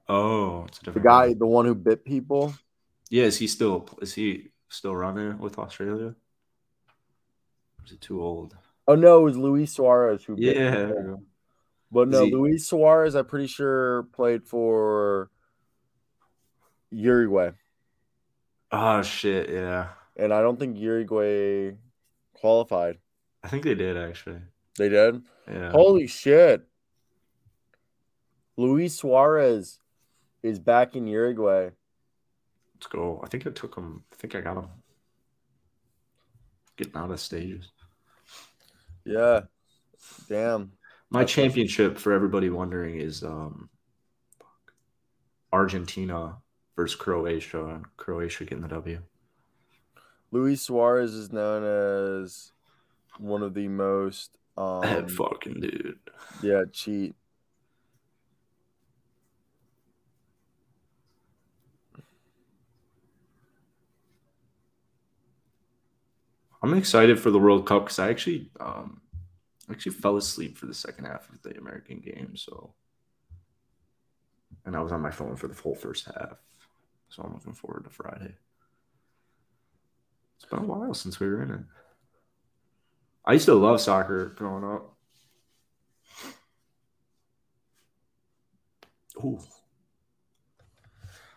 Oh, 0.09 0.64
it's 0.68 0.78
a 0.78 0.80
The 0.80 0.84
different 0.86 1.06
guy, 1.06 1.34
the 1.34 1.46
one 1.46 1.66
who 1.66 1.74
bit 1.74 2.04
people. 2.04 2.54
Yeah, 3.11 3.24
is 3.24 3.38
he 3.38 3.46
still 3.46 3.88
is 4.02 4.14
he 4.14 4.48
still 4.68 4.94
running 4.96 5.38
with 5.38 5.59
Australia? 5.59 6.14
Or 7.78 7.84
is 7.84 7.92
it 7.92 8.00
too 8.00 8.22
old? 8.22 8.56
Oh 8.86 8.94
no, 8.94 9.20
it 9.20 9.22
was 9.24 9.36
Luis 9.36 9.72
Suarez 9.74 10.24
who 10.24 10.36
bit 10.36 10.56
Yeah. 10.56 10.92
But 11.90 12.09
no, 12.09 12.24
he- 12.24 12.32
Luis 12.34 12.66
Suarez, 12.66 13.14
I'm 13.14 13.24
pretty 13.26 13.46
sure 13.46 14.04
played 14.14 14.44
for 14.46 15.30
Uruguay, 16.90 17.50
Oh 18.72 19.02
shit, 19.02 19.50
yeah. 19.50 19.88
and 20.16 20.32
I 20.32 20.40
don't 20.42 20.59
think 20.59 20.78
Uruguay 20.78 21.72
qualified. 22.34 22.98
I 23.42 23.48
think 23.48 23.62
they 23.64 23.74
did 23.74 23.96
actually. 23.96 24.40
They 24.78 24.88
did. 24.88 25.22
Yeah. 25.50 25.70
Holy 25.70 26.06
shit! 26.06 26.66
Luis 28.56 28.94
Suarez 28.96 29.80
is 30.49 30.59
back 30.59 30.96
in 30.96 31.07
Uruguay. 31.07 31.70
Let's 32.74 32.86
go. 32.88 33.20
I 33.24 33.28
think 33.28 33.46
I 33.46 33.51
took 33.51 33.76
him. 33.76 34.05
I 34.12 34.16
think 34.16 34.34
I 34.34 34.40
got 34.40 34.57
him. 34.57 34.68
Getting 36.76 36.96
out 36.96 37.11
of 37.11 37.20
stages. 37.20 37.70
Yeah, 39.05 39.42
damn. 40.28 40.72
My 41.11 41.20
That's- 41.20 41.34
championship, 41.34 41.99
for 41.99 42.12
everybody 42.12 42.51
wondering, 42.51 43.01
is 43.01 43.22
um. 43.22 43.68
Argentina 45.53 46.36
versus 46.76 46.94
Croatia. 47.01 47.64
and 47.64 47.84
Croatia 47.96 48.44
getting 48.44 48.61
the 48.62 48.68
W. 48.68 49.01
Luis 50.30 50.61
Suarez 50.61 51.14
is 51.14 51.32
known 51.32 51.64
as 51.64 52.53
one 53.18 53.42
of 53.42 53.55
the 53.55 53.66
most 53.68 54.36
um 54.59 54.82
that 54.82 55.11
fucking 55.11 55.61
dude. 55.61 55.99
yeah 56.42 56.64
cheat. 56.72 57.14
I'm 66.62 66.74
excited 66.74 67.20
for 67.20 67.30
the 67.30 67.38
World 67.38 67.66
Cup 67.66 67.84
because 67.84 67.98
I 67.98 68.11
actually 68.11 68.50
um, 68.59 69.00
actually 69.70 69.92
fell 69.92 70.16
asleep 70.16 70.59
for 70.59 70.66
the 70.66 70.74
second 70.74 71.04
half 71.04 71.28
of 71.30 71.40
the 71.42 71.56
American 71.56 72.00
game. 72.00 72.34
So, 72.36 72.74
and 74.64 74.74
I 74.74 74.80
was 74.80 74.92
on 74.92 75.00
my 75.00 75.11
phone 75.11 75.36
for 75.36 75.48
the 75.48 75.54
whole 75.54 75.74
first 75.74 76.06
half. 76.06 76.38
So 77.11 77.22
I'm 77.22 77.32
looking 77.32 77.54
forward 77.54 77.84
to 77.84 77.90
Friday. 77.90 78.34
It's 80.36 80.50
been 80.50 80.61
a 80.61 80.62
while 80.62 80.94
since 80.94 81.20
we 81.20 81.28
were 81.28 81.42
in 81.42 81.50
it. 81.50 81.61
I 83.24 83.34
used 83.34 83.46
to 83.46 83.54
love 83.54 83.80
soccer 83.80 84.26
growing 84.36 84.64
up. 84.64 84.94
Ooh. 89.24 89.40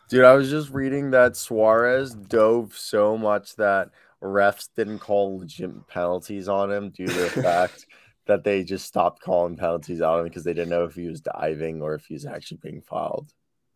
Dude, 0.07 0.25
I 0.25 0.33
was 0.33 0.49
just 0.49 0.69
reading 0.71 1.11
that 1.11 1.35
Suarez 1.35 2.13
dove 2.13 2.77
so 2.77 3.17
much 3.17 3.55
that 3.55 3.91
refs 4.21 4.69
didn't 4.75 4.99
call 4.99 5.39
legit 5.39 5.87
penalties 5.87 6.47
on 6.47 6.71
him 6.71 6.89
due 6.89 7.07
to 7.07 7.13
the 7.13 7.29
fact 7.41 7.85
that 8.27 8.43
they 8.43 8.63
just 8.63 8.85
stopped 8.85 9.21
calling 9.21 9.57
penalties 9.57 10.01
on 10.01 10.19
him 10.19 10.25
because 10.25 10.43
they 10.43 10.53
didn't 10.53 10.69
know 10.69 10.83
if 10.85 10.95
he 10.95 11.07
was 11.07 11.21
diving 11.21 11.81
or 11.81 11.95
if 11.95 12.05
he 12.05 12.13
was 12.13 12.25
actually 12.25 12.59
being 12.61 12.81
fouled. 12.81 13.33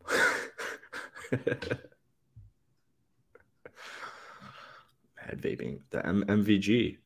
Bad 1.32 1.82
vaping. 5.42 5.80
The 5.90 6.06
M- 6.06 6.26
MVG. 6.28 6.98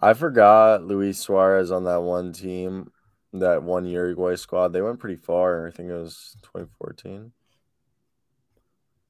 I 0.00 0.14
forgot 0.14 0.84
Luis 0.84 1.18
Suarez 1.18 1.70
on 1.70 1.84
that 1.84 2.02
one 2.02 2.32
team, 2.32 2.90
that 3.34 3.62
one 3.62 3.84
Uruguay 3.84 4.36
squad. 4.36 4.68
They 4.68 4.80
went 4.80 4.98
pretty 4.98 5.16
far. 5.16 5.66
I 5.66 5.70
think 5.70 5.90
it 5.90 5.94
was 5.94 6.36
2014. 6.42 7.32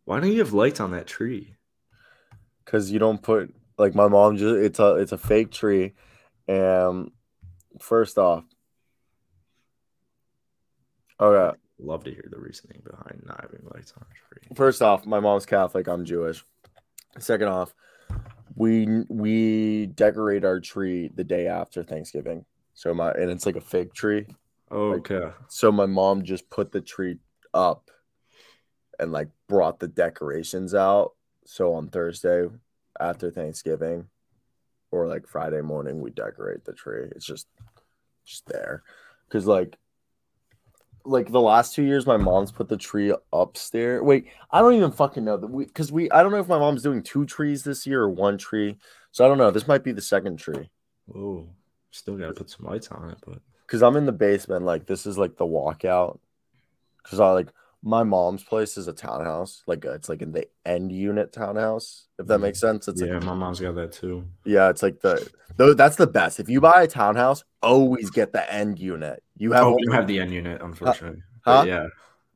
Why 0.05 0.19
don't 0.19 0.33
you 0.33 0.41
have 0.41 0.53
lights 0.53 0.81
on 0.81 0.91
that 0.91 1.07
tree? 1.07 1.55
Because 2.71 2.93
you 2.93 3.01
don't 3.01 3.21
put 3.21 3.53
like 3.79 3.97
my 3.97 4.07
mom 4.07 4.37
just 4.37 4.55
it's 4.55 4.79
a 4.79 4.95
it's 4.97 5.11
a 5.11 5.19
fake 5.19 5.51
tree. 5.51 5.95
And 6.47 7.11
first 7.81 8.17
off, 8.17 8.45
oh, 11.19 11.33
okay. 11.33 11.59
Love 11.81 12.05
to 12.05 12.11
hear 12.11 12.29
the 12.31 12.39
reasoning 12.39 12.81
behind 12.89 13.23
not 13.27 13.41
having 13.41 13.67
lights 13.75 13.93
on 13.97 14.05
a 14.09 14.35
tree. 14.35 14.55
First 14.55 14.83
off, 14.83 15.05
my 15.05 15.19
mom's 15.19 15.47
Catholic. 15.47 15.89
I'm 15.89 16.05
Jewish. 16.05 16.45
Second 17.19 17.49
off, 17.49 17.75
we 18.55 19.05
we 19.09 19.87
decorate 19.87 20.45
our 20.45 20.61
tree 20.61 21.11
the 21.13 21.25
day 21.25 21.49
after 21.49 21.83
Thanksgiving. 21.83 22.45
So 22.75 22.95
my 22.95 23.11
and 23.13 23.31
it's 23.31 23.47
like 23.47 23.57
a 23.57 23.61
fake 23.61 23.95
tree. 23.95 24.27
Okay. 24.71 25.31
So 25.49 25.73
my 25.73 25.87
mom 25.87 26.23
just 26.23 26.49
put 26.51 26.71
the 26.71 26.81
tree 26.81 27.19
up 27.53 27.91
and 29.01 29.11
like 29.11 29.29
brought 29.49 29.81
the 29.81 29.89
decorations 29.89 30.73
out. 30.73 31.15
So 31.51 31.75
on 31.75 31.89
Thursday 31.89 32.47
after 33.01 33.29
Thanksgiving 33.29 34.07
or 34.93 35.09
like 35.09 35.27
Friday 35.27 35.61
morning 35.63 36.01
we 36.01 36.11
decorate 36.11 36.65
the 36.65 36.73
tree. 36.73 37.09
It's 37.17 37.27
just 37.27 37.49
just 38.25 38.47
there. 38.47 38.85
Cuz 39.31 39.49
like 39.49 39.77
like 41.05 41.33
the 41.33 41.41
last 41.41 41.75
2 41.75 41.83
years 41.83 42.07
my 42.07 42.17
mom's 42.17 42.53
put 42.53 42.69
the 42.69 42.77
tree 42.77 43.13
upstairs. 43.33 44.01
Wait, 44.01 44.27
I 44.53 44.61
don't 44.61 44.75
even 44.75 44.93
fucking 44.93 45.25
know 45.25 45.37
that 45.39 45.49
we 45.49 45.67
cuz 45.67 45.91
we 45.91 46.09
I 46.13 46.23
don't 46.23 46.31
know 46.31 46.39
if 46.39 46.47
my 46.47 46.59
mom's 46.59 46.85
doing 46.85 47.03
two 47.03 47.27
trees 47.27 47.65
this 47.65 47.85
year 47.85 48.03
or 48.03 48.11
one 48.11 48.39
tree. 48.39 48.79
So 49.11 49.25
I 49.25 49.29
don't 49.29 49.39
know. 49.39 49.51
This 49.51 49.67
might 49.67 49.83
be 49.83 49.91
the 49.91 50.01
second 50.01 50.37
tree. 50.37 50.71
Oh, 51.13 51.49
Still 51.91 52.17
gotta 52.17 52.33
put 52.33 52.49
some 52.49 52.67
lights 52.67 52.93
on 52.93 53.11
it, 53.11 53.19
but 53.27 53.41
because 53.67 53.83
I'm 53.83 53.97
in 53.97 54.07
the 54.07 54.13
basement. 54.13 54.65
Like 54.65 54.87
this 54.87 55.05
is 55.05 55.19
like 55.19 55.37
the 55.37 55.47
walkout. 55.47 56.21
Because 57.03 57.19
I 57.19 57.33
like 57.33 57.49
my 57.83 58.03
mom's 58.03 58.43
place 58.43 58.77
is 58.77 58.89
a 58.89 58.93
townhouse. 58.93 59.63
Like 59.67 59.87
uh, 59.87 59.93
it's 59.93 60.09
like 60.09 60.23
in 60.23 60.33
the 60.33 60.47
end 60.67 60.93
unit 60.93 61.33
townhouse. 61.33 62.07
If 62.19 62.27
that 62.27 62.39
makes 62.39 62.61
sense. 62.61 62.89
It's 62.89 63.01
yeah, 63.01 63.15
like 63.15 63.25
my 63.25 63.35
mom's 63.35 63.61
got 63.61 63.75
that 63.77 63.93
too. 63.93 64.25
yeah, 64.45 64.69
it's 64.69 64.83
like 64.83 65.01
the 65.01 65.27
though 65.57 65.73
that's 65.75 65.97
the 65.97 66.07
best. 66.07 66.41
If 66.41 66.49
you 66.49 66.61
buy 66.61 66.83
a 66.83 66.87
townhouse, 66.87 67.45
always 67.63 68.11
get 68.11 68.33
the 68.33 68.53
end 68.53 68.79
unit. 68.79 69.23
You 69.37 69.53
have 69.53 69.65
Oh, 69.65 69.75
we 69.75 69.85
don't 69.87 69.95
have 69.95 70.07
the 70.07 70.21
end 70.21 70.33
unit, 70.33 70.61
unfortunately. 70.63 71.23
huh? 71.45 71.65
Yeah. 71.67 71.87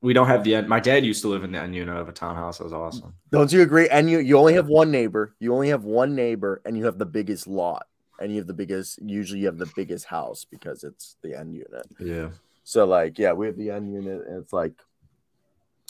We 0.01 0.12
don't 0.12 0.26
have 0.26 0.45
the 0.45 0.55
end. 0.55 0.68
My 0.68 0.80
dad 0.80 1.03
used 1.05 1.22
to 1.22 1.28
live 1.28 1.45
in 1.45 1.53
the 1.53 1.59
end 1.59 1.74
unit 1.74 1.97
of 1.97 2.09
a 2.11 2.12
townhouse. 2.12 2.59
That 2.59 2.64
was 2.64 2.74
awesome. 2.74 3.14
Don't 3.30 3.51
you 3.51 3.62
agree? 3.62 3.88
And 3.88 4.11
you 4.11 4.18
you 4.18 4.36
only 4.38 4.53
have 4.55 4.68
one 4.68 4.90
neighbor. 4.90 5.34
You 5.40 5.55
only 5.55 5.68
have 5.68 5.84
one 5.84 6.14
neighbor, 6.14 6.61
and 6.66 6.76
you 6.76 6.84
have 6.84 6.99
the 6.99 7.07
biggest 7.07 7.47
lot, 7.47 7.86
and 8.20 8.30
you 8.30 8.36
have 8.38 8.47
the 8.47 8.53
biggest. 8.53 8.99
Usually, 9.03 9.40
you 9.40 9.47
have 9.47 9.57
the 9.57 9.70
biggest 9.74 10.05
house 10.05 10.45
because 10.45 10.84
it's 10.84 11.16
the 11.22 11.38
end 11.38 11.55
unit. 11.55 11.86
Yeah. 11.99 12.30
So 12.64 12.84
like, 12.84 13.18
yeah, 13.18 13.32
we 13.32 13.47
have 13.47 13.57
the 13.57 13.70
end 13.70 13.90
unit, 13.92 14.26
and 14.26 14.42
it's 14.42 14.53
like 14.53 14.74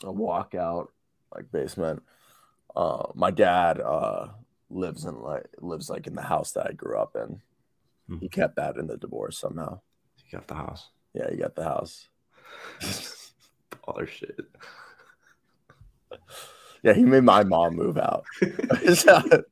a 0.05 0.12
walkout, 0.12 0.88
like 1.34 1.50
basement. 1.52 2.02
Uh, 2.74 3.07
my 3.14 3.30
dad 3.30 3.80
uh 3.80 4.28
lives 4.70 5.05
in 5.05 5.20
like 5.20 5.46
lives 5.61 5.88
like 5.88 6.07
in 6.07 6.14
the 6.14 6.22
house 6.22 6.52
that 6.52 6.66
I 6.68 6.72
grew 6.72 6.98
up 6.98 7.16
in. 7.16 7.40
Hmm. 8.09 8.18
He 8.18 8.28
kept 8.28 8.57
that 8.57 8.76
in 8.76 8.86
the 8.86 8.96
divorce 8.96 9.38
somehow. 9.38 9.80
He 10.16 10.36
got 10.36 10.46
the 10.46 10.55
house. 10.55 10.90
Yeah, 11.14 11.30
he 11.30 11.36
got 11.36 11.55
the 11.55 11.64
house. 11.64 12.09
Baller 13.70 14.09
shit. 14.09 14.46
Yeah, 16.82 16.92
he 16.92 17.05
made 17.05 17.24
my 17.24 17.44
mom 17.44 17.76
move 17.76 17.96
out. 17.96 18.24
the 18.40 19.44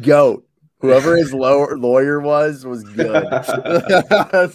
goat. 0.00 0.46
Whoever 0.80 1.16
his 1.16 1.32
lower 1.32 1.78
lawyer 1.78 2.20
was 2.20 2.66
was 2.66 2.84
good. 2.84 3.24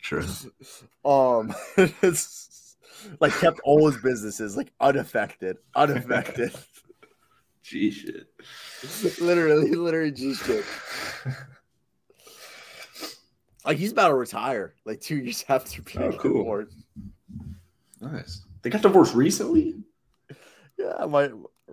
True. 0.00 0.26
um, 1.04 1.54
it's 1.76 2.76
like 3.20 3.32
kept 3.38 3.60
all 3.64 3.90
his 3.90 4.00
businesses 4.02 4.56
like 4.56 4.72
unaffected, 4.80 5.56
unaffected. 5.74 6.52
Gee 7.62 7.90
shit. 7.90 8.26
literally, 9.20 9.70
literally 9.70 10.10
G 10.10 10.34
shit. 10.34 10.64
Like 13.64 13.78
he's 13.78 13.92
about 13.92 14.08
to 14.08 14.14
retire, 14.14 14.74
like 14.84 15.00
two 15.00 15.16
years 15.16 15.44
after 15.48 15.80
being 15.82 16.04
Oh, 16.12 16.12
cool. 16.18 16.38
divorced. 16.42 16.76
Nice. 18.00 18.42
They 18.60 18.68
got 18.68 18.82
divorced 18.82 19.14
recently? 19.14 19.74
Yeah, 20.78 21.06
my 21.08 21.30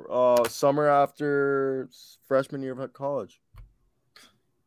uh 0.09 0.47
summer 0.47 0.87
after 0.87 1.89
freshman 2.27 2.61
year 2.61 2.79
of 2.81 2.93
college. 2.93 3.40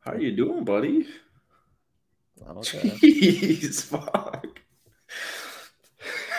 How 0.04 0.12
are 0.12 0.20
you 0.20 0.32
doing, 0.36 0.64
buddy? 0.64 1.06
Okay. 2.46 2.90
Jeez, 3.02 3.82
fuck. 3.84 4.60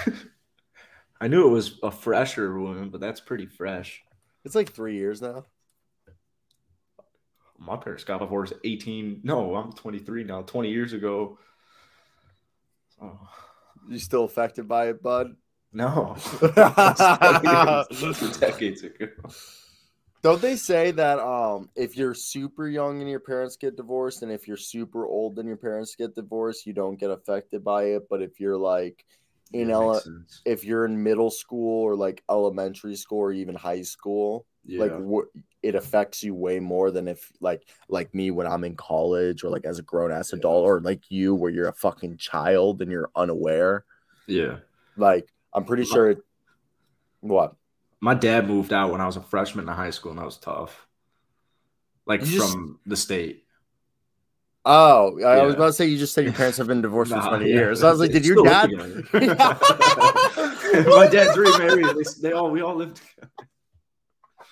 I 1.22 1.28
knew 1.28 1.47
it 1.47 1.51
was 1.51 1.80
a 1.82 1.89
fresher 1.91 2.59
wound, 2.59 2.91
but 2.91 3.01
that's 3.01 3.20
pretty 3.22 3.47
fresh. 3.47 4.03
It's 4.43 4.53
like 4.55 4.72
three 4.72 4.95
years 4.97 5.22
now. 5.22 5.45
My 7.57 7.78
parents 7.78 8.03
got 8.03 8.20
divorced 8.20 8.53
18. 8.63 9.22
No, 9.24 9.55
I'm 9.55 9.72
23 9.72 10.26
now. 10.26 10.41
20 10.43 10.70
years 10.70 10.93
ago. 10.93 11.39
Oh, 13.01 13.18
You 13.89 13.97
still 13.97 14.26
affected 14.26 14.68
by 14.68 14.89
it, 14.89 15.01
bud? 15.01 15.36
no. 15.74 16.16
Decades 18.39 18.84
ago. 18.84 19.07
Don't 20.26 20.41
they 20.41 20.55
say 20.55 20.89
that 20.89 21.19
um 21.19 21.69
if 21.76 21.95
you're 21.95 22.15
super 22.15 22.67
young 22.67 22.99
and 22.99 23.07
your 23.09 23.19
parents 23.19 23.57
get 23.57 23.76
divorced, 23.78 24.23
and 24.23 24.32
if 24.32 24.47
you're 24.47 24.57
super 24.57 25.05
old 25.05 25.38
and 25.38 25.47
your 25.47 25.55
parents 25.57 25.95
get 25.95 26.15
divorced, 26.15 26.65
you 26.65 26.73
don't 26.73 26.99
get 26.99 27.11
affected 27.11 27.63
by 27.63 27.84
it. 27.95 28.07
But 28.09 28.23
if 28.23 28.39
you're 28.39 28.57
like 28.57 29.05
in 29.53 29.69
ele- 29.69 30.01
if 30.43 30.63
you're 30.65 30.86
in 30.86 31.03
middle 31.03 31.30
school 31.30 31.84
or 31.84 31.95
like 31.95 32.23
elementary 32.28 32.95
school 32.95 33.19
or 33.19 33.32
even 33.34 33.53
high 33.53 33.84
school, 33.84 34.47
Yeah. 34.65 34.86
like 34.86 34.93
wh- 35.07 35.30
it 35.61 35.76
affects 35.76 36.23
you 36.23 36.34
way 36.34 36.59
more 36.59 36.89
than 36.89 37.07
if 37.07 37.32
like 37.39 37.61
like 37.88 38.11
me 38.15 38.32
when 38.32 38.47
I'm 38.47 38.63
in 38.63 38.76
college 38.76 39.43
or 39.43 39.49
like 39.51 39.65
as 39.65 39.78
a 39.78 39.84
grown 39.84 40.11
ass 40.11 40.32
Yeah. 40.34 40.39
adult 40.39 40.65
or 40.65 40.80
like 40.82 41.03
you 41.11 41.36
where 41.36 41.51
you're 41.51 41.67
a 41.69 41.73
fucking 41.73 42.17
child 42.17 42.82
and 42.82 42.89
you're 42.91 43.11
unaware. 43.15 43.86
yeah. 44.26 44.57
Like 44.97 45.32
I'm 45.53 45.65
pretty 45.65 45.86
sure. 45.86 46.09
It, 46.09 46.19
what? 47.21 47.53
My 48.06 48.14
dad 48.14 48.47
moved 48.47 48.72
out 48.72 48.91
when 48.91 49.01
I 49.01 49.08
was 49.08 49.18
a 49.18 49.22
freshman 49.22 49.68
in 49.68 49.74
high 49.74 49.89
school, 49.89 50.12
and 50.12 50.20
that 50.20 50.26
was 50.26 50.38
tough. 50.38 50.86
Like 52.06 52.22
You 52.22 52.38
just- 52.38 52.53
from 52.53 52.80
the 52.86 52.95
state. 52.95 53.45
Oh, 54.64 55.20
I, 55.22 55.39
I 55.39 55.43
was 55.43 55.56
about 55.56 55.66
to 55.68 55.74
say 55.74 55.88
you 55.88 55.97
just 55.97 56.14
said 56.14 56.24
your 56.24 56.34
parents 56.34 56.60
have 56.60 56.68
been 56.68 56.84
divorced 56.84 57.12
for 57.12 57.20
20 57.20 57.47
yeah. 57.49 57.56
years. 57.56 57.80
So 57.80 57.88
I 57.88 57.91
was 57.91 57.99
like, 57.99 58.12
did 58.12 58.24
your 58.24 58.43
dad? 58.43 58.70
My 59.14 61.08
dad's 61.08 61.36
remarried. 61.36 61.86
They, 61.86 62.03
they 62.22 62.32
all 62.32 62.51
we 62.51 62.62
all 62.62 62.76
lived 62.76 63.01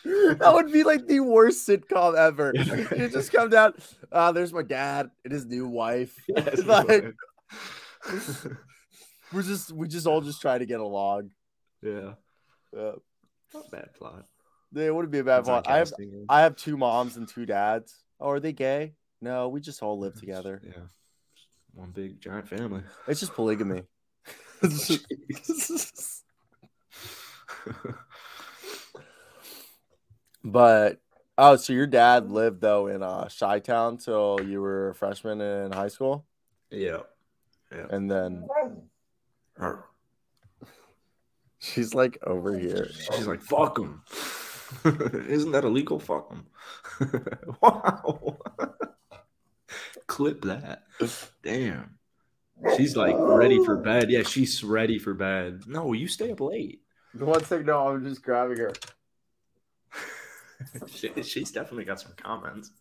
together. 0.04 0.36
that 0.40 0.52
would 0.52 0.72
be 0.72 0.84
like 0.84 1.06
the 1.06 1.20
worst 1.20 1.68
sitcom 1.68 2.16
ever. 2.16 2.54
You 2.98 3.08
just 3.08 3.32
come 3.32 3.50
down. 3.50 3.74
Uh, 4.12 4.32
there's 4.32 4.52
my 4.52 4.64
dad 4.64 5.12
and 5.24 5.32
his 5.32 5.46
new 5.46 5.68
wife. 5.68 6.16
Yes, 6.28 6.64
like 6.64 7.14
we're 9.32 9.44
just 9.44 9.72
we 9.72 9.88
just 9.88 10.08
all 10.08 10.22
just 10.22 10.42
try 10.42 10.58
to 10.58 10.66
get 10.66 10.80
along. 10.80 11.30
yeah. 11.84 12.14
Uh, 12.76 12.94
Not 13.54 13.72
bad 13.72 13.94
plot. 13.94 14.26
it 14.76 14.94
wouldn't 14.94 15.12
be 15.12 15.20
a 15.20 15.24
bad 15.24 15.44
plot. 15.44 15.68
I 15.68 15.78
have 15.78 15.90
casting. 15.90 16.26
I 16.30 16.42
have 16.42 16.56
two 16.56 16.78
moms 16.78 17.18
and 17.18 17.28
two 17.28 17.46
dads. 17.46 18.04
Oh, 18.20 18.30
are 18.30 18.40
they 18.40 18.54
gay? 18.54 18.94
No, 19.22 19.50
we 19.50 19.62
just 19.62 19.84
all 19.84 20.00
live 20.00 20.16
together. 20.20 20.62
Yeah. 20.64 20.84
One 21.74 21.92
big 21.92 22.20
giant 22.20 22.48
family. 22.48 22.82
It's 23.08 23.20
just 23.20 23.34
polygamy. 23.34 23.84
but 30.44 31.00
oh, 31.38 31.56
so 31.56 31.74
your 31.74 31.88
dad 31.88 32.32
lived 32.32 32.62
though 32.62 32.88
in 32.88 33.04
uh 33.04 33.28
Chi 33.28 33.60
Town 33.60 33.98
till 33.98 34.40
you 34.46 34.62
were 34.62 34.90
a 34.90 34.96
freshman 34.96 35.42
in 35.42 35.72
high 35.72 35.88
school, 35.90 36.26
yeah. 36.70 37.00
Yeah. 37.72 37.88
and 37.90 38.10
then 38.10 38.48
Her- 39.58 39.86
she's 41.64 41.94
like 41.94 42.18
over 42.24 42.58
here. 42.58 42.90
She's 42.94 43.28
like, 43.28 43.42
fuck 43.42 43.80
him. 43.80 44.02
Isn't 45.30 45.52
that 45.52 45.64
illegal? 45.64 46.00
Fuck 46.00 46.32
him. 46.32 46.46
wow. 47.62 48.38
Clip 50.08 50.42
that. 50.44 50.84
Damn. 51.42 51.98
She's 52.78 52.96
like 52.96 53.16
ready 53.18 53.64
for 53.64 53.78
bed. 53.78 54.12
Yeah, 54.12 54.24
she's 54.24 54.64
ready 54.64 55.00
for 55.00 55.14
bed. 55.14 55.64
No, 55.68 55.94
you 55.94 56.08
stay 56.08 56.32
up 56.32 56.42
late. 56.42 56.82
One 57.18 57.44
second, 57.44 57.68
no, 57.68 57.88
I'm 57.90 58.04
just 58.04 58.24
grabbing 58.24 58.58
her. 58.58 58.74
she, 60.88 61.12
she's 61.24 61.52
definitely 61.52 61.86
got 61.86 62.00
some 62.00 62.14
comments. 62.18 62.72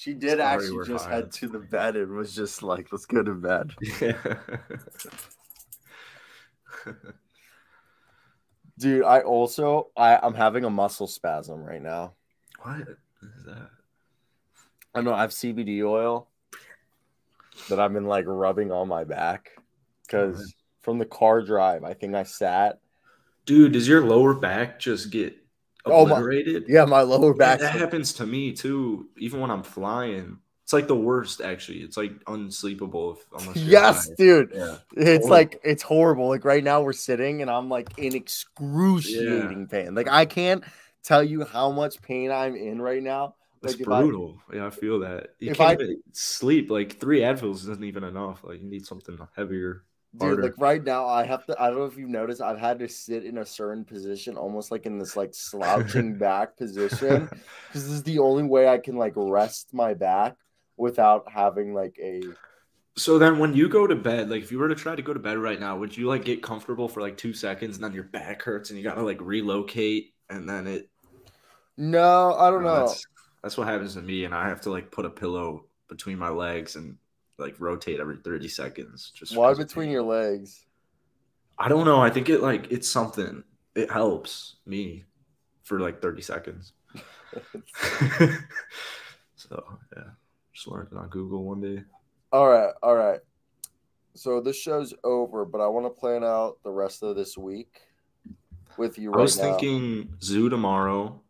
She 0.00 0.14
did 0.14 0.38
Sorry, 0.38 0.42
actually 0.42 0.86
just 0.86 1.04
hired. 1.04 1.24
head 1.24 1.32
to 1.32 1.48
the 1.48 1.58
bed 1.58 1.94
and 1.94 2.12
was 2.12 2.34
just 2.34 2.62
like, 2.62 2.90
"Let's 2.90 3.04
go 3.04 3.22
to 3.22 3.34
bed." 3.34 3.72
Yeah. 4.00 4.16
Dude, 8.78 9.04
I 9.04 9.20
also 9.20 9.88
I 9.98 10.16
I'm 10.16 10.32
having 10.32 10.64
a 10.64 10.70
muscle 10.70 11.06
spasm 11.06 11.62
right 11.62 11.82
now. 11.82 12.14
what 12.62 12.80
is 12.80 13.44
that? 13.44 13.68
I 14.94 15.02
know 15.02 15.12
I 15.12 15.20
have 15.20 15.32
CBD 15.32 15.84
oil 15.84 16.28
that 17.68 17.78
I've 17.78 17.92
been 17.92 18.06
like 18.06 18.24
rubbing 18.26 18.72
on 18.72 18.88
my 18.88 19.04
back 19.04 19.50
because 20.06 20.54
from 20.80 20.96
the 20.96 21.04
car 21.04 21.42
drive, 21.42 21.84
I 21.84 21.92
think 21.92 22.14
I 22.14 22.22
sat. 22.22 22.80
Dude, 23.44 23.72
does 23.72 23.86
your 23.86 24.02
lower 24.06 24.32
back 24.32 24.80
just 24.80 25.10
get 25.10 25.36
Oh 25.86 26.04
my- 26.06 26.12
obliterated? 26.18 26.64
Yeah, 26.68 26.84
my 26.84 27.02
lower 27.02 27.32
Yeah, 27.32 27.38
back. 27.38 27.60
that 27.60 27.72
happens 27.72 28.12
to 28.14 28.26
me 28.26 28.52
too. 28.52 29.08
Even 29.18 29.40
when 29.40 29.50
I'm 29.50 29.62
flying, 29.62 30.38
it's 30.64 30.72
like 30.72 30.86
the 30.88 30.96
worst. 30.96 31.40
Actually, 31.40 31.78
it's 31.78 31.96
like 31.96 32.12
unsleepable. 32.24 33.16
If, 33.34 33.56
Yes, 33.56 34.08
high. 34.08 34.14
dude. 34.18 34.50
Yeah. 34.54 34.76
It's 34.96 35.26
like 35.26 35.60
it's 35.64 35.82
horrible. 35.82 36.28
Like 36.28 36.44
right 36.44 36.62
now 36.62 36.82
we're 36.82 36.92
sitting 36.92 37.42
and 37.42 37.50
I'm 37.50 37.68
like 37.68 37.88
in 37.98 38.14
excruciating 38.14 39.66
pain. 39.68 39.94
Like 39.94 40.08
I 40.08 40.26
can't 40.26 40.62
tell 41.02 41.22
you 41.24 41.44
how 41.44 41.70
much 41.70 42.00
pain 42.02 42.30
I'm 42.30 42.54
in 42.56 42.80
right 42.80 43.02
now. 43.02 43.34
It's 43.62 43.74
Like 43.74 43.80
if 43.82 43.88
I- 43.88 44.00
brutal. 44.02 44.40
yeah, 44.52 44.66
I 44.66 44.70
feel 44.70 45.00
that. 45.00 45.30
You 45.38 45.54
can't 45.54 45.80
I- 45.80 45.82
even 45.84 46.02
sleep. 46.12 46.70
Like 46.70 46.98
three 46.98 47.20
Advils 47.20 47.56
isn't 47.56 47.84
even 47.84 48.04
enough. 48.04 48.42
Like 48.44 48.60
you 48.62 48.68
need 48.68 48.86
something 48.86 49.18
heavier. 49.36 49.84
Dude, 50.12 50.22
harder. 50.22 50.42
like 50.42 50.54
right 50.58 50.82
now, 50.82 51.06
I 51.06 51.24
have 51.24 51.46
to. 51.46 51.62
I 51.62 51.68
don't 51.68 51.78
know 51.78 51.84
if 51.84 51.96
you've 51.96 52.08
noticed. 52.08 52.42
I've 52.42 52.58
had 52.58 52.80
to 52.80 52.88
sit 52.88 53.24
in 53.24 53.38
a 53.38 53.46
certain 53.46 53.84
position, 53.84 54.36
almost 54.36 54.72
like 54.72 54.84
in 54.84 54.98
this 54.98 55.16
like 55.16 55.34
slouching 55.34 56.14
back 56.18 56.56
position, 56.56 57.26
because 57.68 57.84
this 57.84 57.92
is 57.92 58.02
the 58.02 58.18
only 58.18 58.42
way 58.42 58.68
I 58.68 58.78
can 58.78 58.96
like 58.96 59.12
rest 59.14 59.72
my 59.72 59.94
back 59.94 60.36
without 60.76 61.30
having 61.30 61.74
like 61.74 61.96
a 62.02 62.22
So 62.96 63.18
then 63.18 63.38
when 63.38 63.54
you 63.54 63.68
go 63.68 63.86
to 63.86 63.94
bed, 63.94 64.30
like 64.30 64.42
if 64.42 64.50
you 64.50 64.58
were 64.58 64.68
to 64.68 64.74
try 64.74 64.96
to 64.96 65.02
go 65.02 65.14
to 65.14 65.20
bed 65.20 65.38
right 65.38 65.60
now, 65.60 65.76
would 65.76 65.96
you 65.96 66.08
like 66.08 66.24
get 66.24 66.42
comfortable 66.42 66.88
for 66.88 67.00
like 67.00 67.16
two 67.16 67.32
seconds 67.32 67.76
and 67.76 67.84
then 67.84 67.92
your 67.92 68.04
back 68.04 68.42
hurts 68.42 68.70
and 68.70 68.78
you 68.78 68.82
gotta 68.82 69.02
like 69.02 69.20
relocate 69.20 70.12
and 70.28 70.48
then 70.48 70.66
it 70.66 70.88
No, 71.76 72.34
I 72.34 72.50
don't 72.50 72.64
know. 72.64 72.86
That's, 72.86 73.06
that's 73.42 73.56
what 73.56 73.68
happens 73.68 73.94
to 73.94 74.02
me, 74.02 74.24
and 74.24 74.34
I 74.34 74.48
have 74.48 74.62
to 74.62 74.70
like 74.70 74.90
put 74.90 75.04
a 75.04 75.10
pillow 75.10 75.66
between 75.88 76.18
my 76.18 76.30
legs 76.30 76.76
and 76.76 76.96
like 77.40 77.56
rotate 77.58 78.00
every 78.00 78.16
30 78.16 78.48
seconds. 78.48 79.12
Just 79.14 79.36
why 79.36 79.52
between 79.54 79.90
your 79.90 80.02
legs? 80.02 80.64
I 81.58 81.68
don't 81.68 81.84
know. 81.84 82.00
I 82.00 82.10
think 82.10 82.28
it 82.28 82.40
like 82.40 82.70
it's 82.70 82.88
something. 82.88 83.42
It 83.74 83.90
helps 83.90 84.56
me 84.66 85.04
for 85.62 85.80
like 85.80 86.00
30 86.02 86.22
seconds. 86.22 86.72
so 89.36 89.64
yeah. 89.96 90.02
Just 90.52 90.68
learned 90.68 90.88
it 90.92 90.98
on 90.98 91.08
Google 91.08 91.44
one 91.44 91.60
day. 91.60 91.82
All 92.32 92.48
right, 92.48 92.72
all 92.82 92.94
right. 92.96 93.20
So 94.14 94.40
this 94.40 94.56
show's 94.56 94.92
over, 95.04 95.44
but 95.44 95.60
I 95.60 95.66
want 95.68 95.86
to 95.86 95.90
plan 95.90 96.24
out 96.24 96.58
the 96.62 96.70
rest 96.70 97.02
of 97.02 97.16
this 97.16 97.38
week 97.38 97.80
with 98.76 98.98
you 98.98 99.12
I 99.12 99.16
right 99.16 99.22
was 99.22 99.38
now. 99.38 99.44
thinking 99.44 100.14
zoo 100.22 100.48
tomorrow, 100.48 101.20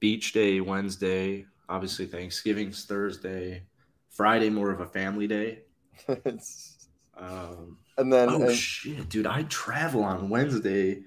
beach 0.00 0.32
day 0.32 0.60
Wednesday, 0.60 1.46
obviously 1.68 2.06
Thanksgiving's 2.06 2.84
Thursday, 2.84 3.62
Friday 4.14 4.48
more 4.50 4.70
of 4.70 4.80
a 4.80 4.86
family 4.86 5.26
day. 5.26 5.60
Um, 7.16 7.78
and 7.96 8.12
then, 8.12 8.28
oh 8.28 8.42
and, 8.42 8.52
shit, 8.56 9.08
dude! 9.08 9.26
I 9.28 9.44
travel 9.44 10.02
on 10.02 10.28
Wednesday. 10.28 11.04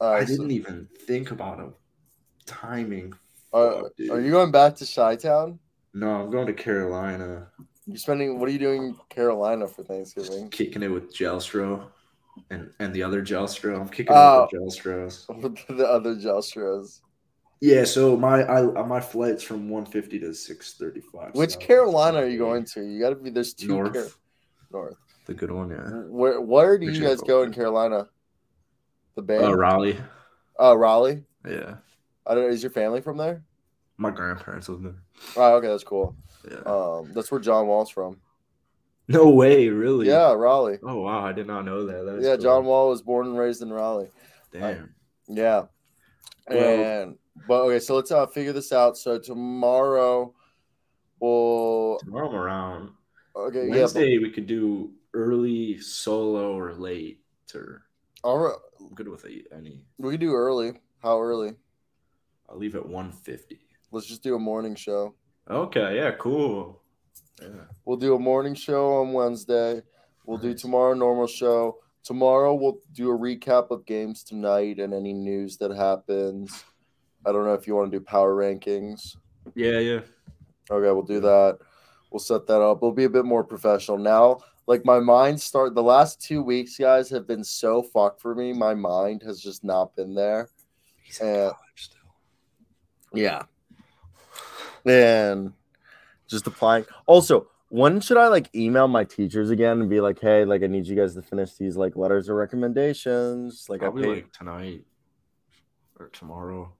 all 0.00 0.12
I 0.12 0.24
didn't 0.24 0.52
even 0.52 0.88
think 1.06 1.32
about 1.32 1.58
a 1.58 1.70
timing. 2.46 3.12
uh, 3.52 3.80
Fuck, 3.82 3.92
are 4.12 4.20
you 4.20 4.30
going 4.30 4.52
back 4.52 4.76
to 4.76 4.86
Chi 4.86 5.16
Town? 5.16 5.58
No, 5.94 6.08
I'm 6.22 6.30
going 6.30 6.46
to 6.46 6.52
Carolina, 6.52 7.48
You're 7.86 7.96
spending? 7.96 8.38
What 8.38 8.48
are 8.48 8.52
you 8.52 8.60
doing 8.60 8.84
in 8.84 8.96
Carolina 9.08 9.66
for 9.66 9.82
Thanksgiving? 9.82 10.50
kicking 10.50 10.84
it 10.84 10.88
with 10.88 11.12
Gelstro 11.12 11.88
and 12.50 12.70
and 12.78 12.94
the 12.94 13.02
other 13.02 13.20
Gelstro. 13.20 13.80
I'm 13.80 13.88
kicking 13.88 14.12
Oh. 14.14 14.46
it 14.52 14.56
with 14.62 14.62
Gelstros. 14.78 15.26
With 15.42 15.66
the 15.76 15.84
other 15.88 16.14
Jostras. 16.14 17.00
Yeah, 17.60 17.84
so 17.84 18.16
my 18.16 18.44
I 18.46 18.62
my 18.84 19.00
flight's 19.00 19.42
from 19.42 19.68
150 19.68 20.20
to 20.20 20.32
635. 20.34 21.34
Which 21.34 21.52
so- 21.54 21.58
Carolina 21.58 22.18
are 22.18 22.26
you 22.28 22.38
going 22.38 22.64
to? 22.66 22.82
You 22.84 23.00
got 23.00 23.10
to 23.10 23.16
be. 23.16 23.30
There's 23.30 23.54
two. 23.54 23.68
North, 23.68 23.92
Car- 23.94 24.06
North. 24.70 24.96
the 25.26 25.34
good 25.34 25.50
one, 25.50 25.70
yeah. 25.70 25.88
Where 26.08 26.40
Where 26.40 26.78
do 26.78 26.86
you 26.86 27.00
guys 27.00 27.20
go 27.20 27.42
in 27.42 27.52
Carolina? 27.52 28.08
The 29.16 29.22
band. 29.22 29.44
Uh, 29.44 29.56
Raleigh, 29.56 29.98
Oh, 30.60 30.74
Raleigh. 30.74 31.24
yeah. 31.48 31.76
I 32.24 32.34
don't, 32.34 32.50
is 32.52 32.62
your 32.62 32.70
family 32.70 33.00
from 33.00 33.16
there? 33.16 33.42
My 33.96 34.10
grandparents 34.12 34.68
live 34.68 34.82
there. 34.82 35.02
Oh, 35.36 35.56
okay, 35.56 35.66
that's 35.66 35.82
cool. 35.82 36.14
Yeah. 36.48 36.58
Um, 36.64 37.10
that's 37.14 37.32
where 37.32 37.40
John 37.40 37.66
Wall's 37.66 37.90
from. 37.90 38.18
no 39.08 39.30
way, 39.30 39.68
really? 39.70 40.06
Yeah, 40.06 40.32
Raleigh. 40.34 40.78
Oh 40.84 41.00
wow, 41.00 41.24
I 41.24 41.32
did 41.32 41.48
not 41.48 41.64
know 41.64 41.84
that. 41.86 42.04
That 42.04 42.18
is 42.18 42.24
Yeah, 42.26 42.34
cool. 42.36 42.42
John 42.44 42.64
Wall 42.66 42.90
was 42.90 43.02
born 43.02 43.26
and 43.26 43.36
raised 43.36 43.62
in 43.62 43.72
Raleigh. 43.72 44.10
Damn. 44.52 44.94
Yeah. 45.26 45.64
And 46.50 47.16
but 47.46 47.62
okay, 47.62 47.78
so 47.78 47.96
let's 47.96 48.10
uh 48.10 48.26
figure 48.26 48.52
this 48.52 48.72
out. 48.72 48.96
So 48.96 49.18
tomorrow 49.18 50.34
we'll 51.20 51.98
Tomorrow 52.00 52.28
I'm 52.30 52.34
around. 52.34 52.90
okay, 53.36 53.66
yeah. 53.66 53.70
Wednesday 53.70 54.18
we 54.18 54.30
could 54.30 54.46
do 54.46 54.92
early, 55.14 55.78
solo, 55.80 56.58
or 56.58 56.74
late. 56.74 57.20
Or 57.54 57.82
all 58.22 58.38
right, 58.38 58.56
I'm 58.80 58.94
good 58.94 59.08
with 59.08 59.24
any. 59.52 59.84
we 59.98 60.10
can 60.12 60.20
do 60.20 60.32
early. 60.32 60.72
How 61.02 61.20
early? 61.20 61.54
I'll 62.48 62.58
leave 62.58 62.74
at 62.74 62.86
150. 62.86 63.58
Let's 63.90 64.06
just 64.06 64.22
do 64.22 64.34
a 64.34 64.38
morning 64.38 64.74
show. 64.74 65.14
Okay, 65.50 65.96
yeah, 65.96 66.12
cool. 66.18 66.82
Yeah. 67.40 67.48
We'll 67.84 67.96
do 67.96 68.14
a 68.14 68.18
morning 68.18 68.54
show 68.54 68.94
on 69.00 69.12
Wednesday. 69.12 69.82
We'll 70.26 70.38
do 70.38 70.52
tomorrow 70.54 70.92
normal 70.94 71.26
show. 71.26 71.77
Tomorrow 72.08 72.54
we'll 72.54 72.80
do 72.94 73.10
a 73.10 73.18
recap 73.18 73.70
of 73.70 73.84
games 73.84 74.24
tonight 74.24 74.78
and 74.78 74.94
any 74.94 75.12
news 75.12 75.58
that 75.58 75.70
happens. 75.70 76.64
I 77.26 77.32
don't 77.32 77.44
know 77.44 77.52
if 77.52 77.66
you 77.66 77.74
want 77.74 77.92
to 77.92 77.98
do 77.98 78.02
power 78.02 78.34
rankings. 78.34 79.14
Yeah, 79.54 79.78
yeah. 79.78 80.00
Okay, 80.70 80.90
we'll 80.90 81.02
do 81.02 81.20
that. 81.20 81.58
We'll 82.10 82.18
set 82.18 82.46
that 82.46 82.62
up. 82.62 82.80
We'll 82.80 82.92
be 82.92 83.04
a 83.04 83.10
bit 83.10 83.26
more 83.26 83.44
professional 83.44 83.98
now. 83.98 84.38
Like 84.66 84.86
my 84.86 84.98
mind 85.00 85.38
start 85.38 85.74
the 85.74 85.82
last 85.82 86.22
two 86.22 86.42
weeks, 86.42 86.78
guys, 86.78 87.10
have 87.10 87.26
been 87.26 87.44
so 87.44 87.82
fucked 87.82 88.22
for 88.22 88.34
me. 88.34 88.54
My 88.54 88.72
mind 88.72 89.22
has 89.26 89.38
just 89.38 89.62
not 89.62 89.94
been 89.94 90.14
there. 90.14 90.48
He's 91.02 91.20
in 91.20 91.26
Uh, 91.28 91.50
college 91.50 91.58
still. 91.76 92.00
Yeah. 93.12 93.42
And 94.86 95.52
just 96.26 96.46
applying. 96.46 96.86
Also, 97.04 97.48
when 97.68 98.00
should 98.00 98.16
I 98.16 98.28
like 98.28 98.54
email 98.54 98.88
my 98.88 99.04
teachers 99.04 99.50
again 99.50 99.80
and 99.80 99.90
be 99.90 100.00
like, 100.00 100.18
hey, 100.20 100.44
like 100.44 100.62
I 100.62 100.66
need 100.66 100.86
you 100.86 100.96
guys 100.96 101.14
to 101.14 101.22
finish 101.22 101.54
these 101.54 101.76
like 101.76 101.96
letters 101.96 102.28
of 102.28 102.36
recommendations? 102.36 103.66
Like 103.68 103.82
I 103.82 103.86
Probably 103.86 104.02
paid, 104.02 104.14
like 104.24 104.32
tonight 104.32 104.84
or 105.98 106.08
tomorrow. 106.08 106.72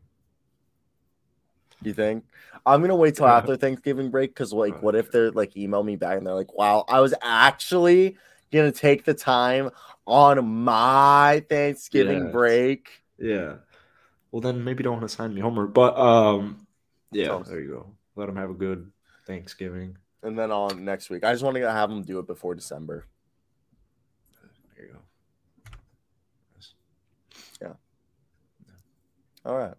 you 1.85 1.93
think? 1.93 2.25
I'm 2.65 2.81
gonna 2.81 2.97
wait 2.97 3.15
till 3.17 3.27
Yeah. 3.27 3.37
after 3.37 3.57
Thanksgiving 3.57 4.11
break 4.11 4.31
because 4.31 4.53
like 4.53 4.75
Oh, 4.75 4.79
what 4.81 4.95
if 4.95 5.11
they're 5.11 5.31
like 5.31 5.57
email 5.57 5.83
me 5.83 5.97
back 5.97 6.19
and 6.19 6.27
they're 6.27 6.35
like, 6.35 6.55
wow, 6.55 6.85
I 6.89 7.01
was 7.01 7.15
actually 7.23 8.17
gonna 8.51 8.73
take 8.73 9.05
the 9.05 9.15
time 9.15 9.71
on 10.07 10.45
my 10.49 11.45
Thanksgiving 11.49 12.25
Yes. 12.25 12.33
break. 12.33 12.89
Yeah. 13.19 13.57
Well, 14.33 14.41
then 14.41 14.65
maybe 14.65 14.83
don't 14.83 15.05
assign 15.05 15.35
me 15.35 15.41
homework. 15.41 15.75
But 15.75 15.99
um, 15.99 16.67
yeah, 17.13 17.43
there 17.47 17.61
you 17.61 17.71
go. 17.71 17.93
Let 18.17 18.27
them 18.27 18.37
have 18.37 18.51
a 18.51 18.55
good 18.55 18.91
Thanksgiving. 19.27 19.97
And 20.23 20.39
then 20.39 20.51
on 20.51 20.85
next 20.85 21.11
week. 21.11 21.25
I 21.25 21.33
just 21.33 21.45
want 21.45 21.57
to 21.57 21.71
have 21.71 21.91
them 21.91 22.03
do 22.03 22.19
it 22.19 22.27
before 22.27 22.55
December. 22.55 23.07
There 24.77 24.87
you 24.87 24.93
go. 24.93 24.99
Nice. 26.55 26.75
All 29.45 29.57
right. 29.57 29.75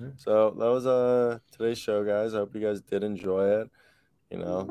Yeah. 0.00 0.06
So 0.16 0.50
that 0.58 0.70
was 0.70 0.86
uh 0.86 1.38
today's 1.50 1.78
show, 1.78 2.04
guys. 2.04 2.34
I 2.34 2.38
hope 2.38 2.54
you 2.54 2.60
guys 2.60 2.80
did 2.80 3.04
enjoy 3.04 3.60
it. 3.60 3.70
You 4.30 4.38
know, 4.38 4.64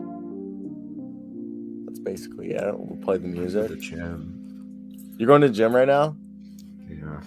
that's 1.85 1.99
basically 1.99 2.51
it. 2.51 2.73
We'll 2.77 3.03
play 3.03 3.17
the 3.17 3.27
music. 3.27 3.67
The 3.69 3.75
gym. 3.75 5.15
You're 5.17 5.27
going 5.27 5.41
to 5.41 5.49
the 5.49 5.53
gym 5.53 5.75
right 5.75 5.87
now? 5.87 6.15
Yeah. 6.89 7.21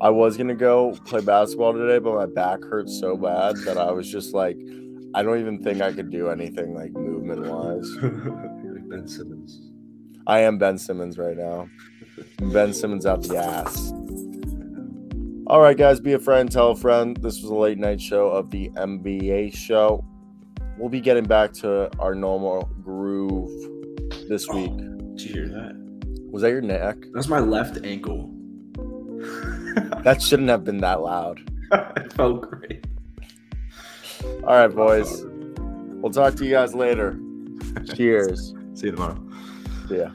I 0.00 0.10
was 0.10 0.36
gonna 0.36 0.54
go 0.54 0.98
play 1.06 1.20
basketball 1.20 1.72
today, 1.72 1.98
but 1.98 2.14
my 2.14 2.26
back 2.26 2.62
hurts 2.62 2.98
so 2.98 3.16
bad 3.16 3.56
that 3.64 3.78
I 3.78 3.90
was 3.92 4.10
just 4.10 4.34
like, 4.34 4.58
I 5.14 5.22
don't 5.22 5.38
even 5.38 5.62
think 5.62 5.80
I 5.80 5.92
could 5.92 6.10
do 6.10 6.28
anything 6.28 6.74
like 6.74 6.92
movement 6.92 7.46
wise. 7.46 7.88
Like 8.74 8.88
Ben 8.88 9.06
Simmons. 9.06 9.60
I 10.26 10.40
am 10.40 10.58
Ben 10.58 10.76
Simmons 10.76 11.18
right 11.18 11.36
now. 11.36 11.68
Ben 12.40 12.72
Simmons 12.72 13.06
out 13.06 13.22
the 13.22 13.36
ass. 13.36 13.92
All 15.46 15.60
right, 15.60 15.76
guys, 15.76 16.00
be 16.00 16.14
a 16.14 16.18
friend, 16.18 16.50
tell 16.50 16.70
a 16.70 16.76
friend. 16.76 17.16
This 17.18 17.40
was 17.40 17.50
a 17.50 17.54
late 17.54 17.78
night 17.78 18.00
show 18.00 18.28
of 18.28 18.50
the 18.50 18.70
NBA 18.70 19.54
show. 19.54 20.04
We'll 20.78 20.88
be 20.88 21.00
getting 21.00 21.24
back 21.24 21.52
to 21.54 21.90
our 22.00 22.14
normal 22.14 22.68
groove 22.82 23.50
this 24.28 24.46
oh, 24.50 24.56
week. 24.56 24.76
Did 25.16 25.20
you 25.20 25.32
hear 25.32 25.48
that? 25.48 26.28
Was 26.30 26.42
that 26.42 26.50
your 26.50 26.62
neck? 26.62 26.96
That's 27.12 27.28
my 27.28 27.38
left 27.38 27.84
ankle. 27.84 28.34
That 30.02 30.20
shouldn't 30.20 30.48
have 30.48 30.64
been 30.64 30.78
that 30.78 31.02
loud. 31.02 31.40
it 31.72 32.12
felt 32.14 32.42
great. 32.50 32.84
All 34.22 34.56
right, 34.56 34.68
boys. 34.68 35.24
We'll 35.58 36.12
talk 36.12 36.34
to 36.36 36.44
you 36.44 36.50
guys 36.52 36.74
later. 36.74 37.18
Cheers. 37.94 38.54
See 38.74 38.86
you 38.86 38.92
tomorrow. 38.92 39.22
See 39.88 39.98
ya. 39.98 40.10